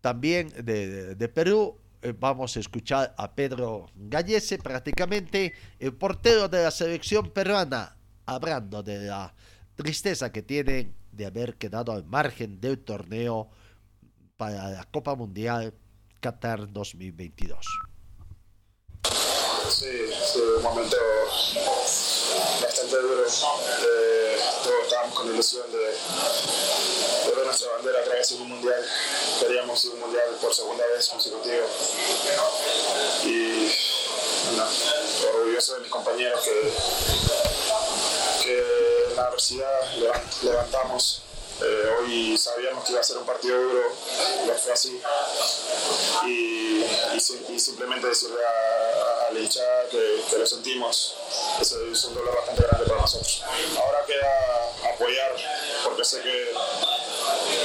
también 0.00 0.50
de, 0.50 1.30
Perú. 1.34 1.76
Eh, 2.00 2.14
vamos 2.16 2.56
a 2.56 2.60
escuchar 2.60 3.12
a 3.18 3.34
Pedro 3.34 3.90
Gallese, 3.96 4.58
prácticamente 4.58 5.52
el 5.80 5.92
portero 5.94 6.48
de 6.48 6.62
la 6.62 6.70
selección 6.70 7.30
peruana, 7.30 7.96
hablando 8.24 8.84
de 8.84 9.06
la 9.06 9.34
tristeza 9.74 10.30
que 10.30 10.42
tienen 10.42 10.94
de 11.10 11.26
haber 11.26 11.56
quedado 11.56 11.90
al 11.90 12.04
margen 12.04 12.60
del 12.60 12.78
torneo 12.78 13.48
para 14.36 14.70
la 14.70 14.84
Copa 14.84 15.16
Mundial 15.16 15.74
Qatar 16.20 16.72
2022. 16.72 17.66
Sí, 19.68 20.10
sí, 20.32 20.40
un 20.40 20.62
momento 20.62 20.96
bastante 22.62 22.96
duro. 22.96 23.24
Eh, 23.26 24.38
todos 24.62 24.82
estábamos 24.84 25.14
con 25.14 25.26
la 25.26 25.34
ilusión 25.34 25.64
de, 25.72 25.78
ver 27.34 27.44
nuestra 27.44 27.72
bandera 27.72 28.00
otra 28.00 28.14
vez 28.14 28.30
un 28.32 28.48
mundial. 28.48 28.84
Queríamos 29.40 29.84
ir 29.84 29.90
un 29.92 30.00
mundial 30.00 30.36
por 30.40 30.54
segunda 30.54 30.86
vez 30.86 31.08
consecutiva. 31.08 31.66
Y 33.24 33.72
bueno, 34.46 34.64
orgulloso 35.34 35.74
de 35.74 35.80
mis 35.80 35.90
compañeros 35.90 36.40
que, 36.44 36.72
en 39.10 39.16
la 39.16 39.22
universidad 39.22 39.94
levantamos 40.42 41.22
eh, 41.58 41.88
hoy 41.98 42.36
sabíamos 42.36 42.84
que 42.84 42.92
iba 42.92 43.00
a 43.00 43.04
ser 43.04 43.16
un 43.16 43.24
partido 43.24 43.58
duro, 43.58 43.88
lo 44.46 44.54
fue 44.54 44.72
así. 44.72 45.00
Y, 46.26 46.84
simplemente 47.58 48.06
decirle 48.06 48.36
a, 48.44 48.95
a 49.36 49.38
la 49.38 49.44
hinchada 49.44 49.88
que, 49.90 50.38
lo 50.38 50.46
sentimos, 50.46 51.14
es, 51.60 52.04
un 52.04 52.14
dolor 52.14 52.36
bastante 52.36 52.62
grande 52.62 52.86
para 52.86 53.00
nosotros. 53.00 53.42
Ahora 53.76 54.04
queda 54.06 54.92
apoyar, 54.94 55.36
porque 55.84 56.04
sé 56.04 56.22
que, 56.22 56.52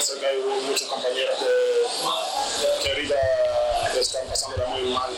sé 0.02 0.20
que 0.20 0.26
hay 0.26 0.38
muchos 0.38 0.88
compañeros 0.88 1.40
que, 1.40 2.84
que 2.84 2.90
ahorita 2.90 3.16
están 4.00 4.28
pasándola 4.28 4.66
muy 4.68 4.84
mal 4.92 5.12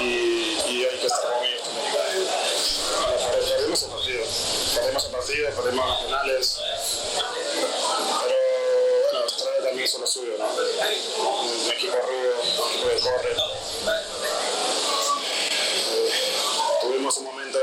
y, 0.00 0.58
y 0.68 0.84
hay 0.84 0.98
que 0.98 1.06
estar 1.06 1.22
con 1.22 1.44
ellos 1.44 1.62
también. 1.62 1.86
Perdimos 3.56 3.82
el 3.82 3.90
partido, 3.90 4.24
perdimos 4.74 5.04
el 5.04 5.10
partido, 5.10 5.50
perdimos 5.50 5.88
las 5.88 6.00
finales 6.02 6.60
hizo 9.86 9.98
lo 9.98 10.06
suyo, 10.06 10.32
¿no? 10.36 10.46
Un 10.46 11.70
equipo 11.70 11.96
rudo, 11.96 12.42
equipo 12.42 12.88
que 12.88 13.00
corre. 13.00 14.15
Un 17.06 17.22
momento 17.22 17.56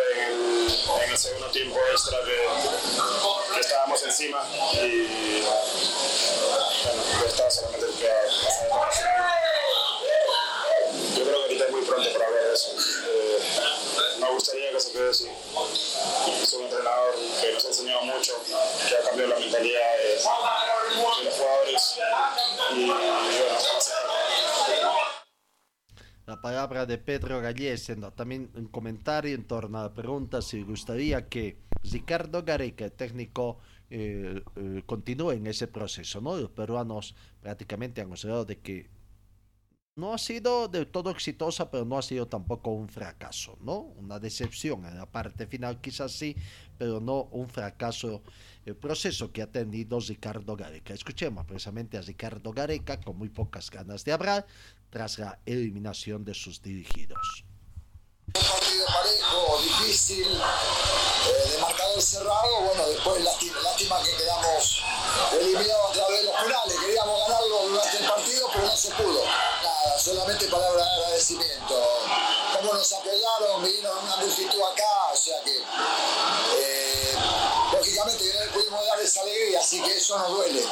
en 1.04 1.12
el, 1.12 1.18
segundo 1.18 1.48
tiempo 1.52 1.78
extra 1.92 2.18
que, 2.24 3.60
estábamos 3.60 4.02
encima 4.04 4.42
y 4.76 5.42
bueno, 5.42 7.04
ya 7.20 7.28
está 7.28 7.52
solamente 7.52 7.88
que 8.00 8.08
pasar 8.70 9.10
Yo 11.18 11.24
creo 11.26 11.36
que 11.36 11.42
ahorita 11.42 11.66
es 11.66 11.72
muy 11.72 11.82
pronto 11.82 12.14
para 12.14 12.26
hablar 12.26 12.44
de 12.46 12.54
eso. 12.54 12.72
Eh, 12.72 13.40
me 14.20 14.30
gustaría 14.30 14.72
que 14.72 14.80
se 14.80 14.92
quede 14.94 15.10
así. 15.10 15.28
Es 16.42 16.54
un 16.54 16.64
entrenador 16.64 17.16
que 17.42 17.52
nos 17.52 17.66
ha 17.66 17.68
enseñado 17.68 18.02
mucho, 18.04 18.42
que 18.88 18.96
ha 18.96 19.02
cambiado 19.02 19.34
la 19.34 19.40
mentalidad 19.40 19.98
de, 19.98 20.08
de 20.08 21.24
los 21.26 21.34
jugadores 21.36 21.96
y, 22.72 22.80
y 22.80 22.86
bueno, 22.88 23.20
la 26.26 26.42
palabra 26.42 26.86
de 26.86 26.98
Pedro 26.98 27.42
Gallés, 27.42 27.92
también 28.16 28.50
un 28.56 28.68
comentario 28.68 29.36
en 29.36 29.44
torno 29.44 29.80
a 29.80 29.84
la 29.84 29.94
pregunta 29.94 30.42
si 30.42 30.64
gustaría 30.64 31.28
que 31.28 31.58
Ricardo 31.84 32.44
Gareca, 32.44 32.86
el 32.86 32.94
técnico, 32.94 33.60
eh, 33.90 34.42
eh, 34.56 34.84
continúe 34.86 35.32
en 35.32 35.48
ese 35.48 35.68
proceso. 35.68 36.22
¿no? 36.22 36.38
Los 36.38 36.52
peruanos 36.52 37.16
prácticamente 37.42 38.02
han 38.02 38.12
observado 38.12 38.46
de 38.46 38.60
que 38.60 38.90
no 39.96 40.14
ha 40.14 40.18
sido 40.18 40.68
del 40.70 40.88
todo 40.88 41.12
exitosa, 41.12 41.70
pero 41.70 41.86
no 41.86 41.98
ha 41.98 42.02
sido 42.02 42.28
tampoco 42.28 42.72
un 42.72 42.90
fracaso, 42.90 43.60
¿no? 43.62 43.78
Una 43.78 44.18
decepción 44.18 44.86
en 44.86 44.98
la 44.98 45.06
parte 45.06 45.46
final 45.46 45.82
quizás 45.82 46.14
sí, 46.14 46.36
pero 46.80 47.00
no 47.00 47.26
un 47.26 47.48
fracaso 47.48 48.24
el 48.66 48.76
proceso 48.76 49.32
que 49.32 49.44
ha 49.44 49.52
tenido 49.52 50.00
Ricardo 50.00 50.56
Gareca. 50.56 50.96
Escuchemos 50.96 51.46
precisamente 51.46 51.98
a 51.98 52.02
Ricardo 52.02 52.52
Gareca 52.54 53.00
con 53.02 53.18
muy 53.18 53.30
pocas 53.30 53.70
ganas 53.70 54.04
de 54.04 54.14
hablar 54.14 54.48
tras 54.94 55.18
la 55.18 55.40
eliminación 55.48 56.24
de 56.24 56.36
sus 56.36 56.62
dirigidos. 56.62 57.44
Un 58.28 58.46
partido 58.46 58.86
parejo, 58.86 59.60
difícil, 59.64 60.28
eh, 60.28 61.50
de 61.50 61.58
marcador 61.58 62.00
cerrado, 62.00 62.62
bueno, 62.62 62.88
después 62.88 63.24
lástima, 63.24 64.04
que 64.04 64.16
quedamos 64.16 64.84
eliminados 65.34 65.90
a 65.90 65.94
través 65.94 66.20
de 66.20 66.26
los 66.26 66.36
penales, 66.44 66.80
queríamos 66.80 67.20
ganarlo 67.28 67.68
durante 67.70 67.98
el 67.98 68.06
partido, 68.06 68.48
pero 68.54 68.66
no 68.68 68.78
se 68.78 68.92
pudo 68.92 69.24
solamente 69.98 70.48
palabras 70.48 70.86
de 70.86 70.96
agradecimiento. 70.96 71.88
Cómo 72.56 72.74
nos 72.74 72.92
apoyaron, 72.94 73.64
vinieron 73.64 73.98
una 73.98 74.18
multitud 74.18 74.62
acá, 74.62 75.12
o 75.12 75.18
sea 75.18 75.44
que 75.44 75.58
eh, 75.58 77.16
lógicamente 77.74 78.24
no 78.46 78.54
pudimos 78.54 78.86
dar 78.86 79.00
esa 79.00 79.22
alegría, 79.22 79.60
así 79.60 79.82
que 79.82 79.98
eso 79.98 80.20
nos 80.20 80.30
duele. 80.30 80.64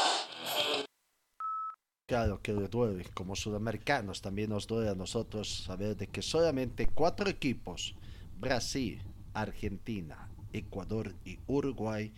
Que 2.42 2.52
le 2.52 2.68
duele, 2.68 3.06
como 3.14 3.38
sudamericanos 3.38 4.22
también 4.22 4.50
nos 4.50 4.68
duele 4.68 4.90
a 4.90 4.96
nosotros 4.96 5.64
saber 5.64 5.96
de 5.96 6.08
que 6.08 6.22
solamente 6.22 6.88
cuatro 6.88 7.30
equipos, 7.30 7.96
Brasil, 8.38 9.02
Argentina, 9.34 10.30
Ecuador 10.52 11.16
y 11.24 11.40
Uruguay, 11.48 12.14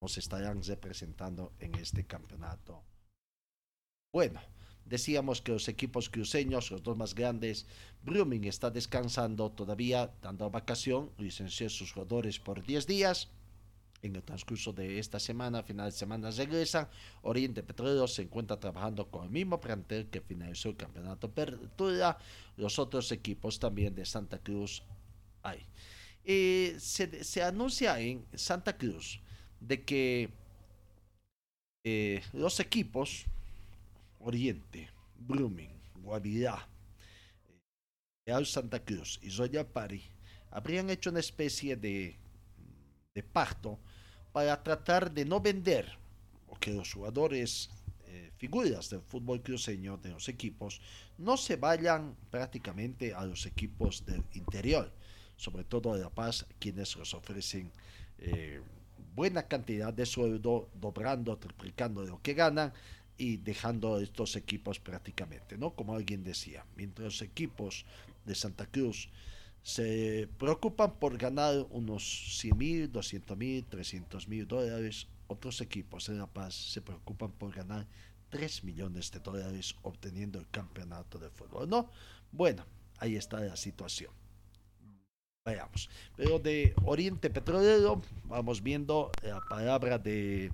nos 0.00 0.16
estarán 0.16 0.62
representando 0.62 1.52
en 1.60 1.74
este 1.74 2.04
campeonato. 2.06 2.82
Bueno, 4.14 4.40
Decíamos 4.90 5.40
que 5.40 5.52
los 5.52 5.68
equipos 5.68 6.10
cruceños, 6.10 6.72
los 6.72 6.82
dos 6.82 6.96
más 6.96 7.14
grandes, 7.14 7.66
Brumming 8.02 8.42
está 8.44 8.72
descansando 8.72 9.52
todavía, 9.52 10.12
dando 10.20 10.50
vacación, 10.50 11.12
licenció 11.16 11.70
sus 11.70 11.92
jugadores 11.92 12.40
por 12.40 12.66
10 12.66 12.88
días. 12.88 13.28
En 14.02 14.16
el 14.16 14.22
transcurso 14.22 14.72
de 14.72 14.98
esta 14.98 15.20
semana, 15.20 15.62
final 15.62 15.90
de 15.90 15.96
semana 15.96 16.30
regresan. 16.30 16.88
Oriente 17.22 17.62
Petrolero 17.62 18.08
se 18.08 18.22
encuentra 18.22 18.58
trabajando 18.58 19.10
con 19.10 19.24
el 19.24 19.30
mismo 19.30 19.60
plantel 19.60 20.08
que 20.08 20.22
finalizó 20.22 20.70
el 20.70 20.76
campeonato 20.76 21.26
Apertura. 21.26 22.16
Los 22.56 22.78
otros 22.78 23.12
equipos 23.12 23.58
también 23.58 23.94
de 23.94 24.06
Santa 24.06 24.38
Cruz 24.38 24.82
hay. 25.42 25.66
Eh, 26.24 26.76
se, 26.78 27.42
anuncia 27.42 27.98
en 28.00 28.24
Santa 28.34 28.76
Cruz 28.76 29.20
de 29.60 29.84
que 29.84 30.30
eh, 31.84 32.22
los 32.32 32.60
equipos 32.60 33.26
Oriente, 34.20 34.90
Blooming, 35.18 35.70
Guavirá, 36.02 36.68
Real 38.26 38.46
Santa 38.46 38.84
Cruz 38.84 39.18
y 39.22 39.30
Royal 39.30 39.66
Party 39.66 40.02
habrían 40.50 40.90
hecho 40.90 41.10
una 41.10 41.20
especie 41.20 41.76
de, 41.76 42.16
de 43.14 43.22
pacto 43.22 43.78
para 44.32 44.62
tratar 44.62 45.10
de 45.10 45.24
no 45.24 45.40
vender 45.40 45.98
o 46.48 46.58
que 46.58 46.72
los 46.72 46.92
jugadores 46.92 47.70
eh, 48.06 48.30
figuras 48.38 48.90
del 48.90 49.02
fútbol 49.02 49.42
cruceño 49.42 49.96
de 49.96 50.10
los 50.10 50.28
equipos 50.28 50.80
no 51.18 51.36
se 51.36 51.56
vayan 51.56 52.16
prácticamente 52.30 53.14
a 53.14 53.24
los 53.24 53.46
equipos 53.46 54.04
del 54.06 54.24
interior, 54.34 54.92
sobre 55.36 55.64
todo 55.64 55.94
de 55.94 56.00
La 56.00 56.10
Paz, 56.10 56.46
quienes 56.58 56.96
los 56.96 57.14
ofrecen 57.14 57.70
eh, 58.18 58.60
buena 59.14 59.46
cantidad 59.46 59.92
de 59.92 60.06
sueldo, 60.06 60.68
dobrando, 60.74 61.36
triplicando 61.38 62.04
lo 62.04 62.20
que 62.22 62.34
ganan 62.34 62.72
y 63.16 63.36
dejando 63.36 64.00
estos 64.00 64.36
equipos 64.36 64.80
prácticamente, 64.80 65.58
¿no? 65.58 65.74
Como 65.74 65.94
alguien 65.94 66.24
decía, 66.24 66.64
mientras 66.76 67.04
los 67.04 67.22
equipos 67.22 67.84
de 68.24 68.34
Santa 68.34 68.66
Cruz 68.66 69.10
se 69.62 70.28
preocupan 70.38 70.98
por 70.98 71.18
ganar 71.18 71.66
unos 71.70 72.38
100 72.40 72.58
mil, 72.58 72.92
200 72.92 73.36
mil, 73.36 73.64
300 73.64 74.28
mil 74.28 74.46
dólares. 74.46 75.06
Otros 75.26 75.60
equipos 75.60 76.08
en 76.08 76.18
La 76.18 76.26
Paz 76.26 76.54
se 76.54 76.80
preocupan 76.80 77.30
por 77.30 77.54
ganar 77.54 77.86
3 78.30 78.64
millones 78.64 79.10
de 79.10 79.20
dólares 79.20 79.76
obteniendo 79.82 80.38
el 80.38 80.48
campeonato 80.48 81.18
de 81.18 81.30
fútbol. 81.30 81.68
¿No? 81.68 81.90
Bueno, 82.32 82.64
ahí 82.98 83.16
está 83.16 83.40
la 83.40 83.56
situación. 83.56 84.12
Veamos. 85.44 85.88
Pero 86.16 86.38
de 86.38 86.74
Oriente 86.84 87.30
Petrolero, 87.30 88.02
vamos 88.24 88.62
viendo 88.62 89.10
la 89.22 89.40
palabra 89.40 89.98
de. 89.98 90.52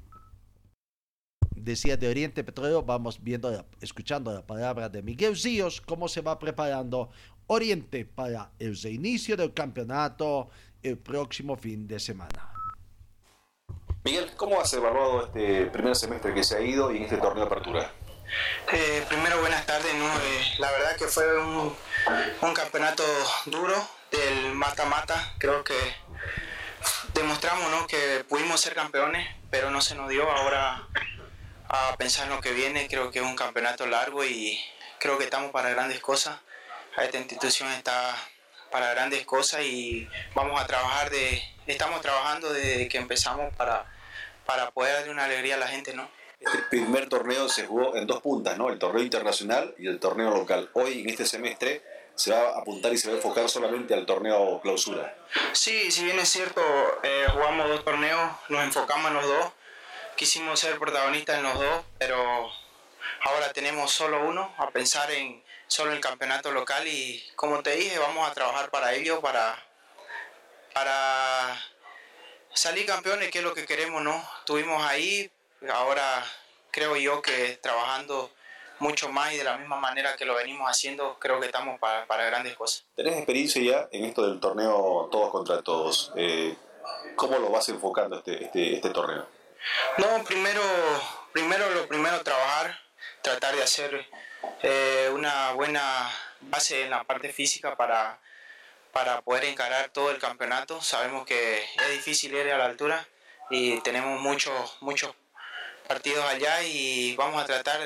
Decía 1.55 1.97
de 1.97 2.09
Oriente 2.09 2.45
Petrolero, 2.45 2.83
vamos 2.83 3.21
viendo, 3.23 3.67
escuchando 3.81 4.33
la 4.33 4.47
palabra 4.47 4.89
de 4.89 5.03
Miguel 5.03 5.37
Zíos, 5.37 5.81
cómo 5.81 6.07
se 6.07 6.21
va 6.21 6.39
preparando 6.39 7.11
Oriente 7.49 8.05
para 8.05 8.51
el 8.59 8.77
reinicio 8.81 9.37
del 9.37 9.55
campeonato 9.55 10.51
el 10.83 10.99
próximo 10.99 11.57
fin 11.57 11.87
de 11.87 12.01
semana. 12.01 12.53
Miguel, 14.05 14.31
¿cómo 14.37 14.61
has 14.61 14.73
evaluado 14.73 15.27
este 15.27 15.67
primer 15.67 15.95
semestre 15.97 16.35
que 16.35 16.43
se 16.45 16.57
ha 16.57 16.61
ido 16.61 16.93
y 16.93 16.99
en 16.99 17.05
este 17.05 17.19
torneo 17.19 17.45
de 17.45 17.47
apertura? 17.47 17.93
Eh, 18.73 19.05
primero, 19.09 19.41
buenas 19.41 19.65
tardes. 19.67 19.93
Eh, 19.93 20.55
la 20.59 20.71
verdad 20.73 20.97
que 20.97 21.07
fue 21.07 21.41
un, 21.41 21.75
un 22.43 22.55
campeonato 22.55 23.05
duro 23.47 23.75
del 24.11 24.55
mata-mata. 24.55 25.35
Creo 25.39 25.63
que 25.63 25.75
demostramos 27.15 27.71
¿no? 27.71 27.87
que 27.87 28.25
pudimos 28.29 28.61
ser 28.61 28.75
campeones, 28.75 29.27
pero 29.51 29.71
no 29.71 29.81
se 29.81 29.95
nos 29.95 30.09
dio. 30.09 30.29
Ahora 30.31 30.87
a 31.69 31.97
pensar 31.97 32.27
en 32.27 32.35
lo 32.35 32.41
que 32.41 32.53
viene, 32.53 32.89
creo 32.89 33.11
que 33.11 33.21
es 33.21 33.25
un 33.25 33.37
campeonato 33.37 33.87
largo 33.87 34.25
y 34.25 34.61
creo 34.99 35.19
que 35.19 35.25
estamos 35.25 35.51
para 35.51 35.71
grandes 35.71 36.01
cosas 36.01 36.39
esta 37.05 37.19
institución 37.19 37.71
está 37.73 38.17
para 38.71 38.91
grandes 38.91 39.25
cosas 39.25 39.63
y 39.63 40.09
vamos 40.35 40.61
a 40.61 40.67
trabajar 40.67 41.11
de, 41.11 41.43
estamos 41.67 42.01
trabajando 42.01 42.53
desde 42.53 42.89
que 42.89 42.99
empezamos 42.99 43.55
para, 43.55 43.87
para 44.45 44.71
poder 44.71 44.95
darle 44.95 45.13
una 45.13 45.25
alegría 45.25 45.55
a 45.55 45.59
la 45.59 45.69
gente, 45.69 45.95
¿no? 45.95 46.09
Este 46.39 46.59
primer 46.71 47.09
torneo 47.09 47.49
se 47.49 47.67
jugó 47.67 47.97
en 47.97 48.07
dos 48.07 48.21
puntas, 48.21 48.59
¿no? 48.59 48.69
El 48.69 48.79
torneo 48.79 49.03
internacional 49.03 49.75
y 49.79 49.87
el 49.87 49.99
torneo 49.99 50.31
local. 50.31 50.69
Hoy, 50.75 51.01
en 51.01 51.09
este 51.09 51.25
semestre, 51.25 51.83
se 52.15 52.33
va 52.33 52.51
a 52.51 52.59
apuntar 52.61 52.93
y 52.93 52.99
se 52.99 53.09
va 53.09 53.15
a 53.15 53.17
enfocar 53.17 53.49
solamente 53.49 53.95
al 53.95 54.05
torneo 54.05 54.61
clausura. 54.61 55.17
Sí, 55.53 55.91
si 55.91 56.05
bien 56.05 56.19
es 56.19 56.29
cierto, 56.29 56.61
eh, 57.03 57.27
jugamos 57.33 57.69
dos 57.69 57.85
torneos, 57.85 58.33
nos 58.49 58.65
enfocamos 58.65 59.09
en 59.09 59.15
los 59.15 59.25
dos, 59.25 59.53
quisimos 60.17 60.61
ser 60.61 60.79
protagonistas 60.79 61.39
en 61.39 61.43
los 61.45 61.55
dos, 61.55 61.85
pero 61.99 62.51
ahora 63.23 63.53
tenemos 63.53 63.91
solo 63.91 64.27
uno, 64.27 64.55
a 64.59 64.71
pensar 64.71 65.11
en, 65.11 65.43
solo 65.67 65.93
el 65.93 66.01
campeonato 66.01 66.53
local 66.53 66.87
y 66.87 67.23
como 67.35 67.63
te 67.63 67.77
dije, 67.77 67.99
vamos 67.99 68.29
a 68.29 68.35
trabajar 68.35 68.71
para 68.71 68.95
ello, 68.95 69.21
para, 69.21 69.57
para 70.73 71.61
salir 72.53 72.87
campeones, 72.87 73.31
que 73.31 73.39
es 73.39 73.45
lo 73.45 73.55
que 73.55 73.67
queremos, 73.67 74.03
¿no? 74.03 74.23
Estuvimos 74.41 74.85
ahí, 74.85 75.31
ahora 75.73 76.25
creo 76.71 76.97
yo 76.97 77.23
que 77.23 77.59
trabajando 77.63 78.31
mucho 78.79 79.09
más 79.09 79.33
y 79.33 79.39
de 79.39 79.45
la 79.45 79.57
misma 79.57 79.77
manera 79.77 80.17
que 80.17 80.25
lo 80.25 80.35
venimos 80.35 80.71
haciendo, 80.71 81.19
creo 81.19 81.41
que 81.41 81.47
estamos 81.47 81.81
para, 81.81 82.07
para 82.07 82.25
grandes 82.27 82.55
cosas. 82.57 82.85
¿Tenés 82.95 83.17
experiencia 83.17 83.63
ya 83.63 83.89
en 83.91 84.05
esto 84.05 84.27
del 84.27 84.39
torneo 84.41 85.09
todos 85.11 85.31
contra 85.31 85.63
todos? 85.63 86.13
Eh, 86.17 86.55
¿Cómo 87.17 87.39
lo 87.39 87.51
vas 87.51 87.69
enfocando 87.69 88.19
este, 88.19 88.45
este, 88.45 88.75
este 88.75 88.91
torneo? 88.91 89.27
No, 89.99 90.23
primero, 90.25 90.61
primero 91.33 91.71
lo 91.71 91.89
primero 91.89 92.23
trabajar, 92.23 92.79
tratar 93.23 93.57
de 93.57 93.63
hacer 93.63 94.07
eh, 94.63 95.11
una 95.13 95.53
buena 95.53 96.11
base 96.41 96.85
en 96.85 96.91
la 96.91 97.05
parte 97.05 97.33
física 97.33 97.77
para, 97.77 98.19
para 98.93 99.21
poder 99.23 99.45
encarar 99.45 99.91
todo 99.91 100.11
el 100.11 100.19
campeonato. 100.19 100.81
Sabemos 100.81 101.27
que 101.27 101.59
es 101.59 101.91
difícil 101.91 102.35
ir 102.35 102.51
a 102.53 102.59
la 102.59 102.67
altura 102.67 103.07
y 103.51 103.81
tenemos 103.81 104.21
muchos, 104.21 104.77
muchos 104.81 105.15
partidos 105.87 106.25
allá 106.25 106.63
y 106.63 107.15
vamos 107.17 107.43
a 107.43 107.47
tratar 107.47 107.81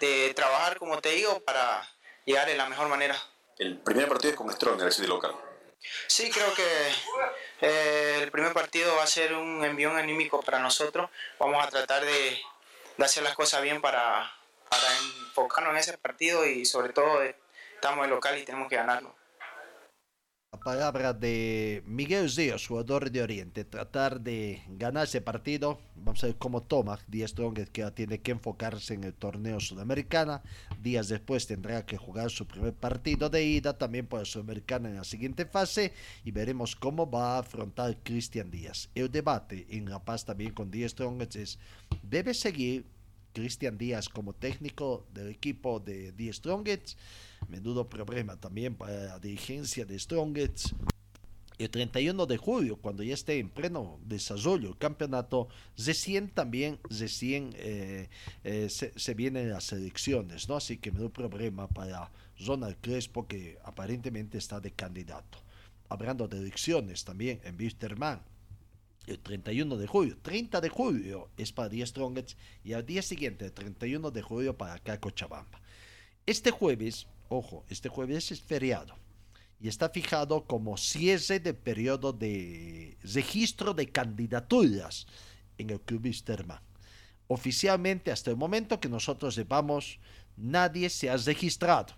de 0.00 0.32
trabajar, 0.34 0.78
como 0.78 1.00
te 1.00 1.10
digo, 1.10 1.40
para 1.40 1.88
llegar 2.24 2.46
de 2.46 2.56
la 2.56 2.68
mejor 2.68 2.88
manera. 2.88 3.16
El 3.58 3.78
primer 3.78 4.08
partido 4.08 4.32
es 4.32 4.36
con 4.36 4.52
Strong, 4.52 4.82
el 4.82 4.92
City 4.92 5.08
local. 5.08 5.34
Sí, 6.06 6.30
creo 6.30 6.52
que 6.54 6.92
eh, 7.60 8.20
el 8.22 8.30
primer 8.30 8.52
partido 8.52 8.96
va 8.96 9.04
a 9.04 9.06
ser 9.06 9.34
un 9.34 9.64
envión 9.64 9.96
anímico 9.96 10.42
para 10.42 10.58
nosotros. 10.58 11.08
Vamos 11.38 11.64
a 11.64 11.70
tratar 11.70 12.04
de, 12.04 12.40
de 12.96 13.04
hacer 13.04 13.22
las 13.22 13.34
cosas 13.34 13.62
bien 13.62 13.80
para, 13.80 14.30
para 14.68 14.88
enfocarnos 15.38 15.72
en 15.72 15.78
ese 15.78 15.98
partido 15.98 16.46
y 16.46 16.64
sobre 16.64 16.92
todo 16.92 17.22
estamos 17.74 18.04
en 18.04 18.10
local 18.10 18.38
y 18.38 18.44
tenemos 18.44 18.68
que 18.68 18.76
ganarlo. 18.76 19.16
La 20.50 20.60
palabra 20.60 21.12
de 21.12 21.82
Miguel 21.84 22.34
Ríos, 22.34 22.66
jugador 22.66 23.10
de 23.10 23.22
Oriente, 23.22 23.66
tratar 23.66 24.18
de 24.18 24.62
ganar 24.66 25.04
ese 25.04 25.20
partido. 25.20 25.78
Vamos 25.94 26.24
a 26.24 26.28
ver 26.28 26.36
cómo 26.36 26.62
toma 26.62 26.98
Díaz 27.06 27.32
Strong, 27.32 27.68
que 27.70 27.90
tiene 27.90 28.22
que 28.22 28.30
enfocarse 28.30 28.94
en 28.94 29.04
el 29.04 29.12
torneo 29.12 29.60
sudamericana. 29.60 30.42
Días 30.80 31.08
después 31.08 31.46
tendrá 31.46 31.84
que 31.84 31.98
jugar 31.98 32.30
su 32.30 32.46
primer 32.46 32.72
partido 32.72 33.28
de 33.28 33.44
ida, 33.44 33.76
también 33.76 34.06
por 34.06 34.20
el 34.20 34.26
sudamericana 34.26 34.88
en 34.88 34.96
la 34.96 35.04
siguiente 35.04 35.44
fase. 35.44 35.92
Y 36.24 36.30
veremos 36.30 36.74
cómo 36.76 37.10
va 37.10 37.36
a 37.36 37.40
afrontar 37.40 37.98
Cristian 38.02 38.50
Díaz. 38.50 38.88
El 38.94 39.10
debate 39.10 39.66
en 39.68 39.90
La 39.90 40.02
Paz 40.02 40.24
también 40.24 40.54
con 40.54 40.70
Díaz 40.70 40.92
Strong 40.92 41.28
es: 41.34 41.58
¿debe 42.02 42.32
seguir 42.32 42.86
Cristian 43.38 43.78
Díaz 43.78 44.08
como 44.08 44.32
técnico 44.32 45.06
del 45.14 45.28
equipo 45.28 45.78
de 45.78 46.10
The 46.10 46.32
Strongets. 46.32 46.96
Menudo 47.48 47.88
problema 47.88 48.34
también 48.36 48.74
para 48.74 49.04
la 49.04 49.18
dirigencia 49.20 49.84
de 49.84 49.96
Strongets. 49.96 50.74
El 51.56 51.70
31 51.70 52.26
de 52.26 52.36
julio, 52.36 52.78
cuando 52.78 53.04
ya 53.04 53.14
esté 53.14 53.38
en 53.38 53.48
pleno 53.48 54.00
desarrollo 54.04 54.70
el 54.70 54.76
campeonato, 54.76 55.48
recién 55.76 56.30
también, 56.30 56.80
recién 56.90 57.50
eh, 57.54 58.08
eh, 58.42 58.68
se, 58.70 58.92
se, 58.98 59.14
vienen 59.14 59.50
las 59.50 59.72
elecciones, 59.72 60.48
¿no? 60.48 60.56
Así 60.56 60.78
que 60.78 60.90
menudo 60.90 61.10
problema 61.10 61.68
para 61.68 62.10
Ronald 62.44 62.76
Crespo, 62.80 63.28
que 63.28 63.56
aparentemente 63.64 64.36
está 64.38 64.58
de 64.58 64.72
candidato. 64.72 65.38
Hablando 65.88 66.26
de 66.26 66.38
elecciones 66.38 67.04
también 67.04 67.40
en 67.44 67.56
Wisterman, 67.56 68.20
el 69.10 69.18
31 69.20 69.76
de 69.76 69.86
julio. 69.86 70.18
30 70.22 70.60
de 70.60 70.68
julio 70.68 71.30
es 71.36 71.52
para 71.52 71.68
10 71.68 71.88
Strongets 71.88 72.36
y 72.64 72.72
al 72.72 72.84
día 72.84 73.02
siguiente, 73.02 73.46
el 73.46 73.52
31 73.52 74.10
de 74.10 74.22
julio, 74.22 74.56
para 74.56 74.74
acá 74.74 75.00
Cochabamba. 75.00 75.60
Este 76.26 76.50
jueves, 76.50 77.06
ojo, 77.28 77.64
este 77.68 77.88
jueves 77.88 78.30
es 78.32 78.40
feriado 78.40 78.94
y 79.60 79.68
está 79.68 79.88
fijado 79.88 80.44
como 80.44 80.76
cierre 80.76 81.40
de 81.40 81.54
periodo 81.54 82.12
de 82.12 82.96
registro 83.02 83.74
de 83.74 83.88
candidaturas 83.90 85.06
en 85.56 85.70
el 85.70 85.80
Club 85.80 86.04
Wisterman. 86.04 86.60
Oficialmente, 87.26 88.10
hasta 88.10 88.30
el 88.30 88.36
momento 88.36 88.80
que 88.80 88.88
nosotros 88.88 89.34
sepamos, 89.34 89.98
nadie 90.36 90.88
se 90.88 91.10
ha 91.10 91.16
registrado. 91.16 91.94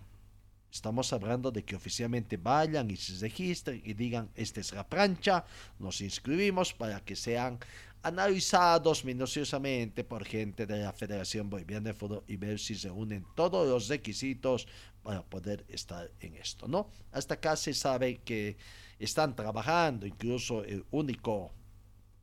Estamos 0.71 1.11
hablando 1.11 1.51
de 1.51 1.63
que 1.63 1.75
oficialmente 1.75 2.37
vayan 2.37 2.89
y 2.89 2.95
se 2.95 3.19
registren 3.19 3.81
y 3.83 3.93
digan, 3.93 4.29
esta 4.35 4.61
es 4.61 4.71
la 4.71 4.87
plancha, 4.87 5.43
nos 5.79 5.99
inscribimos 5.99 6.73
para 6.73 7.01
que 7.01 7.15
sean 7.15 7.59
analizados 8.03 9.03
minuciosamente 9.03 10.03
por 10.05 10.23
gente 10.23 10.65
de 10.65 10.79
la 10.79 10.93
Federación 10.93 11.49
Boliviana 11.49 11.89
de 11.89 11.93
Fútbol 11.93 12.23
y 12.25 12.37
ver 12.37 12.57
si 12.57 12.75
se 12.75 12.89
unen 12.89 13.25
todos 13.35 13.67
los 13.67 13.89
requisitos 13.89 14.67
para 15.03 15.23
poder 15.23 15.65
estar 15.67 16.09
en 16.21 16.35
esto, 16.35 16.67
¿no? 16.67 16.89
Hasta 17.11 17.35
acá 17.35 17.55
se 17.57 17.73
sabe 17.73 18.21
que 18.23 18.55
están 18.97 19.35
trabajando, 19.35 20.05
incluso 20.05 20.63
el 20.63 20.85
único, 20.91 21.51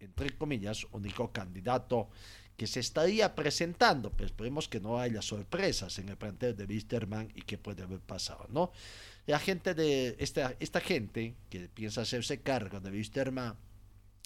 entre 0.00 0.30
comillas, 0.36 0.86
único 0.92 1.30
candidato 1.32 2.08
que 2.58 2.66
se 2.66 2.80
estaría 2.80 3.36
presentando, 3.36 4.10
pero 4.10 4.26
esperemos 4.26 4.66
que 4.66 4.80
no 4.80 4.98
haya 4.98 5.22
sorpresas 5.22 5.96
en 6.00 6.08
el 6.08 6.16
plantel 6.16 6.56
de 6.56 6.64
Wisterman 6.64 7.30
y 7.36 7.42
que 7.42 7.56
puede 7.56 7.84
haber 7.84 8.00
pasado, 8.00 8.46
¿no? 8.50 8.72
La 9.26 9.38
gente 9.38 9.74
de 9.74 10.16
esta, 10.18 10.56
esta 10.58 10.80
gente 10.80 11.36
que 11.50 11.68
piensa 11.68 12.00
hacerse 12.00 12.40
cargo 12.40 12.80
de 12.80 12.90
Wisterman 12.90 13.54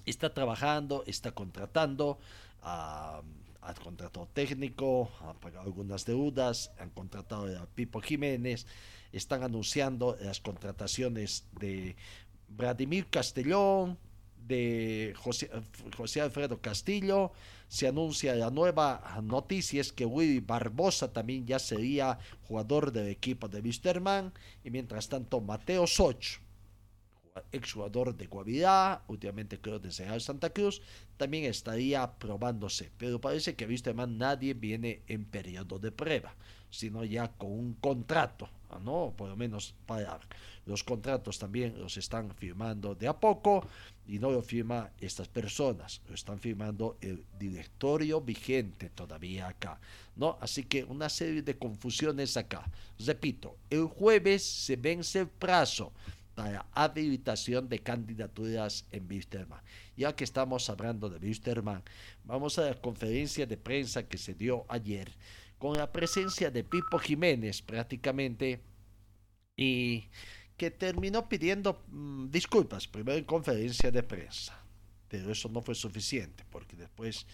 está 0.07 0.33
trabajando, 0.33 1.05
está 1.07 1.33
contratando, 1.33 2.19
ha 2.63 3.21
contratado 3.85 4.27
técnico, 4.33 5.11
ha 5.21 5.35
pagado 5.35 5.67
algunas 5.67 6.07
deudas, 6.07 6.73
han 6.79 6.89
contratado 6.89 7.47
a 7.61 7.67
Pipo 7.67 8.01
Jiménez, 8.01 8.67
están 9.13 9.43
anunciando 9.43 10.17
las 10.23 10.41
contrataciones 10.41 11.45
de 11.61 11.97
Vladimir 12.49 13.09
Castellón, 13.11 13.99
de 14.47 15.15
José, 15.17 15.51
José, 15.97 16.21
Alfredo 16.21 16.61
Castillo, 16.61 17.33
se 17.69 17.89
anuncia 17.89 18.35
la 18.35 18.51
nueva 18.51 19.21
noticia 19.23 19.81
es 19.81 19.93
que 19.93 20.05
Willy 20.05 20.41
Barbosa 20.41 21.13
también 21.13 21.47
ya 21.47 21.59
sería 21.59 22.19
jugador 22.47 22.93
del 22.93 23.09
equipo 23.09 23.49
de 23.49 23.61
Wisterman 23.61 24.33
y 24.63 24.71
mientras 24.71 25.09
tanto 25.09 25.41
Mateo 25.41 25.87
Soch 25.87 26.41
exjugador 27.51 28.15
de 28.17 28.27
Guavirá, 28.27 29.03
últimamente 29.09 29.61
creo 29.61 29.79
de 29.79 29.91
Real 29.91 30.21
Santa 30.21 30.51
Cruz, 30.51 30.83
también 31.17 31.45
estaría 31.45 32.13
probándose, 32.19 32.91
pero 32.99 33.21
parece 33.21 33.55
que 33.55 33.67
Wisterman 33.67 34.19
nadie 34.19 34.55
viene 34.55 35.03
en 35.07 35.25
periodo 35.25 35.79
de 35.79 35.93
prueba, 35.93 36.35
sino 36.73 37.05
ya 37.05 37.29
con 37.29 37.53
un 37.53 37.75
contrato, 37.75 38.49
¿no? 38.83 39.13
Por 39.17 39.29
lo 39.29 39.37
menos 39.37 39.75
para 39.87 40.19
los 40.65 40.83
contratos 40.83 41.39
también 41.39 41.79
los 41.79 41.97
están 41.99 42.35
firmando 42.35 42.95
de 42.95 43.07
a 43.07 43.13
poco 43.13 43.67
y 44.09 44.19
no 44.19 44.31
lo 44.31 44.43
firma 44.43 44.91
estas 45.01 45.29
personas, 45.29 46.01
lo 46.09 46.15
están 46.15 46.41
firmando 46.41 46.97
el 47.03 47.25
directorio 47.39 48.21
vigente 48.21 48.89
todavía 48.89 49.49
acá, 49.49 49.79
¿no? 50.17 50.39
Así 50.41 50.65
que 50.65 50.83
una 50.85 51.09
serie 51.09 51.43
de 51.43 51.59
confusiones 51.59 52.37
acá. 52.37 52.69
Repito, 52.99 53.57
el 53.69 53.85
jueves 53.85 54.43
se 54.43 54.77
vence 54.77 55.21
el 55.21 55.29
plazo 55.29 55.93
para 56.35 56.65
habilitación 56.73 57.69
de 57.69 57.81
candidaturas 57.81 58.87
en 58.91 59.07
Wisterman. 59.07 59.61
Ya 59.97 60.17
que 60.17 60.25
estamos 60.25 60.71
hablando 60.71 61.11
de 61.11 61.19
Wisterman, 61.19 61.83
vamos 62.25 62.59
a 62.59 62.63
la 62.63 62.75
conferencia 62.75 63.45
de 63.45 63.59
prensa 63.59 64.05
que 64.05 64.17
se 64.17 64.33
dio 64.33 64.65
ayer 64.69 65.13
con 65.63 65.75
la 65.79 65.93
presencia 65.93 66.51
de 66.51 66.65
Pipo 66.65 66.99
Jiménez 66.99 67.63
prácticamente 67.63 68.61
y 69.57 70.07
que 70.57 70.73
terminó 70.73 71.29
pidiendo 71.29 71.85
mm, 71.87 72.31
disculpas, 72.31 72.89
primero 72.89 73.17
en 73.17 73.23
conferencia 73.23 73.93
de 73.93 74.03
prensa, 74.03 74.59
pero 75.07 75.31
eso 75.31 75.49
no 75.51 75.63
fue 75.63 75.77
suficiente 75.77 76.45
porque 76.51 76.75
después 76.75 77.29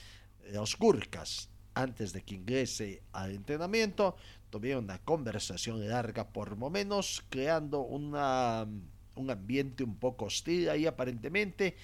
los 0.52 0.76
Gurkas, 0.76 1.48
antes 1.72 2.12
de 2.12 2.20
que 2.20 2.34
ingrese 2.34 3.02
al 3.12 3.30
entrenamiento, 3.30 4.14
tuvieron 4.50 4.84
una 4.84 4.98
conversación 4.98 5.88
larga 5.88 6.28
por 6.28 6.54
momentos, 6.54 7.24
creando 7.30 7.80
una, 7.80 8.66
un 9.14 9.30
ambiente 9.30 9.84
un 9.84 9.96
poco 9.96 10.26
hostil 10.26 10.68
ahí 10.68 10.84
aparentemente, 10.84 11.78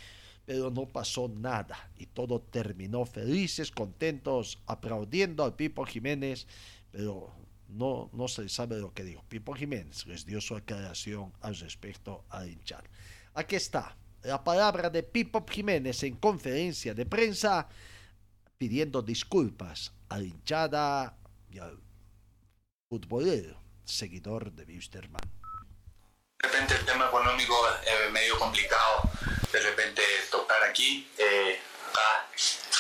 pero 0.47 0.71
no 0.71 0.87
pasó 0.87 1.29
nada 1.29 1.91
y 1.97 2.07
todo 2.07 2.41
terminó 2.41 3.05
felices, 3.07 3.71
contentos, 3.71 4.59
aplaudiendo 4.67 5.45
al 5.45 5.55
Pipo 5.55 5.85
Jiménez, 5.85 6.47
pero 6.91 7.33
no, 7.69 8.11
no 8.13 8.29
se 8.29 8.49
sabe 8.49 8.79
lo 8.79 8.93
que 8.93 9.05
dijo. 9.05 9.25
Pipo 9.29 9.55
Jiménez 9.55 10.07
les 10.07 10.27
dio 10.27 10.41
su 10.41 10.55
aclaración 10.55 11.33
al 11.41 11.57
respecto 11.57 12.25
a 12.31 12.47
hinchar. 12.47 12.85
Aquí 13.35 13.57
está 13.57 13.97
la 14.23 14.43
palabra 14.43 14.91
de 14.91 15.03
Pipo 15.03 15.45
Jiménez 15.49 16.03
en 16.03 16.17
conferencia 16.17 16.95
de 16.95 17.07
prensa 17.07 17.69
pidiendo 18.59 19.03
disculpas 19.03 19.93
a 20.09 20.19
la 20.19 20.25
hinchada 20.25 21.17
y 21.51 21.59
al 21.59 21.79
futbolero, 22.89 23.59
seguidor 23.85 24.53
de 24.53 24.65
Wisterman. 24.65 25.23
De 26.41 26.49
repente 26.49 26.75
el 26.75 26.85
tema 26.85 27.07
económico 27.07 27.55
es 27.83 28.13
medio 28.13 28.39
complicado 28.39 29.11
de 29.55 29.61
repente 29.61 30.03
tocar 30.31 30.63
aquí. 30.65 31.09
Eh, 31.17 31.61
acá 31.91 32.27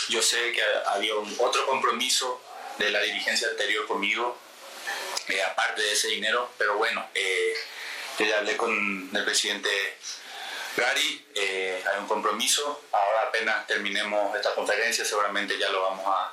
yo 0.08 0.20
sé 0.20 0.52
que 0.52 0.62
había 0.86 1.14
un, 1.14 1.34
otro 1.38 1.64
compromiso 1.66 2.42
de 2.78 2.90
la 2.90 3.00
dirigencia 3.00 3.48
anterior 3.48 3.86
conmigo, 3.86 4.36
eh, 5.28 5.40
aparte 5.42 5.82
de 5.82 5.92
ese 5.92 6.08
dinero, 6.08 6.50
pero 6.58 6.76
bueno, 6.76 7.08
eh, 7.14 7.54
yo 8.18 8.26
ya 8.26 8.38
hablé 8.38 8.56
con 8.56 9.10
el 9.14 9.24
presidente 9.24 9.70
Gary, 10.76 11.24
hay 11.36 11.98
un 12.00 12.08
compromiso, 12.08 12.84
ahora 12.90 13.28
apenas 13.28 13.64
terminemos 13.68 14.34
esta 14.34 14.52
conferencia 14.56 15.04
seguramente 15.04 15.56
ya 15.56 15.68
lo 15.68 15.82
vamos 15.82 16.04
a, 16.06 16.32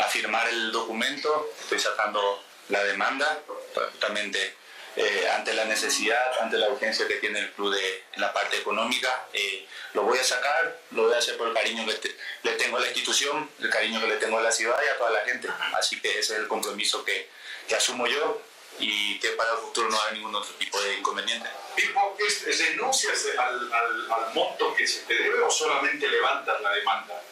a 0.00 0.02
firmar 0.04 0.48
el 0.48 0.72
documento, 0.72 1.52
estoy 1.60 1.78
sacando 1.78 2.42
la 2.70 2.82
demanda, 2.84 3.42
justamente 3.74 4.56
eh, 4.96 5.28
ante 5.34 5.54
la 5.54 5.64
necesidad, 5.64 6.40
ante 6.40 6.56
la 6.56 6.68
urgencia 6.68 7.06
que 7.06 7.16
tiene 7.16 7.40
el 7.40 7.52
club 7.52 7.74
de, 7.74 8.04
en 8.12 8.20
la 8.20 8.32
parte 8.32 8.56
económica. 8.56 9.26
Eh, 9.32 9.66
lo 9.94 10.02
voy 10.02 10.18
a 10.18 10.24
sacar, 10.24 10.80
lo 10.90 11.04
voy 11.04 11.14
a 11.14 11.18
hacer 11.18 11.36
por 11.36 11.48
el 11.48 11.54
cariño 11.54 11.86
que 11.86 12.14
le 12.42 12.52
tengo 12.52 12.76
a 12.76 12.80
la 12.80 12.86
institución, 12.86 13.50
el 13.60 13.70
cariño 13.70 14.00
que 14.00 14.06
le 14.06 14.16
tengo 14.16 14.38
a 14.38 14.42
la 14.42 14.52
ciudad 14.52 14.78
y 14.84 14.88
a 14.88 14.98
toda 14.98 15.10
la 15.10 15.20
gente. 15.24 15.48
Así 15.74 16.00
que 16.00 16.10
ese 16.18 16.34
es 16.34 16.40
el 16.40 16.48
compromiso 16.48 17.04
que, 17.04 17.28
que 17.66 17.74
asumo 17.74 18.06
yo 18.06 18.42
y 18.78 19.18
que 19.18 19.30
para 19.30 19.52
el 19.52 19.58
futuro 19.58 19.88
no 19.88 20.00
haya 20.00 20.12
ningún 20.12 20.34
otro 20.34 20.52
tipo 20.54 20.80
de 20.80 20.94
inconveniente. 20.94 21.48
¿Renuncias 22.58 23.26
al, 23.38 23.72
al, 23.72 24.12
al 24.12 24.34
monto 24.34 24.74
que 24.74 24.86
se 24.86 25.00
te 25.00 25.14
debe 25.14 25.40
o 25.40 25.50
solamente 25.50 26.08
levantas 26.08 26.60
la 26.60 26.72
demanda? 26.72 27.22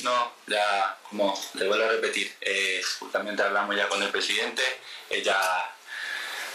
No, 0.00 0.32
ya 0.46 0.96
como 1.10 1.38
le 1.54 1.66
vuelvo 1.66 1.84
a 1.84 1.88
repetir, 1.88 2.32
eh, 2.40 2.80
justamente 3.00 3.42
hablamos 3.42 3.74
ya 3.76 3.88
con 3.88 4.02
el 4.02 4.10
presidente, 4.10 4.62
ya 5.22 5.76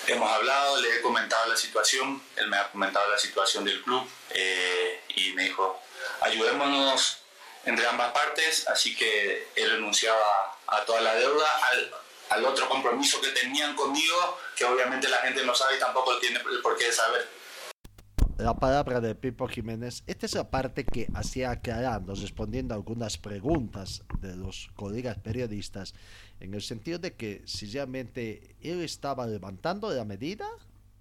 hemos 0.08 0.32
hablado, 0.32 0.82
le 0.82 0.98
he 0.98 1.02
comentado 1.02 1.48
la 1.48 1.58
situación, 1.58 2.22
él 2.36 2.48
me 2.48 2.58
ha 2.58 2.70
comentado 2.72 3.10
la 3.10 3.18
situación 3.18 3.64
del 3.64 3.82
club 3.82 4.08
eh, 4.32 5.02
y 5.16 5.32
me 5.34 5.44
dijo, 5.44 5.82
ayudémonos 6.22 7.20
entre 7.66 7.88
ambas 7.88 8.12
partes, 8.12 8.68
así 8.68 8.96
que 8.96 9.50
él 9.56 9.72
renunciaba 9.72 10.58
a 10.68 10.84
toda 10.86 11.02
la 11.02 11.16
deuda, 11.16 11.48
al, 11.72 11.94
al 12.30 12.46
otro 12.46 12.68
compromiso 12.68 13.22
que 13.22 13.30
tenían 13.30 13.76
conmigo, 13.76 14.40
que 14.56 14.66
obviamente 14.66 15.08
la 15.08 15.18
gente 15.18 15.46
no 15.46 15.56
sabe 15.56 15.78
y 15.78 15.80
tampoco 15.80 16.18
tiene 16.20 16.40
el 16.40 16.62
por 16.62 16.78
qué 16.78 16.92
saber 16.92 17.28
la 18.38 18.56
palabra 18.56 19.00
de 19.00 19.16
Pipo 19.16 19.48
Jiménez. 19.48 20.04
Esta 20.08 20.26
es 20.26 20.36
la 20.36 20.50
parte 20.50 20.84
que 20.84 21.08
hacía 21.14 21.52
aclarando, 21.52 22.14
respondiendo 22.16 22.74
a 22.74 22.78
algunas 22.78 23.18
preguntas 23.18 24.04
de 24.20 24.36
los 24.36 24.70
colegas 24.76 25.18
periodistas, 25.20 25.94
en 26.44 26.54
el 26.54 26.62
sentido 26.62 27.00
de 27.00 27.14
que 27.16 27.42
si 27.46 27.68
realmente 27.68 28.58
él 28.62 28.82
estaba 28.82 29.26
levantando 29.26 29.90
la 29.90 30.04
medida 30.04 30.46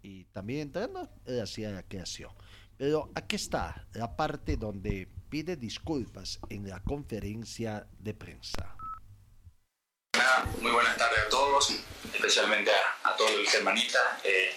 y 0.01 0.25
también 0.27 0.61
entrando, 0.61 1.09
él 1.27 1.41
hacía 1.41 1.71
la 1.71 1.83
creación. 1.83 2.31
Pero 2.79 3.11
aquí 3.17 3.37
está 3.37 3.85
la 3.93 4.17
parte 4.17 4.57
donde 4.57 5.09
pide 5.29 5.57
disculpas 5.57 6.39
en 6.49 6.69
la 6.69 6.81
conferencia 6.81 7.89
de 7.99 8.15
prensa. 8.15 8.77
Muy 10.61 10.71
buenas 10.71 10.97
tardes 10.97 11.19
a 11.27 11.29
todos, 11.29 11.75
especialmente 12.15 12.71
a, 12.71 13.11
a 13.11 13.17
todos 13.17 13.33
los 13.37 13.53
hermanitas. 13.53 14.03
Eh, 14.23 14.55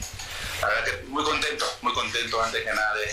la 0.62 0.68
verdad 0.68 0.86
que 0.86 1.04
muy 1.08 1.24
contento, 1.24 1.66
muy 1.82 1.94
contento 1.94 2.44
antes 2.44 2.64
que 2.64 2.70
nada 2.74 2.96
de, 2.96 3.12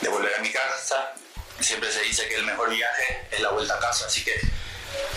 de, 0.00 0.08
volver 0.08 0.34
a 0.34 0.42
mi 0.42 0.50
casa. 0.50 1.14
Siempre 1.60 1.90
se 1.90 2.02
dice 2.02 2.28
que 2.28 2.34
el 2.34 2.44
mejor 2.44 2.68
viaje 2.68 3.28
es 3.30 3.40
la 3.40 3.50
vuelta 3.50 3.76
a 3.76 3.78
casa, 3.78 4.06
así 4.06 4.24
que 4.24 4.34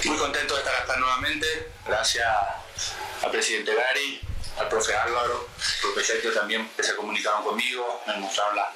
muy 0.05 0.17
contento 0.17 0.55
de 0.55 0.61
estar 0.61 0.76
acá 0.76 0.95
nuevamente. 0.97 1.72
Gracias 1.86 2.28
al 3.24 3.32
presidente 3.32 3.74
Gary, 3.74 4.22
al 4.57 4.70
profe 4.70 4.95
Álvaro, 4.95 5.49
al 5.57 5.82
profe 5.82 6.03
Sergio 6.03 6.34
también, 6.34 6.70
que 6.76 6.84
se 6.84 6.95
comunicaron 6.95 7.43
conmigo, 7.43 8.03
me 8.07 8.13
mostraron 8.17 8.55
la, 8.55 8.72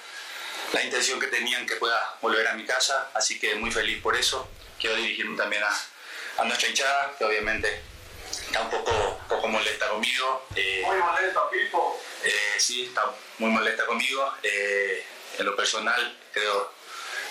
la 0.74 0.84
intención 0.84 1.20
que 1.20 1.28
tenían 1.28 1.66
que 1.66 1.76
pueda 1.78 2.18
volver 2.22 2.48
a 2.48 2.54
mi 2.54 2.66
casa, 2.66 3.10
así 3.14 3.40
que 3.40 3.56
muy 3.56 3.72
feliz 3.72 4.02
por 4.02 4.16
eso. 4.16 4.50
Quiero 4.80 4.96
dirigirme 4.98 5.38
también 5.38 5.64
a, 5.64 5.74
a 6.38 6.44
nuestra 6.46 6.68
hinchada, 6.68 7.14
que 7.18 7.24
obviamente 7.24 7.82
está 8.30 8.62
un 8.62 8.70
poco, 8.70 9.22
poco 9.30 9.48
molesta 9.48 9.88
conmigo. 9.90 10.48
Eh, 10.56 10.82
muy 10.86 10.98
molesta, 10.98 11.50
Pipo. 11.50 12.02
Eh, 12.24 12.56
sí, 12.58 12.86
está 12.86 13.04
muy 13.38 13.50
molesta 13.52 13.86
conmigo. 13.86 14.34
Eh, 14.44 15.06
en 15.38 15.46
lo 15.46 15.56
personal, 15.56 16.20
creo 16.34 16.74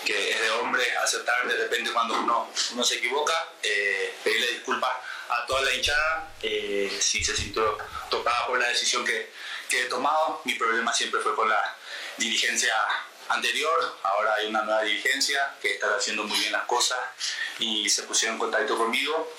que 0.05 0.31
es 0.31 0.41
de 0.41 0.51
hombre 0.51 0.85
aceptar 0.99 1.47
de 1.47 1.57
repente 1.57 1.93
cuando 1.93 2.15
uno, 2.15 2.51
uno 2.73 2.85
se 2.85 2.97
equivoca, 2.97 3.53
eh, 3.63 4.15
pedirle 4.23 4.53
disculpas 4.53 4.93
a 5.29 5.47
toda 5.47 5.63
la 5.63 5.73
hinchada 5.73 6.33
eh, 6.43 6.97
si 7.01 7.25
se 7.25 7.37
sintió 7.37 7.79
tocada 8.11 8.47
por 8.47 8.59
la 8.59 8.69
decisión 8.69 9.05
que, 9.05 9.33
que, 9.69 9.83
he 9.83 9.85
tomado. 9.87 10.41
Mi 10.45 10.55
problema 10.55 10.93
siempre 10.93 11.21
fue 11.21 11.35
con 11.35 11.49
la 11.49 11.77
dirigencia 12.17 12.75
anterior, 13.29 13.99
ahora 14.03 14.35
hay 14.35 14.47
una 14.49 14.63
nueva 14.63 14.83
dirigencia 14.83 15.55
que 15.61 15.75
está 15.75 15.95
haciendo 15.97 16.25
muy 16.25 16.39
bien 16.39 16.53
las 16.53 16.65
cosas 16.65 16.99
y 17.59 17.89
se 17.89 18.03
pusieron 18.03 18.35
en 18.35 18.41
contacto 18.41 18.77
conmigo 18.77 19.33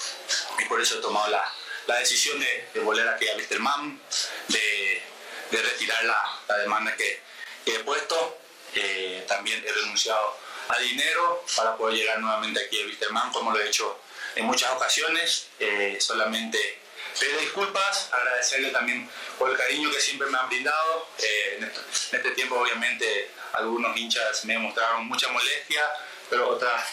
y 0.57 0.65
por 0.65 0.81
eso 0.81 0.97
he 0.97 1.01
tomado 1.01 1.29
la, 1.29 1.43
la 1.87 1.99
decisión 1.99 2.39
de, 2.39 2.69
de, 2.73 2.79
volver 2.79 3.07
aquí 3.07 3.27
a 3.27 3.35
Wisterman, 3.35 4.01
de, 4.47 5.03
de 5.51 5.61
retirar 5.61 6.03
la, 6.05 6.39
la 6.47 6.57
demanda 6.57 6.95
que, 6.95 7.21
que, 7.65 7.75
he 7.75 7.79
puesto. 7.79 8.39
Eh, 8.75 9.23
también 9.27 9.63
he 9.63 9.71
renunciado 9.71 10.35
a 10.69 10.79
dinero 10.79 11.43
para 11.55 11.75
poder 11.75 11.97
llegar 11.97 12.19
nuevamente 12.19 12.65
aquí 12.65 12.81
a 12.81 12.85
Wisterman, 12.85 13.31
como 13.31 13.51
lo 13.51 13.59
he 13.59 13.67
hecho 13.67 13.99
en 14.35 14.45
muchas 14.45 14.71
ocasiones. 14.71 15.47
Eh, 15.59 15.97
solamente 15.99 16.79
pedir 17.19 17.39
disculpas, 17.39 18.09
agradecerle 18.11 18.69
también 18.71 19.09
por 19.37 19.49
el 19.49 19.57
cariño 19.57 19.91
que 19.91 19.99
siempre 19.99 20.27
me 20.27 20.37
han 20.37 20.49
brindado. 20.49 21.07
Eh, 21.19 21.55
en, 21.57 21.63
este, 21.65 21.79
en, 21.79 22.21
este, 22.21 22.31
tiempo, 22.31 22.55
obviamente, 22.55 23.31
algunos 23.53 23.95
hinchas 23.97 24.45
me 24.45 24.57
mostraron 24.57 25.07
mucha 25.07 25.29
molestia, 25.29 25.83
pero 26.29 26.49
otras, 26.49 26.83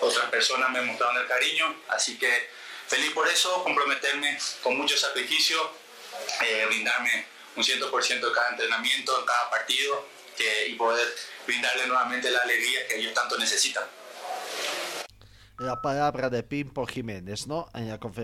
otras 0.00 0.30
personas 0.30 0.70
me 0.70 0.82
mostraron 0.82 1.18
el 1.18 1.26
cariño. 1.26 1.82
Así 1.88 2.18
que 2.18 2.50
feliz 2.88 3.12
por 3.12 3.28
eso, 3.28 3.62
comprometerme 3.62 4.38
con 4.62 4.76
mucho 4.76 4.96
sacrificio, 4.96 5.72
eh, 6.42 6.64
brindarme 6.66 7.26
un 7.56 7.64
100% 7.64 8.28
de 8.28 8.32
cada 8.32 8.50
entrenamiento, 8.50 9.18
en 9.18 9.26
cada 9.26 9.50
partido 9.50 10.17
que, 10.38 10.68
y 10.68 10.74
poder 10.76 11.06
brindarle 11.46 11.86
nuevamente 11.86 12.30
la 12.30 12.38
alegría 12.38 12.86
que 12.88 13.00
ellos 13.00 13.12
tanto 13.12 13.36
necesitan 13.36 13.84
la 15.58 15.82
palabra 15.82 16.30
de 16.30 16.44
Pimpo 16.44 16.86
Jiménez, 16.86 17.48
¿no? 17.48 17.68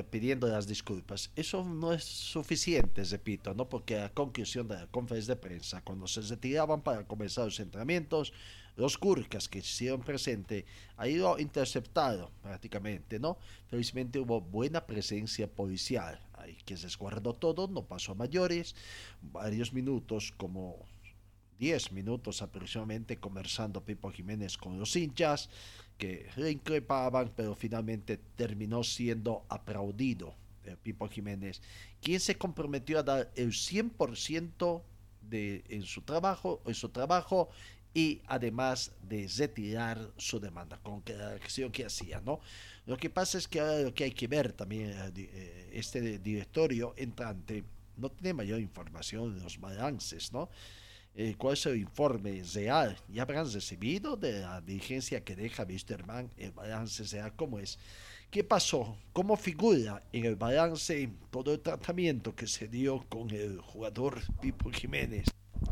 pidiendo 0.08 0.46
las 0.46 0.68
disculpas. 0.68 1.32
Eso 1.34 1.64
no 1.64 1.92
es 1.92 2.04
suficiente, 2.04 3.02
repito, 3.02 3.54
¿no? 3.54 3.68
Porque 3.68 3.98
a 3.98 4.08
conclusión 4.10 4.68
de 4.68 4.76
la 4.76 4.86
conferencia 4.86 5.34
de 5.34 5.40
prensa, 5.40 5.82
cuando 5.82 6.06
se 6.06 6.20
retiraban 6.20 6.82
para 6.82 7.04
comenzar 7.04 7.46
los 7.46 7.58
entrenamientos, 7.58 8.32
los 8.76 8.98
curcas 8.98 9.48
que 9.48 9.58
hicieron 9.58 10.02
presente, 10.02 10.64
ahí 10.96 11.16
lo 11.16 11.38
interceptaron 11.38 12.30
prácticamente, 12.40 13.18
¿no? 13.18 13.38
Felizmente 13.68 14.20
hubo 14.20 14.40
buena 14.40 14.86
presencia 14.86 15.48
policial, 15.48 16.20
ahí 16.34 16.56
que 16.64 16.76
se 16.76 16.86
esguardó 16.86 17.34
todo, 17.34 17.66
no 17.66 17.84
pasó 17.84 18.12
a 18.12 18.16
mayores, 18.16 18.76
varios 19.20 19.72
minutos 19.72 20.32
como 20.36 20.86
10 21.64 21.92
minutos 21.92 22.42
aproximadamente 22.42 23.16
conversando 23.16 23.82
Pipo 23.82 24.10
Jiménez 24.10 24.58
con 24.58 24.78
los 24.78 24.94
hinchas 24.96 25.48
que 25.96 26.28
le 26.36 26.50
increpaban, 26.50 27.32
pero 27.34 27.54
finalmente 27.54 28.18
terminó 28.36 28.84
siendo 28.84 29.46
aplaudido 29.48 30.34
el 30.64 30.76
Pipo 30.76 31.08
Jiménez, 31.08 31.62
quien 32.02 32.20
se 32.20 32.36
comprometió 32.36 32.98
a 32.98 33.02
dar 33.02 33.32
el 33.34 33.52
100% 33.52 34.82
de, 35.22 35.64
en 35.70 35.84
su 35.84 36.02
trabajo, 36.02 36.60
en 36.66 36.74
su 36.74 36.90
trabajo 36.90 37.48
y 37.94 38.20
además 38.26 38.92
de 39.08 39.26
retirar 39.34 40.10
su 40.18 40.38
demanda 40.40 40.78
con 40.82 41.02
la 41.06 41.30
acción 41.30 41.72
que 41.72 41.86
hacía, 41.86 42.20
¿no? 42.20 42.40
Lo 42.84 42.98
que 42.98 43.08
pasa 43.08 43.38
es 43.38 43.48
que 43.48 43.60
ahora 43.60 43.78
lo 43.80 43.94
que 43.94 44.04
hay 44.04 44.12
que 44.12 44.26
ver 44.26 44.52
también, 44.52 44.92
eh, 45.16 45.70
este 45.72 46.18
directorio 46.18 46.92
entrante 46.98 47.64
no 47.96 48.10
tiene 48.10 48.34
mayor 48.34 48.60
información 48.60 49.34
de 49.34 49.42
los 49.42 49.58
balances, 49.58 50.30
¿no? 50.30 50.50
Eh, 51.16 51.36
cuál 51.38 51.54
es 51.54 51.64
el 51.66 51.76
informe 51.76 52.42
real. 52.52 52.96
Ya 53.08 53.22
habrán 53.22 53.50
recibido 53.50 54.16
de 54.16 54.40
la 54.40 54.60
dirigencia 54.60 55.22
que 55.22 55.36
deja 55.36 55.64
Wisterman 55.64 56.30
el 56.36 56.50
balance 56.50 57.04
real 57.04 57.32
cómo 57.36 57.58
es. 57.60 57.78
¿Qué 58.30 58.42
pasó? 58.42 58.96
¿Cómo 59.12 59.36
figura 59.36 60.02
en 60.12 60.24
el 60.24 60.34
balance 60.34 61.08
todo 61.30 61.52
el 61.52 61.60
tratamiento 61.60 62.34
que 62.34 62.48
se 62.48 62.66
dio 62.66 63.04
con 63.08 63.30
el 63.30 63.60
jugador 63.60 64.20
Pipo 64.40 64.70
Jiménez? 64.72 65.26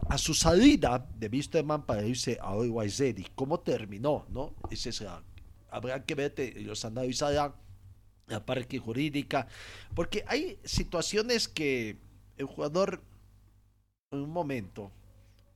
A 0.09 0.17
su 0.17 0.33
salida 0.33 1.05
de 1.19 1.27
Wisterman 1.27 1.85
para 1.85 2.05
irse 2.05 2.39
a 2.41 2.55
Ready, 2.55 3.27
¿cómo 3.35 3.59
terminó? 3.59 4.27
¿no? 4.29 4.55
Ese 4.71 4.91
es 4.91 5.01
la, 5.01 5.25
habrá 5.71 6.05
que 6.05 6.15
ver, 6.15 6.35
los 6.59 6.85
analizarán 6.85 7.53
la 8.29 8.47
parte 8.47 8.79
jurídica, 8.79 9.49
porque 9.95 10.25
hay 10.29 10.59
situaciones 10.63 11.49
que 11.49 11.97
el 12.37 12.47
jugador 12.47 13.03
en 14.13 14.21
un 14.21 14.31
momento 14.31 14.93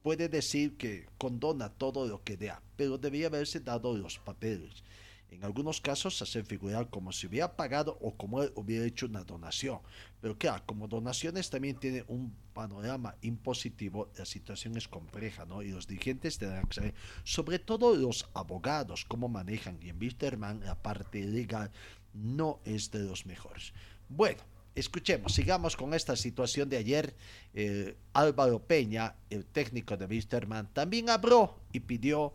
puede 0.06 0.28
decir 0.28 0.76
que 0.76 1.08
condona 1.18 1.68
todo 1.68 2.06
lo 2.06 2.22
que 2.22 2.36
da, 2.36 2.62
pero 2.76 2.96
debía 2.96 3.26
haberse 3.26 3.58
dado 3.58 3.92
los 3.96 4.20
papeles. 4.20 4.84
En 5.32 5.42
algunos 5.42 5.80
casos 5.80 6.22
hacen 6.22 6.46
figurar 6.46 6.88
como 6.90 7.10
si 7.10 7.26
hubiera 7.26 7.56
pagado 7.56 7.98
o 8.00 8.16
como 8.16 8.38
hubiera 8.54 8.84
hecho 8.84 9.06
una 9.06 9.24
donación. 9.24 9.80
Pero 10.20 10.38
claro, 10.38 10.62
como 10.64 10.86
donaciones 10.86 11.50
también 11.50 11.74
tiene 11.80 12.04
un 12.06 12.32
panorama 12.54 13.16
impositivo, 13.20 14.08
la 14.16 14.26
situación 14.26 14.76
es 14.76 14.86
compleja, 14.86 15.44
¿no? 15.44 15.60
Y 15.60 15.72
los 15.72 15.88
dirigentes 15.88 16.38
tendrán 16.38 16.68
que 16.68 16.74
saber, 16.74 16.94
sobre 17.24 17.58
todo 17.58 17.96
los 17.96 18.28
abogados, 18.32 19.04
cómo 19.06 19.28
manejan. 19.28 19.80
Y 19.82 19.88
en 19.88 19.98
Wisterman 19.98 20.60
la 20.60 20.80
parte 20.80 21.24
legal 21.24 21.72
no 22.14 22.60
es 22.64 22.92
de 22.92 23.00
los 23.00 23.26
mejores. 23.26 23.72
Bueno, 24.08 24.40
escuchemos, 24.76 25.34
sigamos 25.34 25.76
con 25.76 25.94
esta 25.94 26.14
situación 26.14 26.68
de 26.68 26.76
ayer. 26.76 27.16
Eh, 27.54 27.96
Álvaro 28.12 28.60
Peña, 28.60 29.16
el 29.30 29.44
técnico 29.46 29.96
de 29.96 30.06
Wisterman, 30.06 30.72
también 30.72 31.10
habló 31.10 31.58
y 31.72 31.80
pidió 31.80 32.32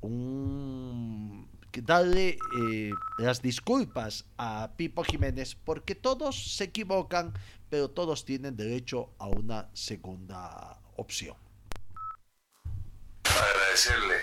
un 0.00 1.48
darle 1.82 2.38
eh, 2.60 2.90
las 3.18 3.42
disculpas 3.42 4.24
a 4.38 4.70
Pipo 4.76 5.02
Jiménez 5.02 5.56
porque 5.56 5.94
todos 5.94 6.56
se 6.56 6.64
equivocan, 6.64 7.32
pero 7.68 7.90
todos 7.90 8.24
tienen 8.24 8.56
derecho 8.56 9.10
a 9.18 9.26
una 9.26 9.68
segunda 9.72 10.78
opción. 10.96 11.36
Agradecerle 13.24 14.16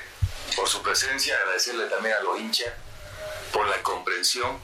por 0.55 0.67
su 0.67 0.81
presencia, 0.81 1.35
agradecerle 1.41 1.87
también 1.87 2.15
a 2.15 2.23
los 2.23 2.39
hinchas 2.39 2.73
por 3.51 3.67
la 3.67 3.81
comprensión, 3.83 4.57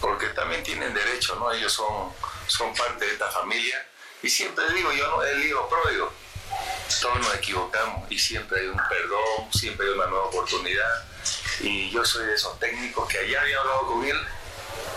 porque 0.00 0.26
también 0.28 0.62
tienen 0.62 0.92
derecho, 0.92 1.36
¿no? 1.36 1.50
Ellos 1.52 1.72
son 1.72 2.10
son 2.46 2.74
parte 2.74 3.04
de 3.04 3.12
esta 3.12 3.30
familia. 3.30 3.86
Y 4.22 4.28
siempre 4.28 4.64
digo, 4.72 4.92
yo 4.92 5.06
no 5.08 5.22
el 5.22 5.44
hijo 5.44 5.68
pródigo. 5.68 6.12
Todos 7.00 7.18
nos 7.18 7.34
equivocamos 7.34 8.10
y 8.10 8.18
siempre 8.18 8.60
hay 8.60 8.66
un 8.68 8.80
perdón, 8.88 9.52
siempre 9.52 9.86
hay 9.86 9.92
una 9.92 10.06
nueva 10.06 10.26
oportunidad. 10.26 11.04
Y 11.60 11.90
yo 11.90 12.04
soy 12.04 12.26
de 12.26 12.34
esos 12.34 12.58
técnicos 12.58 13.08
que 13.08 13.18
ayer 13.18 13.38
había 13.38 13.60
hablado 13.60 13.86
con 13.86 14.04
él 14.04 14.18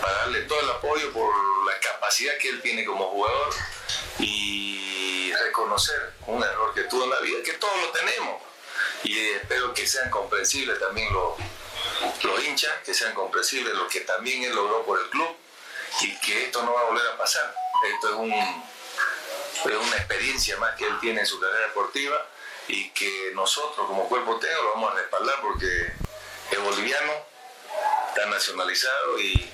para 0.00 0.12
darle 0.18 0.42
todo 0.42 0.60
el 0.60 0.70
apoyo 0.70 1.12
por 1.12 1.34
la 1.66 1.78
capacidad 1.80 2.38
que 2.38 2.48
él 2.48 2.62
tiene 2.62 2.84
como 2.84 3.08
jugador 3.10 3.54
y 4.18 5.32
reconocer 5.34 6.14
un 6.26 6.42
error 6.42 6.72
que 6.74 6.84
tuvo 6.84 7.04
en 7.04 7.10
la 7.10 7.20
vida, 7.20 7.42
que 7.44 7.54
todos 7.54 7.76
lo 7.82 7.90
tenemos. 7.90 8.42
Y 9.02 9.18
espero 9.18 9.74
que 9.74 9.86
sean 9.86 10.10
comprensibles 10.10 10.78
también 10.78 11.12
los, 11.12 11.34
los 12.22 12.44
hinchas, 12.44 12.72
que 12.84 12.94
sean 12.94 13.14
comprensibles 13.14 13.74
lo 13.74 13.88
que 13.88 14.00
también 14.00 14.44
él 14.44 14.54
logró 14.54 14.84
por 14.84 15.00
el 15.00 15.08
club 15.10 15.36
y 16.00 16.16
que 16.18 16.44
esto 16.46 16.62
no 16.62 16.72
va 16.72 16.80
a 16.82 16.84
volver 16.84 17.06
a 17.08 17.16
pasar. 17.16 17.54
Esto 17.94 18.08
es, 18.08 18.14
un, 18.14 18.32
es 18.32 19.86
una 19.86 19.96
experiencia 19.96 20.56
más 20.58 20.76
que 20.76 20.86
él 20.86 20.98
tiene 21.00 21.20
en 21.20 21.26
su 21.26 21.40
carrera 21.40 21.66
deportiva 21.66 22.26
y 22.68 22.90
que 22.90 23.32
nosotros 23.34 23.86
como 23.86 24.08
cuerpo 24.08 24.38
técnico 24.38 24.62
lo 24.62 24.74
vamos 24.74 24.92
a 24.92 24.96
respaldar 24.96 25.40
porque 25.40 25.92
es 26.50 26.60
boliviano, 26.62 27.12
está 28.08 28.26
nacionalizado 28.26 29.18
y 29.18 29.52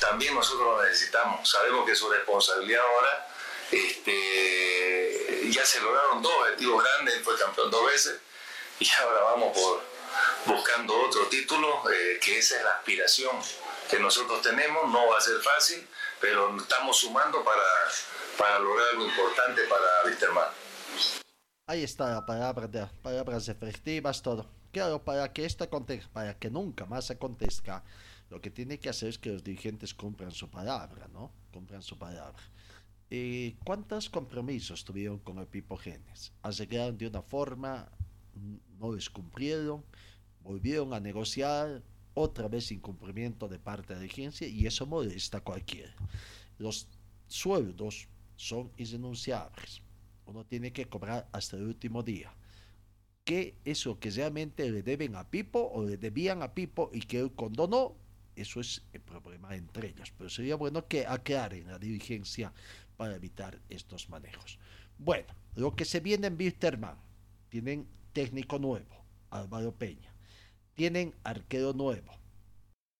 también 0.00 0.34
nosotros 0.34 0.76
lo 0.76 0.82
necesitamos. 0.82 1.48
Sabemos 1.48 1.86
que 1.86 1.94
su 1.94 2.08
responsabilidad 2.08 2.82
ahora 2.82 3.28
este, 3.70 5.50
ya 5.50 5.64
se 5.64 5.80
lograron 5.80 6.22
dos 6.22 6.32
objetivos 6.40 6.82
grandes, 6.82 7.14
él 7.14 7.24
fue 7.24 7.38
campeón 7.38 7.70
dos 7.70 7.86
veces 7.86 8.18
y 8.80 8.90
ahora 8.92 9.20
vamos 9.22 9.56
por 9.56 9.82
buscando 10.46 10.98
otro 11.00 11.26
título, 11.26 11.82
eh, 11.90 12.18
que 12.22 12.38
esa 12.38 12.56
es 12.56 12.64
la 12.64 12.70
aspiración 12.72 13.30
que 13.88 13.98
nosotros 13.98 14.42
tenemos, 14.42 14.90
no 14.90 15.08
va 15.08 15.18
a 15.18 15.20
ser 15.20 15.40
fácil, 15.40 15.86
pero 16.20 16.56
estamos 16.56 16.96
sumando 16.96 17.42
para, 17.42 17.62
para 18.38 18.58
lograr 18.58 18.86
algo 18.92 19.06
importante 19.06 19.62
para 19.68 20.04
Wisterman. 20.06 20.48
Ahí 21.66 21.82
está 21.82 22.10
la 22.12 22.24
palabra 22.26 22.90
palabras 23.02 23.48
efectivas, 23.48 24.22
todo. 24.22 24.46
Claro, 24.72 25.02
para 25.02 25.32
que 25.32 25.46
acontezca, 25.60 26.08
para 26.12 26.38
que 26.38 26.50
nunca 26.50 26.84
más 26.86 27.10
acontezca, 27.10 27.82
lo 28.30 28.40
que 28.40 28.50
tiene 28.50 28.78
que 28.78 28.90
hacer 28.90 29.08
es 29.08 29.18
que 29.18 29.30
los 29.30 29.42
dirigentes 29.42 29.94
cumplan 29.94 30.32
su 30.32 30.50
palabra, 30.50 31.08
¿no? 31.08 31.32
Cumplan 31.52 31.82
su 31.82 31.98
palabra. 31.98 32.42
¿Y 33.10 33.52
cuántos 33.64 34.10
compromisos 34.10 34.84
tuvieron 34.84 35.18
con 35.18 35.38
el 35.38 35.46
Pipo 35.46 35.78
Genes? 35.78 36.32
Arreglaron 36.42 36.98
de 36.98 37.06
una 37.06 37.22
forma, 37.22 37.88
no 38.78 38.92
les 38.92 39.08
cumplieron, 39.08 39.82
volvieron 40.40 40.92
a 40.92 41.00
negociar, 41.00 41.82
otra 42.18 42.48
vez 42.48 42.72
incumplimiento 42.72 43.48
de 43.48 43.58
parte 43.58 43.94
de 43.94 44.00
la 44.00 44.06
agencia 44.06 44.46
y 44.46 44.66
eso 44.66 44.86
molesta 44.86 45.38
a 45.38 45.42
cualquiera. 45.42 45.94
Los 46.58 46.88
sueldos 47.26 48.08
son 48.36 48.70
irrenunciables. 48.76 49.82
Uno 50.26 50.44
tiene 50.44 50.72
que 50.72 50.86
cobrar 50.86 51.28
hasta 51.32 51.56
el 51.56 51.64
último 51.64 52.02
día. 52.02 52.34
¿Qué 53.24 53.56
es 53.64 53.84
lo 53.86 53.98
que 53.98 54.10
realmente 54.10 54.70
le 54.70 54.82
deben 54.82 55.14
a 55.14 55.30
Pipo 55.30 55.70
o 55.72 55.84
le 55.84 55.96
debían 55.96 56.42
a 56.42 56.54
Pipo 56.54 56.90
y 56.92 57.00
que 57.00 57.20
él 57.20 57.32
condonó? 57.34 57.96
Eso 58.34 58.60
es 58.60 58.82
el 58.92 59.00
problema 59.00 59.54
entre 59.54 59.88
ellos. 59.88 60.12
Pero 60.16 60.30
sería 60.30 60.56
bueno 60.56 60.86
que 60.86 61.06
aclaren 61.06 61.66
la 61.66 61.78
dirigencia 61.78 62.52
para 62.96 63.16
evitar 63.16 63.60
estos 63.68 64.08
manejos. 64.08 64.58
Bueno, 64.98 65.28
lo 65.54 65.74
que 65.76 65.84
se 65.84 66.00
viene 66.00 66.26
en 66.26 66.36
Wilterman, 66.36 66.96
tienen 67.48 67.86
técnico 68.12 68.58
nuevo, 68.58 69.04
Álvaro 69.30 69.72
Peña. 69.72 70.12
Tienen 70.78 71.12
arquero 71.24 71.72
nuevo, 71.72 72.12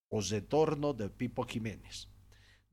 o 0.09 0.21
retorno 0.21 0.93
del 0.95 1.13
Pipo 1.13 1.45
Jiménez. 1.45 2.09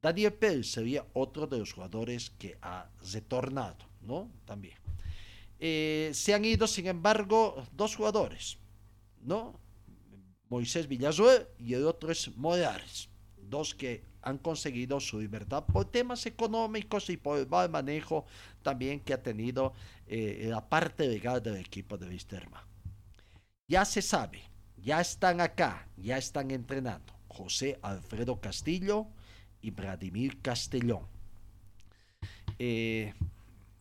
Daniel 0.01 0.33
Pérez 0.33 0.71
sería 0.71 1.05
otro 1.13 1.45
de 1.45 1.59
los 1.59 1.73
jugadores 1.73 2.31
que 2.31 2.57
ha 2.59 2.89
retornado, 3.13 3.85
¿no? 4.01 4.31
También. 4.45 4.79
Eh, 5.59 6.09
se 6.11 6.33
han 6.33 6.43
ido, 6.43 6.65
sin 6.65 6.87
embargo, 6.87 7.67
dos 7.71 7.95
jugadores, 7.95 8.57
¿no? 9.21 9.59
Moisés 10.49 10.87
Villazuel 10.87 11.49
y 11.59 11.75
el 11.75 11.85
otro 11.85 12.11
es 12.11 12.35
Morales, 12.35 13.07
dos 13.37 13.75
que 13.75 14.03
han 14.23 14.39
conseguido 14.39 14.99
su 14.99 15.19
libertad 15.19 15.65
por 15.71 15.85
temas 15.85 16.25
económicos 16.25 17.11
y 17.11 17.17
por 17.17 17.37
el 17.37 17.47
mal 17.47 17.69
manejo 17.69 18.25
también 18.63 19.01
que 19.01 19.13
ha 19.13 19.21
tenido 19.21 19.71
eh, 20.07 20.47
la 20.49 20.67
parte 20.67 21.07
legal 21.07 21.43
del 21.43 21.57
equipo 21.57 21.95
de 21.95 22.07
Wisterman. 22.07 22.63
Ya 23.67 23.85
se 23.85 24.01
sabe, 24.01 24.54
ya 24.85 25.01
están 25.01 25.41
acá, 25.41 25.87
ya 25.97 26.17
están 26.17 26.51
entrenando 26.51 27.11
José 27.27 27.79
Alfredo 27.81 28.39
Castillo 28.39 29.07
y 29.59 29.71
Vladimir 29.71 30.39
Castellón. 30.43 31.07
Eh, 32.59 33.11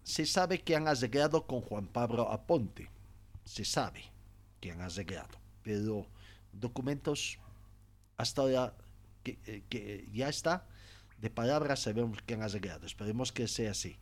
se 0.02 0.24
sabe 0.24 0.62
que 0.62 0.74
han 0.74 0.88
arreglado 0.88 1.46
con 1.46 1.60
Juan 1.60 1.86
Pablo 1.88 2.30
Aponte, 2.30 2.88
se 3.44 3.66
sabe 3.66 4.02
que 4.60 4.72
han 4.72 4.80
arreglado, 4.80 5.38
pero 5.62 6.06
documentos 6.52 7.38
hasta 8.16 8.40
ahora 8.40 8.74
que, 9.22 9.38
eh, 9.44 9.62
que 9.68 10.08
ya 10.10 10.30
está, 10.30 10.66
de 11.18 11.28
palabras 11.28 11.80
sabemos 11.80 12.22
que 12.22 12.32
han 12.32 12.42
arreglado, 12.42 12.86
esperemos 12.86 13.30
que 13.30 13.46
sea 13.46 13.72
así. 13.72 13.98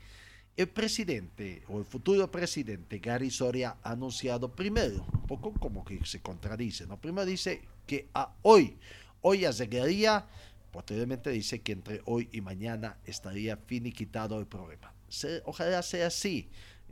El 0.54 0.68
presidente 0.68 1.62
o 1.68 1.78
el 1.78 1.86
futuro 1.86 2.30
presidente 2.30 2.98
Gary 2.98 3.30
Soria 3.30 3.78
ha 3.82 3.92
anunciado 3.92 4.54
primero, 4.54 5.06
un 5.12 5.26
poco 5.26 5.52
como 5.54 5.82
que 5.82 6.04
se 6.04 6.20
contradice, 6.20 6.86
¿no? 6.86 7.00
Primero 7.00 7.24
dice 7.24 7.62
que 7.86 8.08
a 8.12 8.34
hoy, 8.42 8.76
hoy 9.22 9.46
arreglaría, 9.46 10.26
posteriormente 10.70 11.30
dice 11.30 11.62
que 11.62 11.72
entre 11.72 12.02
hoy 12.04 12.28
y 12.32 12.42
mañana 12.42 12.98
estaría 13.06 13.56
finiquitado 13.56 14.38
el 14.38 14.46
problema. 14.46 14.92
Ojalá 15.44 15.82
sea 15.82 16.08
así, 16.08 16.50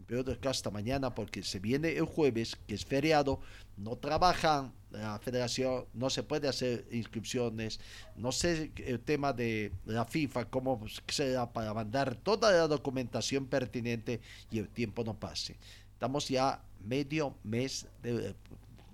en 0.09 0.25
de 0.25 0.49
hasta 0.49 0.71
mañana, 0.71 1.15
porque 1.15 1.43
se 1.43 1.59
viene 1.59 1.91
el 1.97 2.05
jueves, 2.05 2.57
que 2.67 2.75
es 2.75 2.85
feriado, 2.85 3.41
no 3.77 3.97
trabajan 3.97 4.73
la 4.91 5.19
federación, 5.19 5.87
no 5.95 6.11
se 6.11 6.23
puede 6.23 6.49
hacer 6.49 6.87
inscripciones, 6.91 7.81
no 8.17 8.33
sé 8.33 8.73
el 8.77 9.01
tema 9.01 9.33
de 9.33 9.73
la 9.85 10.05
FIFA, 10.05 10.47
cómo 10.47 10.81
será 11.07 11.53
para 11.53 11.73
mandar 11.73 12.17
toda 12.17 12.51
la 12.51 12.67
documentación 12.67 13.47
pertinente 13.47 14.21
y 14.51 14.59
el 14.59 14.69
tiempo 14.69 15.05
no 15.05 15.15
pase. 15.15 15.57
Estamos 15.93 16.29
ya 16.29 16.63
medio 16.81 17.37
mes 17.45 17.87
de, 18.03 18.35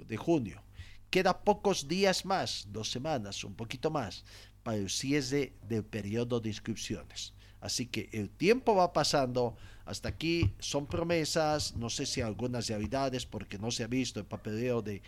de 0.07 0.17
junio. 0.17 0.63
Queda 1.09 1.39
pocos 1.39 1.89
días 1.89 2.25
más, 2.25 2.67
dos 2.71 2.91
semanas, 2.91 3.43
un 3.45 3.55
poquito 3.55 3.91
más, 3.91 4.25
para 4.63 4.77
el 4.77 4.91
cierre 4.91 5.53
del 5.69 5.85
periodo 5.85 6.41
de 6.41 6.49
inscripciones. 6.49 7.33
Así 7.61 7.87
que 7.87 8.09
el 8.13 8.31
tiempo 8.31 8.75
va 8.75 8.93
pasando. 8.93 9.57
Hasta 9.87 10.09
aquí 10.09 10.53
son 10.59 10.87
promesas, 10.87 11.77
no 11.77 11.89
sé 11.89 12.07
si 12.07 12.21
algunas 12.21 12.67
realidades, 12.67 13.25
porque 13.25 13.57
no 13.57 13.71
se 13.71 13.85
ha 13.85 13.87
visto 13.87 14.19
el 14.19 14.27
papeleo 14.27 14.83
de, 14.83 15.01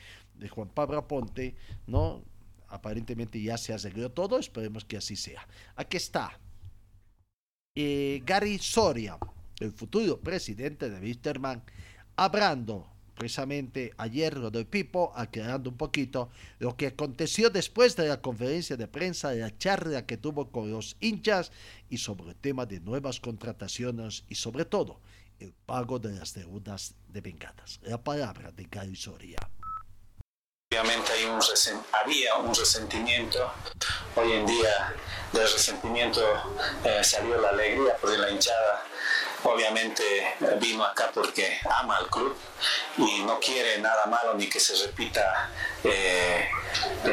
Juan 0.51 0.68
Pablo 0.68 1.07
Ponte, 1.09 1.57
¿no? 1.89 2.22
Aparentemente 2.68 3.43
ya 3.43 3.59
se 3.59 3.74
arregló 3.74 4.12
todo, 4.12 4.39
esperemos 4.39 4.85
que 4.85 4.97
así 4.97 5.16
sea. 5.16 5.47
Aquí 5.74 5.97
está. 5.97 6.39
Eh, 7.74 8.22
Gary 8.24 8.59
Soria, 8.59 9.18
el 9.59 9.72
futuro 9.72 10.20
presidente 10.20 10.89
de 10.89 11.01
Wisterman, 11.01 11.62
hablando 12.14 12.87
precisamente 13.19 13.93
ayer 13.99 14.39
del 14.39 14.66
Pipo, 14.66 15.12
aclarando 15.16 15.69
un 15.69 15.77
poquito 15.77 16.31
lo 16.61 16.77
que 16.77 16.87
aconteció 16.87 17.51
después 17.51 17.97
de 17.97 18.09
la 18.09 18.23
conferencia 18.23 18.77
de 18.77 18.87
prensa, 18.87 19.31
de 19.31 19.41
la 19.41 19.59
charla 19.59 20.07
que 20.07 20.16
tuvo 20.16 20.51
con 20.51 20.71
los 20.71 20.97
hinchas 21.01 21.51
y 21.91 21.99
sobre 21.99 22.31
el 22.31 22.37
tema 22.37 22.64
de 22.64 22.81
nuevas 22.81 23.19
contrataciones 23.19 24.25
y 24.29 24.37
sobre 24.37 24.64
todo 24.64 25.01
el 25.41 25.53
pago 25.53 25.99
de 25.99 26.12
las 26.12 26.33
deudas 26.35 26.95
de 27.09 27.21
vengadas. 27.21 27.81
La 27.83 28.03
palabra 28.03 28.53
de 28.53 28.64
Gary 28.71 28.97
Soria. 28.97 29.39
Obviamente 30.71 31.12
hay 31.12 31.25
un 31.25 31.41
había 31.93 32.37
un 32.37 32.55
resentimiento, 32.55 33.51
hoy 34.14 34.33
en 34.33 34.47
día 34.47 34.95
del 35.33 35.51
resentimiento 35.51 36.21
eh, 36.85 37.03
salió 37.03 37.41
la 37.41 37.49
alegría 37.49 37.97
porque 38.01 38.19
la 38.19 38.31
hinchada 38.31 38.85
obviamente 39.45 40.36
vino 40.61 40.84
acá 40.84 41.11
porque 41.12 41.61
ama 41.70 41.97
al 41.97 42.09
club 42.09 42.36
y 42.97 43.22
no 43.22 43.39
quiere 43.39 43.78
nada 43.78 44.07
malo 44.07 44.34
ni 44.34 44.49
que 44.49 44.61
se 44.61 44.74
repita 44.86 45.51
eh, 45.84 46.49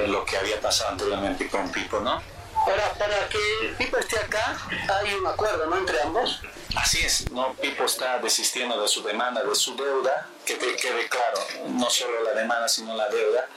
lo 0.07 0.25
que 0.25 0.37
había 0.37 0.59
pasado 0.59 0.91
anteriormente 0.91 1.47
con 1.49 1.71
Pipo, 1.71 1.99
¿no? 1.99 2.21
Ahora, 2.55 2.93
para 2.97 3.29
que 3.29 3.75
Pipo 3.77 3.97
esté 3.97 4.17
acá, 4.17 4.57
hay 5.01 5.13
un 5.13 5.27
acuerdo, 5.27 5.67
¿no? 5.67 5.77
Entre 5.77 6.01
ambos. 6.01 6.41
Así 6.75 7.05
es, 7.05 7.29
¿no? 7.31 7.53
Pipo 7.53 7.85
está 7.85 8.17
desistiendo 8.19 8.81
de 8.81 8.87
su 8.87 9.03
demanda, 9.03 9.43
de 9.43 9.55
su 9.55 9.75
deuda, 9.75 10.27
que 10.45 10.55
te 10.55 10.75
quede 10.75 11.07
claro, 11.09 11.39
no 11.69 11.89
solo 11.89 12.23
la 12.23 12.33
demanda, 12.33 12.67
sino 12.69 12.95
la 12.95 13.09
deuda. 13.09 13.47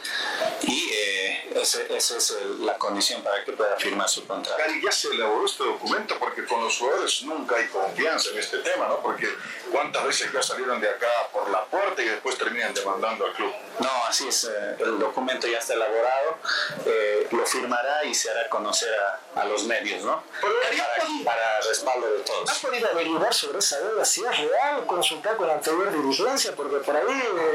Y 0.62 0.90
eh, 0.92 1.52
esa 1.54 2.16
es 2.16 2.30
el, 2.30 2.64
la 2.64 2.76
condición 2.78 3.22
para 3.22 3.44
que 3.44 3.52
pueda 3.52 3.76
firmar 3.76 4.08
su 4.08 4.26
contrato. 4.26 4.58
Gary, 4.58 4.80
ya 4.82 4.90
se 4.90 5.08
elaboró 5.08 5.44
este 5.44 5.64
documento 5.64 6.18
porque 6.18 6.44
con 6.46 6.64
los 6.64 6.78
jugadores 6.78 7.22
nunca 7.22 7.56
hay 7.56 7.66
confianza 7.68 8.30
en 8.30 8.38
este 8.38 8.58
tema, 8.58 8.88
¿no? 8.88 9.00
Porque 9.00 9.28
cuántas 9.70 10.04
veces 10.04 10.32
ya 10.32 10.42
salieron 10.42 10.80
de 10.80 10.88
acá 10.88 11.08
por 11.32 11.48
la 11.50 11.64
puerta 11.66 12.02
y 12.02 12.06
después 12.06 12.38
terminan 12.38 12.72
demandando 12.74 13.26
al 13.26 13.32
club. 13.34 13.52
No, 13.80 13.90
así 14.08 14.26
es, 14.26 14.44
eh, 14.44 14.76
el 14.80 14.98
documento 14.98 15.46
ya 15.46 15.58
está 15.58 15.74
elaborado, 15.74 16.38
eh, 16.86 17.28
lo 17.30 17.46
firmará 17.46 18.04
y 18.04 18.14
se 18.14 18.30
hará 18.30 18.48
conocer 18.48 18.92
a, 18.94 19.40
a 19.40 19.44
los 19.44 19.64
medios, 19.64 20.02
¿no? 20.04 20.22
Para, 20.40 21.24
para 21.24 21.60
respaldo 21.60 22.10
de 22.12 22.20
todos. 22.20 22.50
¿Has 22.50 22.58
podido 22.58 22.88
averiguar 22.88 23.32
sobre 23.32 23.58
esa 23.58 23.78
deuda? 23.80 24.04
Si 24.04 24.24
es 24.24 24.38
real, 24.38 24.86
consultar 24.86 25.36
con 25.36 25.46
la 25.46 25.54
anterior 25.54 25.92
dirigencia, 25.92 26.54
porque 26.56 26.77
por 26.84 26.96
ahí 26.96 27.04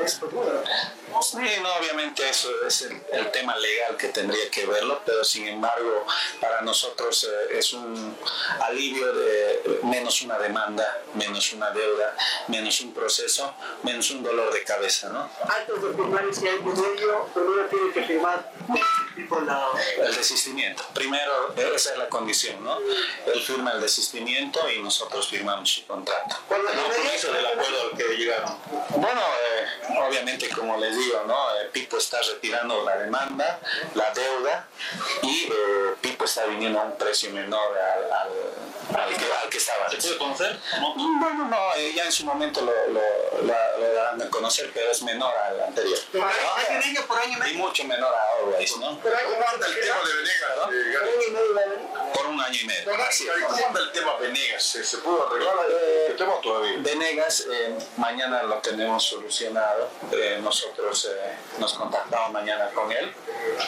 es. 0.04 0.20
Sí, 1.22 1.38
no, 1.62 1.76
obviamente 1.76 2.28
eso 2.28 2.50
es 2.66 2.82
el, 2.82 3.02
el, 3.12 3.32
tema 3.32 3.56
legal 3.58 3.96
que 3.98 4.10
tendría 4.10 4.50
que 4.50 4.66
verlo, 4.66 5.02
pero 5.06 5.24
sin 5.24 5.48
embargo 5.48 6.06
para 6.42 6.62
nosotros 6.62 7.24
eh, 7.24 7.58
es 7.58 7.72
un 7.74 8.18
alivio 8.62 9.14
de 9.14 9.80
menos 9.84 10.22
una 10.24 10.40
demanda, 10.40 11.02
menos 11.14 11.54
una 11.54 11.70
deuda, 11.72 12.16
menos 12.48 12.82
un 12.82 12.94
proceso, 12.94 13.54
menos 13.84 14.10
un 14.12 14.24
dolor 14.24 14.52
de 14.54 14.64
cabeza, 14.64 15.10
¿no? 15.10 15.30
Antes 15.48 15.82
de 15.82 15.94
firmar 15.94 16.26
ese 16.26 16.50
ello, 16.50 17.28
primero 17.34 17.66
tiene 17.70 17.92
que 17.94 18.04
firmar 18.04 18.52
la... 19.46 19.70
el 19.98 20.16
desistimiento. 20.16 20.84
Primero, 20.94 21.54
esa 21.56 21.92
es 21.92 21.98
la 21.98 22.10
condición, 22.10 22.64
¿no? 22.64 22.78
Él 22.78 23.42
firma 23.42 23.72
el 23.72 23.82
desistimiento 23.82 24.60
y 24.70 24.82
nosotros 24.82 25.28
firmamos 25.28 25.70
su 25.70 25.86
contrato. 25.86 26.36
¿Cuál 26.48 26.62
es 26.62 26.74
el 26.74 26.80
compromiso 26.80 27.34
del 27.34 27.46
acuerdo 27.46 27.82
al 27.92 27.98
que 27.98 28.04
llegaron? 28.16 28.58
Bueno, 28.90 29.13
eh, 29.22 30.00
obviamente 30.08 30.50
como 30.50 30.78
les 30.78 30.96
digo, 30.96 31.24
¿no? 31.26 31.56
Eh, 31.56 31.70
Pipo 31.72 31.98
está 31.98 32.20
retirando 32.22 32.84
la 32.84 32.98
demanda, 32.98 33.60
la 33.96 34.12
deuda 34.12 34.68
y 35.22 35.44
eh, 35.46 35.96
Pipo 36.02 36.26
está 36.26 36.46
viniendo 36.46 36.80
a 36.80 36.84
un 36.84 36.98
precio 36.98 37.32
menor 37.32 37.78
al, 37.78 38.04
al, 38.12 39.02
al, 39.02 39.16
que, 39.16 39.26
al 39.26 39.50
que, 39.50 39.58
estaba. 39.58 39.90
¿Se 39.90 39.98
puede 39.98 40.18
conocer? 40.18 40.60
No, 40.80 40.96
bueno, 40.96 41.46
no, 41.46 41.76
eh, 41.76 41.94
ya 41.96 42.06
en 42.06 42.12
su 42.12 42.26
momento 42.26 42.62
lo, 42.62 42.72
lo, 42.88 43.02
lo, 43.44 43.78
lo, 43.80 43.94
darán 43.94 44.22
a 44.22 44.30
conocer, 44.30 44.72
pero 44.74 44.92
es 44.92 45.02
menor 45.02 45.36
al 45.36 45.62
anterior. 45.62 45.98
Pero 46.12 46.26
hay 46.26 46.94
que 46.94 47.02
por 47.02 47.20
año 47.20 47.38
y 47.48 47.54
mucho 47.54 47.84
menor 47.86 48.14
a 48.14 48.38
Always, 48.40 48.78
¿no? 48.78 49.00
Pero 49.02 49.16
¿Cómo 49.24 49.46
anda 49.48 49.68
el 49.68 49.80
tema 49.80 49.98
de 50.06 50.16
Venegas? 50.16 52.03
Año 52.44 52.60
y 52.62 52.66
medio. 52.66 52.94
Así, 53.08 53.28
¿Cómo 53.48 53.68
anda 53.68 53.80
el 53.80 53.92
tema 53.92 54.18
Venegas? 54.18 54.64
¿Se, 54.64 54.84
se 54.84 54.98
pudo 54.98 55.28
arreglar 55.28 55.56
el 56.10 56.16
tema 56.16 56.34
todavía? 56.42 56.78
Venegas, 56.80 57.46
eh, 57.52 57.78
mañana 57.98 58.44
lo 58.44 58.58
tenemos 58.60 59.04
solucionado. 59.04 59.90
Eh, 60.12 60.40
nosotros 60.42 61.10
eh, 61.12 61.36
nos 61.60 61.74
contactamos 61.74 62.32
mañana 62.32 62.70
con 62.72 62.92
él 62.92 63.14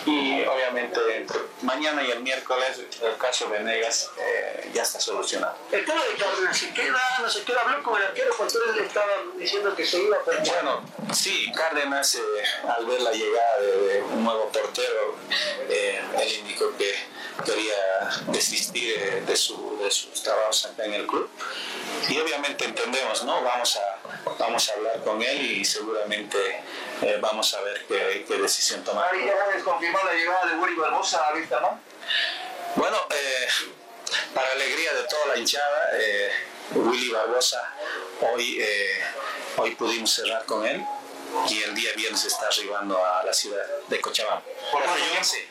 y 0.06 0.44
obviamente 0.46 1.00
entre 1.18 1.40
mañana 1.62 2.04
y 2.04 2.12
el 2.12 2.22
miércoles 2.22 2.80
el 3.02 3.18
caso 3.18 3.50
Venegas 3.50 4.10
eh, 4.18 4.72
ya 4.74 4.84
está 4.84 5.00
solucionado. 5.00 5.56
El 5.72 5.86
tema 5.86 6.04
de 6.04 6.16
Cárdenas, 6.16 6.58
¿se 6.58 6.74
queda, 6.74 7.02
no 7.22 7.30
se 7.30 7.44
queda? 7.44 7.62
Habló 7.62 7.84
con 7.84 8.00
el 8.00 8.08
arquero 8.08 8.34
cuando 8.38 8.60
él 8.66 8.76
le 8.78 8.86
estaba 8.86 9.12
diciendo 9.38 9.76
que 9.76 9.86
se 9.86 10.00
iba 10.00 10.18
a 10.18 10.22
perder. 10.22 10.48
Bueno, 10.48 10.82
sí, 11.14 11.52
Cárdenas 11.52 12.18
al 12.78 12.86
ver 12.86 13.02
la 13.02 13.12
llegada 13.12 13.60
de, 13.62 13.78
de 13.78 14.02
un 14.02 14.24
nuevo 14.24 14.50
portero, 14.50 15.16
él 15.70 16.34
indicó 16.40 16.76
que 16.78 16.94
quería 17.44 18.10
desistir 18.28 18.65
de, 18.74 19.24
de, 19.26 19.36
su, 19.36 19.78
de, 19.82 19.92
sus 19.92 20.22
trabajos 20.22 20.70
en 20.78 20.94
el 20.94 21.08
club. 21.08 21.30
Y 22.10 22.20
obviamente 22.20 22.66
entendemos, 22.66 23.24
¿no? 23.24 23.42
Vamos 23.42 23.78
a, 23.78 24.36
vamos 24.38 24.70
a 24.70 24.74
hablar 24.74 25.04
con 25.04 25.22
él 25.22 25.42
y 25.42 25.66
seguramente 25.66 26.38
eh, 27.02 27.18
vamos 27.20 27.54
a 27.54 27.62
ver 27.62 27.86
qué, 27.88 28.26
qué 28.28 28.38
decisión 28.38 28.84
tomar. 28.84 29.10
¿Ya 29.18 29.38
sabes 29.38 29.64
confirmar 29.64 30.06
la 30.06 30.14
llegada 30.14 30.46
de 30.48 30.56
Willy 30.58 30.76
Barbosa 30.76 31.28
a 31.28 31.34
Vista, 31.34 31.60
no? 31.60 31.80
Bueno, 32.76 32.98
eh, 33.10 33.48
para 34.34 34.52
alegría 34.52 34.94
de 34.94 35.04
toda 35.04 35.28
la 35.28 35.38
hinchada, 35.38 35.90
eh, 35.94 36.32
Willy 36.74 37.10
Barbosa, 37.10 37.74
hoy, 38.22 38.64
hoy 39.58 39.76
pudimos 39.76 40.12
cerrar 40.12 40.46
con 40.46 40.66
él 40.66 40.84
y 41.50 41.64
el 41.64 41.76
día 41.76 41.92
viernes 41.96 42.26
está 42.26 42.48
arribando 42.48 43.04
a 43.04 43.24
la 43.24 43.34
ciudad 43.34 43.64
de 43.88 44.02
Cochabamba. 44.02 44.44
¿Por 44.72 44.82
qué 44.84 45.48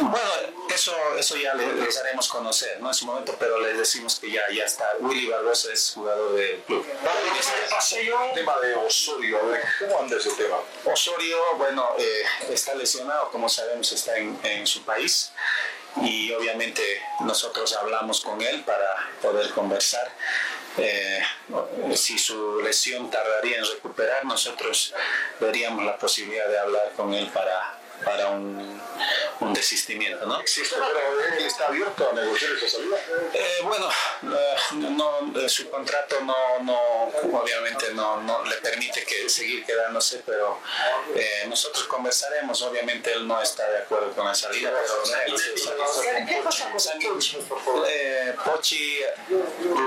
Bueno, 0.00 0.30
eso, 0.74 0.94
eso 1.18 1.36
ya 1.36 1.54
le- 1.54 1.74
les 1.74 1.96
haremos 1.98 2.28
conocer, 2.28 2.80
¿no? 2.80 2.88
En 2.88 2.94
su 2.94 3.06
momento, 3.06 3.34
pero 3.38 3.58
les 3.60 3.78
decimos 3.78 4.18
que 4.20 4.30
ya, 4.30 4.42
ya 4.52 4.64
está. 4.64 4.86
Willy 5.00 5.26
Barbosa 5.28 5.72
es 5.72 5.92
jugador 5.94 6.34
del 6.34 6.60
club. 6.62 6.84
El 8.28 8.34
tema 8.34 8.58
de 8.60 8.74
Osorio, 8.74 9.40
¿cómo 9.78 9.98
anda 10.00 10.16
ese 10.16 10.30
tema? 10.32 10.56
Osorio, 10.84 11.38
bueno, 11.56 11.88
eh, 11.98 12.22
está 12.50 12.74
lesionado, 12.74 13.30
como 13.30 13.48
sabemos, 13.48 13.90
está 13.92 14.16
en, 14.16 14.38
en 14.42 14.66
su 14.66 14.82
país 14.84 15.32
y 16.02 16.32
obviamente 16.32 16.82
nosotros 17.20 17.72
hablamos 17.74 18.20
con 18.20 18.40
él 18.42 18.62
para 18.64 19.10
poder 19.22 19.50
conversar. 19.50 20.10
Eh, 20.76 21.22
si 21.94 22.18
su 22.18 22.60
lesión 22.60 23.08
tardaría 23.08 23.58
en 23.58 23.64
recuperar, 23.64 24.24
nosotros 24.24 24.92
veríamos 25.38 25.84
la 25.84 25.96
posibilidad 25.96 26.48
de 26.48 26.58
hablar 26.58 26.90
con 26.96 27.14
él 27.14 27.28
para, 27.28 27.73
para 28.04 28.28
un, 28.30 28.80
un 29.40 29.52
desistimiento, 29.54 30.24
¿no? 30.26 30.40
¿Existe, 30.40 30.74
pero 30.76 31.36
él 31.38 31.44
está 31.44 31.66
abierto 31.68 32.10
a 32.10 32.12
negociar 32.14 32.52
esa 32.52 32.68
salida? 32.78 32.96
Eh, 33.32 33.58
bueno, 33.62 33.88
eh, 34.22 34.56
no, 34.72 35.40
eh, 35.40 35.48
su 35.48 35.68
contrato 35.70 36.20
no, 36.22 36.36
no 36.62 36.78
obviamente 37.38 37.92
no, 37.94 38.20
no 38.22 38.44
le 38.44 38.56
permite 38.56 39.04
que 39.04 39.28
seguir 39.28 39.64
quedándose, 39.64 40.22
pero 40.26 40.58
eh, 41.14 41.44
nosotros 41.48 41.84
conversaremos. 41.84 42.60
Obviamente 42.62 43.12
él 43.12 43.26
no 43.26 43.40
está 43.40 43.68
de 43.70 43.78
acuerdo 43.78 44.12
con 44.12 44.26
la 44.26 44.34
salida, 44.34 44.70
pero 44.70 45.44
eh, 47.88 48.34
Pochi 48.44 49.00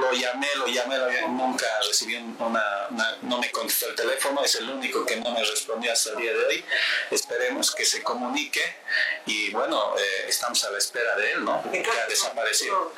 lo 0.02 0.12
llamé, 0.14 0.48
lo 0.56 0.68
llamé, 0.68 0.98
lo 0.98 1.08
llamé, 1.10 1.28
nunca 1.30 1.68
recibí 1.88 2.16
una, 2.16 2.88
una- 2.90 3.18
no 3.22 3.38
me 3.40 3.52
contestó 3.52 3.88
el 3.90 3.96
teléfono, 3.96 4.44
es 4.44 4.56
el 4.56 4.70
único 4.70 5.06
que 5.06 5.16
no 5.18 5.32
me 5.32 5.44
respondió 5.44 5.92
hasta 5.94 6.12
el 6.12 6.18
día 6.18 6.34
de 6.34 6.46
hoy. 6.46 6.66
Esperemos 7.12 7.74
que 7.74 7.86
se 7.86 7.97
comunique 8.04 8.62
y 9.26 9.52
bueno, 9.52 9.98
eh, 9.98 10.26
estamos 10.28 10.64
a 10.64 10.72
la 10.72 10.78
espera 10.78 11.16
de 11.16 11.32
él, 11.34 11.46
¿no? 11.46 11.62
Que 11.72 11.86
ha 11.86 12.08
desaparecido. 12.08 12.94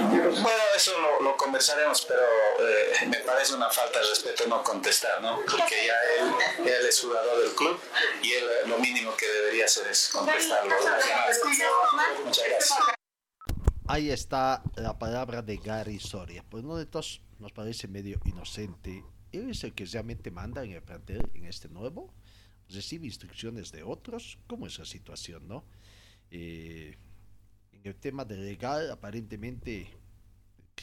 Bueno, 0.00 0.62
eso 0.74 0.98
lo, 1.00 1.22
lo 1.22 1.36
conversaremos, 1.36 2.04
pero 2.06 2.22
eh, 2.60 3.06
me 3.08 3.18
parece 3.20 3.54
una 3.54 3.70
falta 3.70 4.00
de 4.00 4.06
respeto 4.06 4.46
no 4.46 4.62
contestar, 4.62 5.20
¿no? 5.22 5.40
Porque 5.40 5.86
ya 5.86 5.94
él, 6.18 6.68
él 6.68 6.86
es 6.86 7.00
jugador 7.00 7.42
del 7.42 7.54
club 7.54 7.80
y 8.22 8.32
él 8.32 8.44
eh, 8.44 8.68
lo 8.68 8.78
mínimo 8.78 9.16
que 9.16 9.26
debería 9.26 9.66
hacer 9.66 9.86
es 9.88 10.08
contestarlo. 10.12 10.74
Muchas 12.24 12.48
gracias. 12.48 12.78
Ahí 13.88 14.10
está 14.10 14.62
la 14.74 14.98
palabra 14.98 15.42
de 15.42 15.58
Gary 15.58 16.00
Soria. 16.00 16.44
Pues 16.48 16.64
uno 16.64 16.76
de 16.76 16.86
todos 16.86 17.22
nos 17.38 17.52
parece 17.52 17.86
medio 17.86 18.18
inocente. 18.24 19.04
Él 19.32 19.50
es 19.50 19.62
el 19.64 19.74
que 19.74 19.84
realmente 19.84 20.30
manda 20.30 20.64
en 20.64 20.72
el 20.72 20.82
plantel 20.82 21.30
en 21.34 21.44
este 21.44 21.68
nuevo. 21.68 22.12
Recibe 22.68 23.06
instrucciones 23.06 23.70
de 23.72 23.82
otros. 23.82 24.38
¿Cómo 24.46 24.66
es 24.66 24.78
la 24.78 24.84
situación, 24.84 25.46
no? 25.46 25.64
Eh, 26.30 26.96
en 27.72 27.80
el 27.84 27.94
tema 27.96 28.24
de 28.24 28.36
legal, 28.36 28.90
aparentemente 28.90 29.88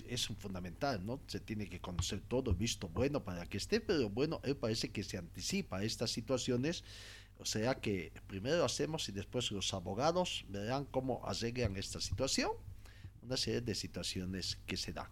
es 0.08 0.30
un 0.30 0.38
fundamental, 0.38 1.06
¿no? 1.06 1.22
Se 1.28 1.40
tiene 1.40 1.70
que 1.70 1.80
conocer 1.80 2.22
todo, 2.22 2.54
visto 2.54 2.88
bueno 2.90 3.24
para 3.24 3.46
que 3.46 3.58
esté, 3.58 3.80
pero 3.80 4.10
bueno, 4.10 4.42
él 4.44 4.56
parece 4.56 4.92
que 4.92 5.04
se 5.04 5.18
anticipa 5.18 5.78
a 5.78 5.84
estas 5.84 6.12
situaciones. 6.12 6.84
O 7.38 7.46
sea 7.46 7.76
que 7.76 8.14
primero 8.28 8.64
hacemos 8.64 9.10
y 9.10 9.12
después 9.12 9.52
los 9.52 9.74
abogados 9.74 10.46
verán 10.50 10.86
cómo 10.86 11.26
arreglan 11.26 11.76
esta 11.78 12.00
situación 12.00 12.52
una 13.24 13.38
serie 13.38 13.62
de 13.62 13.76
situaciones 13.76 14.58
que 14.66 14.78
se 14.78 14.94
dan. 14.94 15.08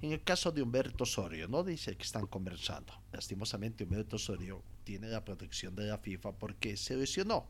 En 0.00 0.12
el 0.12 0.22
caso 0.22 0.50
de 0.50 0.62
Humberto 0.62 1.04
Osorio, 1.04 1.48
¿no? 1.48 1.62
Dice 1.62 1.96
que 1.96 2.02
están 2.02 2.26
conversando. 2.26 2.92
Lastimosamente 3.12 3.84
Humberto 3.84 4.16
Osorio 4.16 4.62
tiene 4.84 5.08
la 5.08 5.24
protección 5.24 5.74
de 5.74 5.86
la 5.86 5.98
FIFA 5.98 6.32
porque 6.38 6.76
se 6.76 6.96
lesionó. 6.96 7.48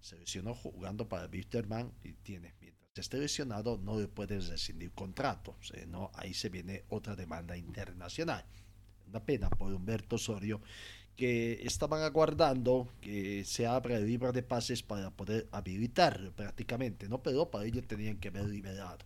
Se 0.00 0.18
lesionó 0.18 0.54
jugando 0.54 1.08
para 1.08 1.26
Wisterman 1.26 1.92
y 2.02 2.12
tiene, 2.14 2.54
mientras 2.60 3.04
esté 3.04 3.18
lesionado, 3.18 3.78
no 3.78 4.00
le 4.00 4.08
pueden 4.08 4.46
rescindir 4.46 4.90
contrato. 4.92 5.56
No, 5.88 6.10
ahí 6.14 6.34
se 6.34 6.48
viene 6.48 6.84
otra 6.88 7.14
demanda 7.14 7.56
internacional. 7.56 8.44
Una 9.06 9.24
pena 9.24 9.48
por 9.48 9.72
Humberto 9.72 10.16
Osorio 10.16 10.60
que 11.14 11.60
estaban 11.64 12.02
aguardando 12.02 12.88
que 13.00 13.44
se 13.44 13.66
abra 13.66 13.96
el 13.96 14.06
libro 14.06 14.32
de 14.32 14.42
pases 14.42 14.82
para 14.82 15.10
poder 15.10 15.46
habilitarlo 15.52 16.32
prácticamente, 16.34 17.08
¿no? 17.08 17.22
Pero 17.22 17.50
para 17.50 17.66
ello 17.66 17.82
tenían 17.82 18.16
que 18.16 18.28
haber 18.28 18.46
liberado 18.46 19.04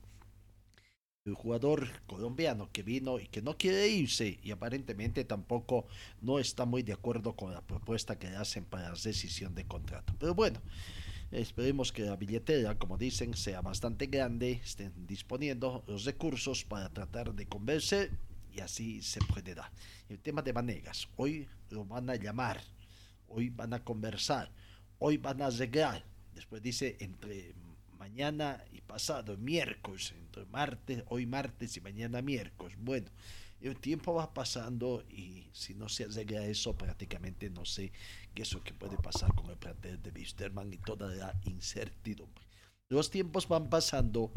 el 1.27 1.35
jugador 1.35 1.89
colombiano 2.07 2.71
que 2.73 2.83
vino 2.83 3.19
y 3.19 3.27
que 3.27 3.43
no 3.43 3.57
quiere 3.57 3.89
irse 3.89 4.39
y 4.43 4.51
aparentemente 4.51 5.25
tampoco 5.25 5.87
no 6.21 6.39
está 6.39 6.65
muy 6.65 6.83
de 6.83 6.93
acuerdo 6.93 7.35
con 7.35 7.53
la 7.53 7.61
propuesta 7.61 8.19
que 8.19 8.31
le 8.31 8.37
hacen 8.37 8.65
para 8.65 8.91
la 8.91 8.99
decisión 8.99 9.55
de 9.55 9.67
contrato. 9.67 10.15
Pero 10.19 10.35
bueno, 10.35 10.61
esperemos 11.33 11.93
que 11.93 12.03
la 12.03 12.17
billetera, 12.17 12.79
como 12.79 12.97
dicen, 12.97 13.35
sea 13.35 13.61
bastante 13.61 14.07
grande, 14.07 14.61
estén 14.65 14.93
disponiendo 15.07 15.85
los 15.87 16.05
recursos 16.05 16.65
para 16.65 16.89
tratar 16.91 17.35
de 17.35 17.47
convencer 17.47 18.11
y 18.53 18.61
así 18.61 19.03
se 19.03 19.21
puede 19.21 19.55
dar. 19.55 19.71
El 20.09 20.19
tema 20.21 20.43
de 20.43 20.53
Vanegas, 20.53 21.09
hoy 21.17 21.49
lo 21.71 21.85
van 21.85 22.09
a 22.09 22.17
llamar, 22.17 22.63
hoy 23.29 23.51
van 23.51 23.75
a 23.75 23.83
conversar, 23.83 24.51
hoy 24.99 25.17
van 25.17 25.43
a 25.43 25.47
arreglar. 25.47 26.05
Después 26.35 26.63
dice 26.63 26.97
entre 27.01 27.55
mañana 27.99 28.65
y 28.73 28.81
pasado, 28.81 29.37
miércoles, 29.37 30.13
entre 30.17 30.45
martes, 30.47 31.03
hoy 31.09 31.27
martes 31.27 31.77
y 31.77 31.81
mañana 31.81 32.23
miércoles. 32.23 32.77
Bueno, 32.81 33.11
el 33.61 33.77
tiempo 33.79 34.15
va 34.15 34.33
pasando 34.33 35.05
y 35.11 35.49
si 35.53 35.75
no 35.75 35.89
se 35.89 36.05
arregla 36.05 36.45
eso, 36.45 36.77
prácticamente 36.77 37.51
no 37.51 37.65
sé 37.65 37.93
qué 38.35 38.43
es 38.43 38.53
lo 38.53 38.63
que 38.63 38.75
puede 38.75 38.97
pasar 38.99 39.35
con 39.35 39.51
el 39.51 39.57
plantel 39.57 40.03
de 40.03 40.11
Wisterman 40.11 40.73
y 40.73 40.79
toda 40.79 41.09
la 41.09 41.35
incertidumbre. 41.45 42.45
Los 42.89 43.11
tiempos 43.11 43.49
van 43.49 43.69
pasando 43.69 44.31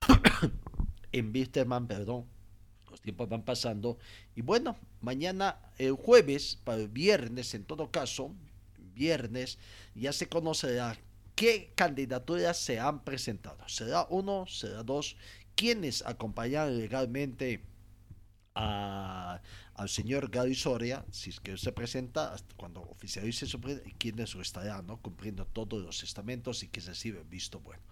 en 1.12 1.32
Wisterman, 1.32 1.86
perdón. 1.86 2.26
Los 2.90 3.00
tiempos 3.00 3.28
van 3.28 3.44
pasando 3.44 3.98
y 4.34 4.42
bueno, 4.42 4.76
mañana, 5.00 5.58
el 5.78 5.92
jueves, 5.92 6.58
para 6.62 6.82
el 6.82 6.88
viernes 6.88 7.54
en 7.54 7.64
todo 7.64 7.90
caso, 7.90 8.34
viernes, 8.94 9.58
ya 9.94 10.12
se 10.12 10.28
conocerá 10.28 10.98
qué 11.34 11.72
candidaturas 11.74 12.58
se 12.58 12.78
han 12.78 13.04
presentado. 13.04 13.68
¿Será 13.68 14.06
uno? 14.10 14.46
¿Será 14.46 14.82
dos? 14.82 15.16
¿Quiénes 15.54 16.02
acompañan 16.06 16.78
legalmente 16.78 17.64
a, 18.54 19.40
al 19.74 19.88
señor 19.88 20.30
Gary 20.30 20.54
Soria? 20.54 21.04
Si 21.10 21.30
es 21.30 21.40
que 21.40 21.56
se 21.56 21.72
presenta, 21.72 22.32
hasta 22.32 22.54
cuando 22.56 22.82
oficialice 22.82 23.46
su 23.46 23.60
quiénes 23.98 24.34
lo 24.34 24.42
estarán 24.42 24.86
cumpliendo 24.98 25.46
todos 25.46 25.82
los 25.82 26.02
estamentos 26.02 26.62
y 26.62 26.68
que 26.68 26.80
reciben 26.80 27.28
visto 27.28 27.60
bueno. 27.60 27.82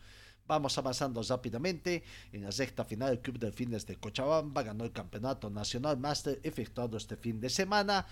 Vamos 0.47 0.77
avanzando 0.79 1.23
rápidamente. 1.23 2.03
En 2.33 2.43
la 2.43 2.51
sexta 2.51 2.85
final, 2.85 3.13
el 3.13 3.21
Club 3.21 3.39
Delfines 3.39 3.87
de 3.87 3.97
Cochabamba 3.97 4.65
ganó 4.65 4.85
el 4.85 4.91
Campeonato 4.91 5.49
Nacional 5.49 5.97
Master 5.97 6.41
efectuado 6.43 6.97
este 6.97 7.17
fin 7.17 7.41
de 7.41 7.51
semana 7.51 8.07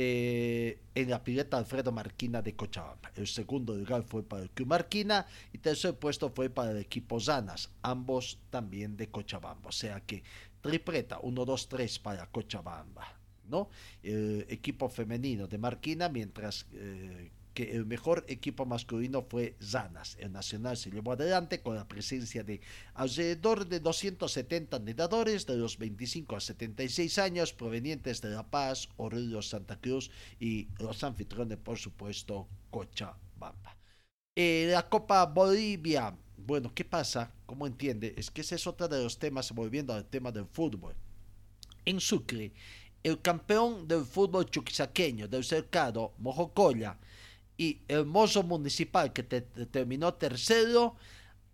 eh, 0.00 0.78
en 0.94 1.10
la 1.10 1.24
pileta 1.24 1.58
Alfredo 1.58 1.90
Marquina 1.90 2.40
de 2.40 2.54
Cochabamba. 2.54 3.10
El 3.16 3.26
segundo 3.26 3.74
lugar 3.74 4.04
fue 4.04 4.22
para 4.22 4.44
el 4.44 4.50
Club 4.50 4.68
Marquina 4.68 5.26
y 5.52 5.58
tercer 5.58 5.98
puesto 5.98 6.30
fue 6.30 6.50
para 6.50 6.70
el 6.70 6.76
equipo 6.76 7.18
Zanas, 7.18 7.72
ambos 7.82 8.38
también 8.48 8.96
de 8.96 9.08
Cochabamba. 9.08 9.70
O 9.70 9.72
sea 9.72 10.00
que 10.02 10.22
tripleta 10.60 11.18
1, 11.20 11.44
2, 11.44 11.68
3 11.68 11.98
para 11.98 12.30
Cochabamba. 12.30 13.18
¿no? 13.48 13.70
Equipo 14.02 14.88
femenino 14.88 15.48
de 15.48 15.58
Marquina, 15.58 16.08
mientras 16.08 16.66
eh, 16.74 17.32
que 17.58 17.74
el 17.74 17.86
mejor 17.86 18.24
equipo 18.28 18.66
masculino 18.66 19.26
fue 19.28 19.56
Zanas. 19.60 20.16
El 20.20 20.30
Nacional 20.30 20.76
se 20.76 20.92
llevó 20.92 21.10
adelante 21.10 21.60
con 21.60 21.74
la 21.74 21.88
presencia 21.88 22.44
de 22.44 22.60
alrededor 22.94 23.66
de 23.66 23.80
270 23.80 24.78
nadadores 24.78 25.44
de 25.44 25.56
los 25.56 25.76
25 25.76 26.36
a 26.36 26.40
76 26.40 27.18
años 27.18 27.52
provenientes 27.52 28.20
de 28.20 28.30
La 28.30 28.48
Paz, 28.48 28.88
Oruro, 28.96 29.42
Santa 29.42 29.76
Cruz 29.80 30.08
y 30.38 30.68
los 30.78 31.02
anfitriones, 31.02 31.58
por 31.58 31.78
supuesto, 31.78 32.46
Cochabamba. 32.70 33.76
Eh, 34.36 34.68
la 34.70 34.88
Copa 34.88 35.26
Bolivia. 35.26 36.16
Bueno, 36.36 36.72
¿qué 36.72 36.84
pasa? 36.84 37.32
¿Cómo 37.44 37.66
entiende? 37.66 38.14
Es 38.16 38.30
que 38.30 38.42
ese 38.42 38.54
es 38.54 38.68
otro 38.68 38.86
de 38.86 39.02
los 39.02 39.18
temas, 39.18 39.50
volviendo 39.50 39.92
al 39.92 40.04
tema 40.04 40.30
del 40.30 40.46
fútbol. 40.46 40.94
En 41.84 41.98
Sucre, 41.98 42.52
el 43.02 43.20
campeón 43.20 43.88
del 43.88 44.04
fútbol 44.04 44.48
chuquisaqueño 44.48 45.26
del 45.26 45.42
cercado, 45.42 46.14
Mojocoya, 46.18 46.96
y 47.58 47.82
el 47.88 48.06
mozo 48.06 48.42
municipal 48.42 49.12
que 49.12 49.22
te- 49.24 49.42
te- 49.42 49.66
terminó 49.66 50.14
tercero 50.14 50.94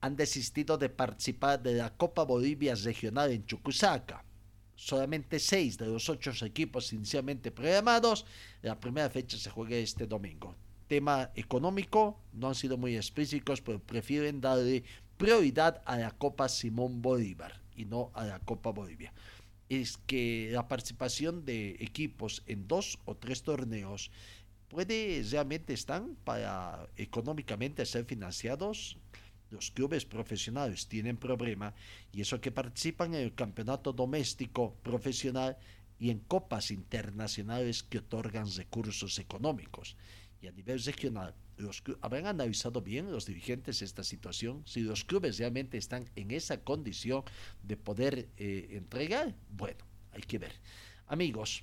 han 0.01 0.15
desistido 0.17 0.77
de 0.79 0.91
participar 0.91 1.63
de 1.63 1.75
la 1.75 1.97
Copa 1.97 2.23
Bolivia 2.25 2.75
Regional 2.77 3.33
en 3.33 3.45
Chucusaca. 3.47 4.23
Solamente 4.77 5.39
seis 5.39 5.79
de 5.79 5.87
los 5.87 6.09
ocho 6.11 6.31
equipos 6.45 6.93
inicialmente 6.93 7.51
programados, 7.51 8.27
la 8.61 8.79
primera 8.79 9.09
fecha 9.09 9.39
se 9.39 9.49
juega 9.49 9.77
este 9.77 10.07
domingo. 10.07 10.55
Tema 10.89 11.31
económico, 11.35 12.21
no 12.35 12.49
han 12.49 12.55
sido 12.55 12.77
muy 12.77 12.95
explícitos, 12.97 13.63
pero 13.63 13.79
prefieren 13.81 14.41
darle 14.43 14.85
prioridad 15.17 15.81
a 15.87 15.97
la 15.97 16.11
Copa 16.11 16.49
Simón 16.49 17.01
Bolívar 17.01 17.63
y 17.75 17.87
no 17.87 18.11
a 18.15 18.25
la 18.27 18.39
Copa 18.41 18.71
Bolivia. 18.71 19.13
es 19.71 19.97
que 20.07 20.51
la 20.53 20.69
participación 20.69 21.47
de 21.47 21.77
equipos 21.81 22.43
en 22.47 22.69
dos 22.69 22.99
o 23.07 23.17
tres 23.17 23.43
torneos 23.43 24.11
puede 24.75 25.25
realmente 25.31 25.73
están 25.73 26.17
para 26.25 26.89
económicamente 26.97 27.87
ser 27.87 28.05
financiados. 28.07 28.99
Los 29.51 29.71
clubes 29.71 30.05
profesionales 30.05 30.89
tienen 30.89 31.17
problema 31.17 31.73
y 32.13 32.23
eso 32.23 32.41
que 32.41 32.51
participan 32.51 33.15
en 33.15 33.21
el 33.21 33.35
campeonato 33.37 33.93
doméstico 33.93 34.75
profesional 34.83 35.57
y 36.01 36.11
en 36.11 36.19
copas 36.19 36.73
internacionales 36.73 37.85
que 37.85 37.99
otorgan 37.99 38.51
recursos 38.53 39.21
económicos. 39.21 39.97
Y 40.43 40.49
a 40.49 40.53
nivel 40.53 40.83
regional, 40.83 41.37
los 41.57 41.85
habrán 42.01 42.27
analizado 42.27 42.83
bien 42.83 43.13
los 43.13 43.27
dirigentes 43.27 43.81
esta 43.81 44.03
situación, 44.03 44.65
si 44.67 44.81
los 44.81 45.05
clubes 45.05 45.39
realmente 45.39 45.79
están 45.79 46.11
en 46.17 46.33
esa 46.33 46.65
condición 46.65 47.23
de 47.63 47.77
poder 47.77 48.29
eh, 48.39 48.71
entregar, 48.73 49.37
bueno, 49.51 49.85
hay 50.11 50.23
que 50.23 50.39
ver. 50.39 50.53
Amigos, 51.07 51.63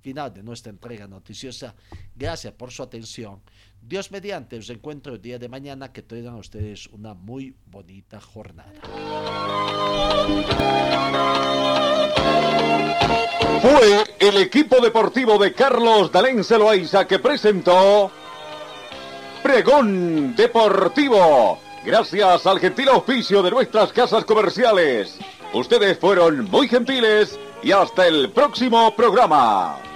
final 0.00 0.32
de 0.32 0.42
nuestra 0.42 0.70
entrega 0.70 1.06
noticiosa. 1.06 1.74
Gracias 2.14 2.52
por 2.54 2.70
su 2.70 2.82
atención. 2.82 3.40
Dios 3.80 4.10
mediante, 4.10 4.58
os 4.58 4.70
encuentro 4.70 5.14
el 5.14 5.22
día 5.22 5.38
de 5.38 5.48
mañana. 5.48 5.92
Que 5.92 6.02
tengan 6.02 6.34
ustedes 6.34 6.86
una 6.88 7.14
muy 7.14 7.54
bonita 7.66 8.20
jornada. 8.20 8.72
Fue 13.62 14.04
el 14.20 14.36
equipo 14.36 14.80
deportivo 14.80 15.38
de 15.38 15.52
Carlos 15.52 16.12
Dalén 16.12 16.44
Celoaiza 16.44 17.06
que 17.06 17.18
presentó 17.18 18.10
Pregón 19.42 20.36
Deportivo. 20.36 21.58
Gracias 21.84 22.46
al 22.46 22.60
gentil 22.60 22.88
auspicio 22.88 23.42
de 23.42 23.50
nuestras 23.50 23.92
casas 23.92 24.24
comerciales. 24.24 25.18
Ustedes 25.54 25.98
fueron 25.98 26.44
muy 26.50 26.68
gentiles 26.68 27.38
y 27.62 27.72
hasta 27.72 28.06
el 28.06 28.30
próximo 28.30 28.94
programa. 28.94 29.87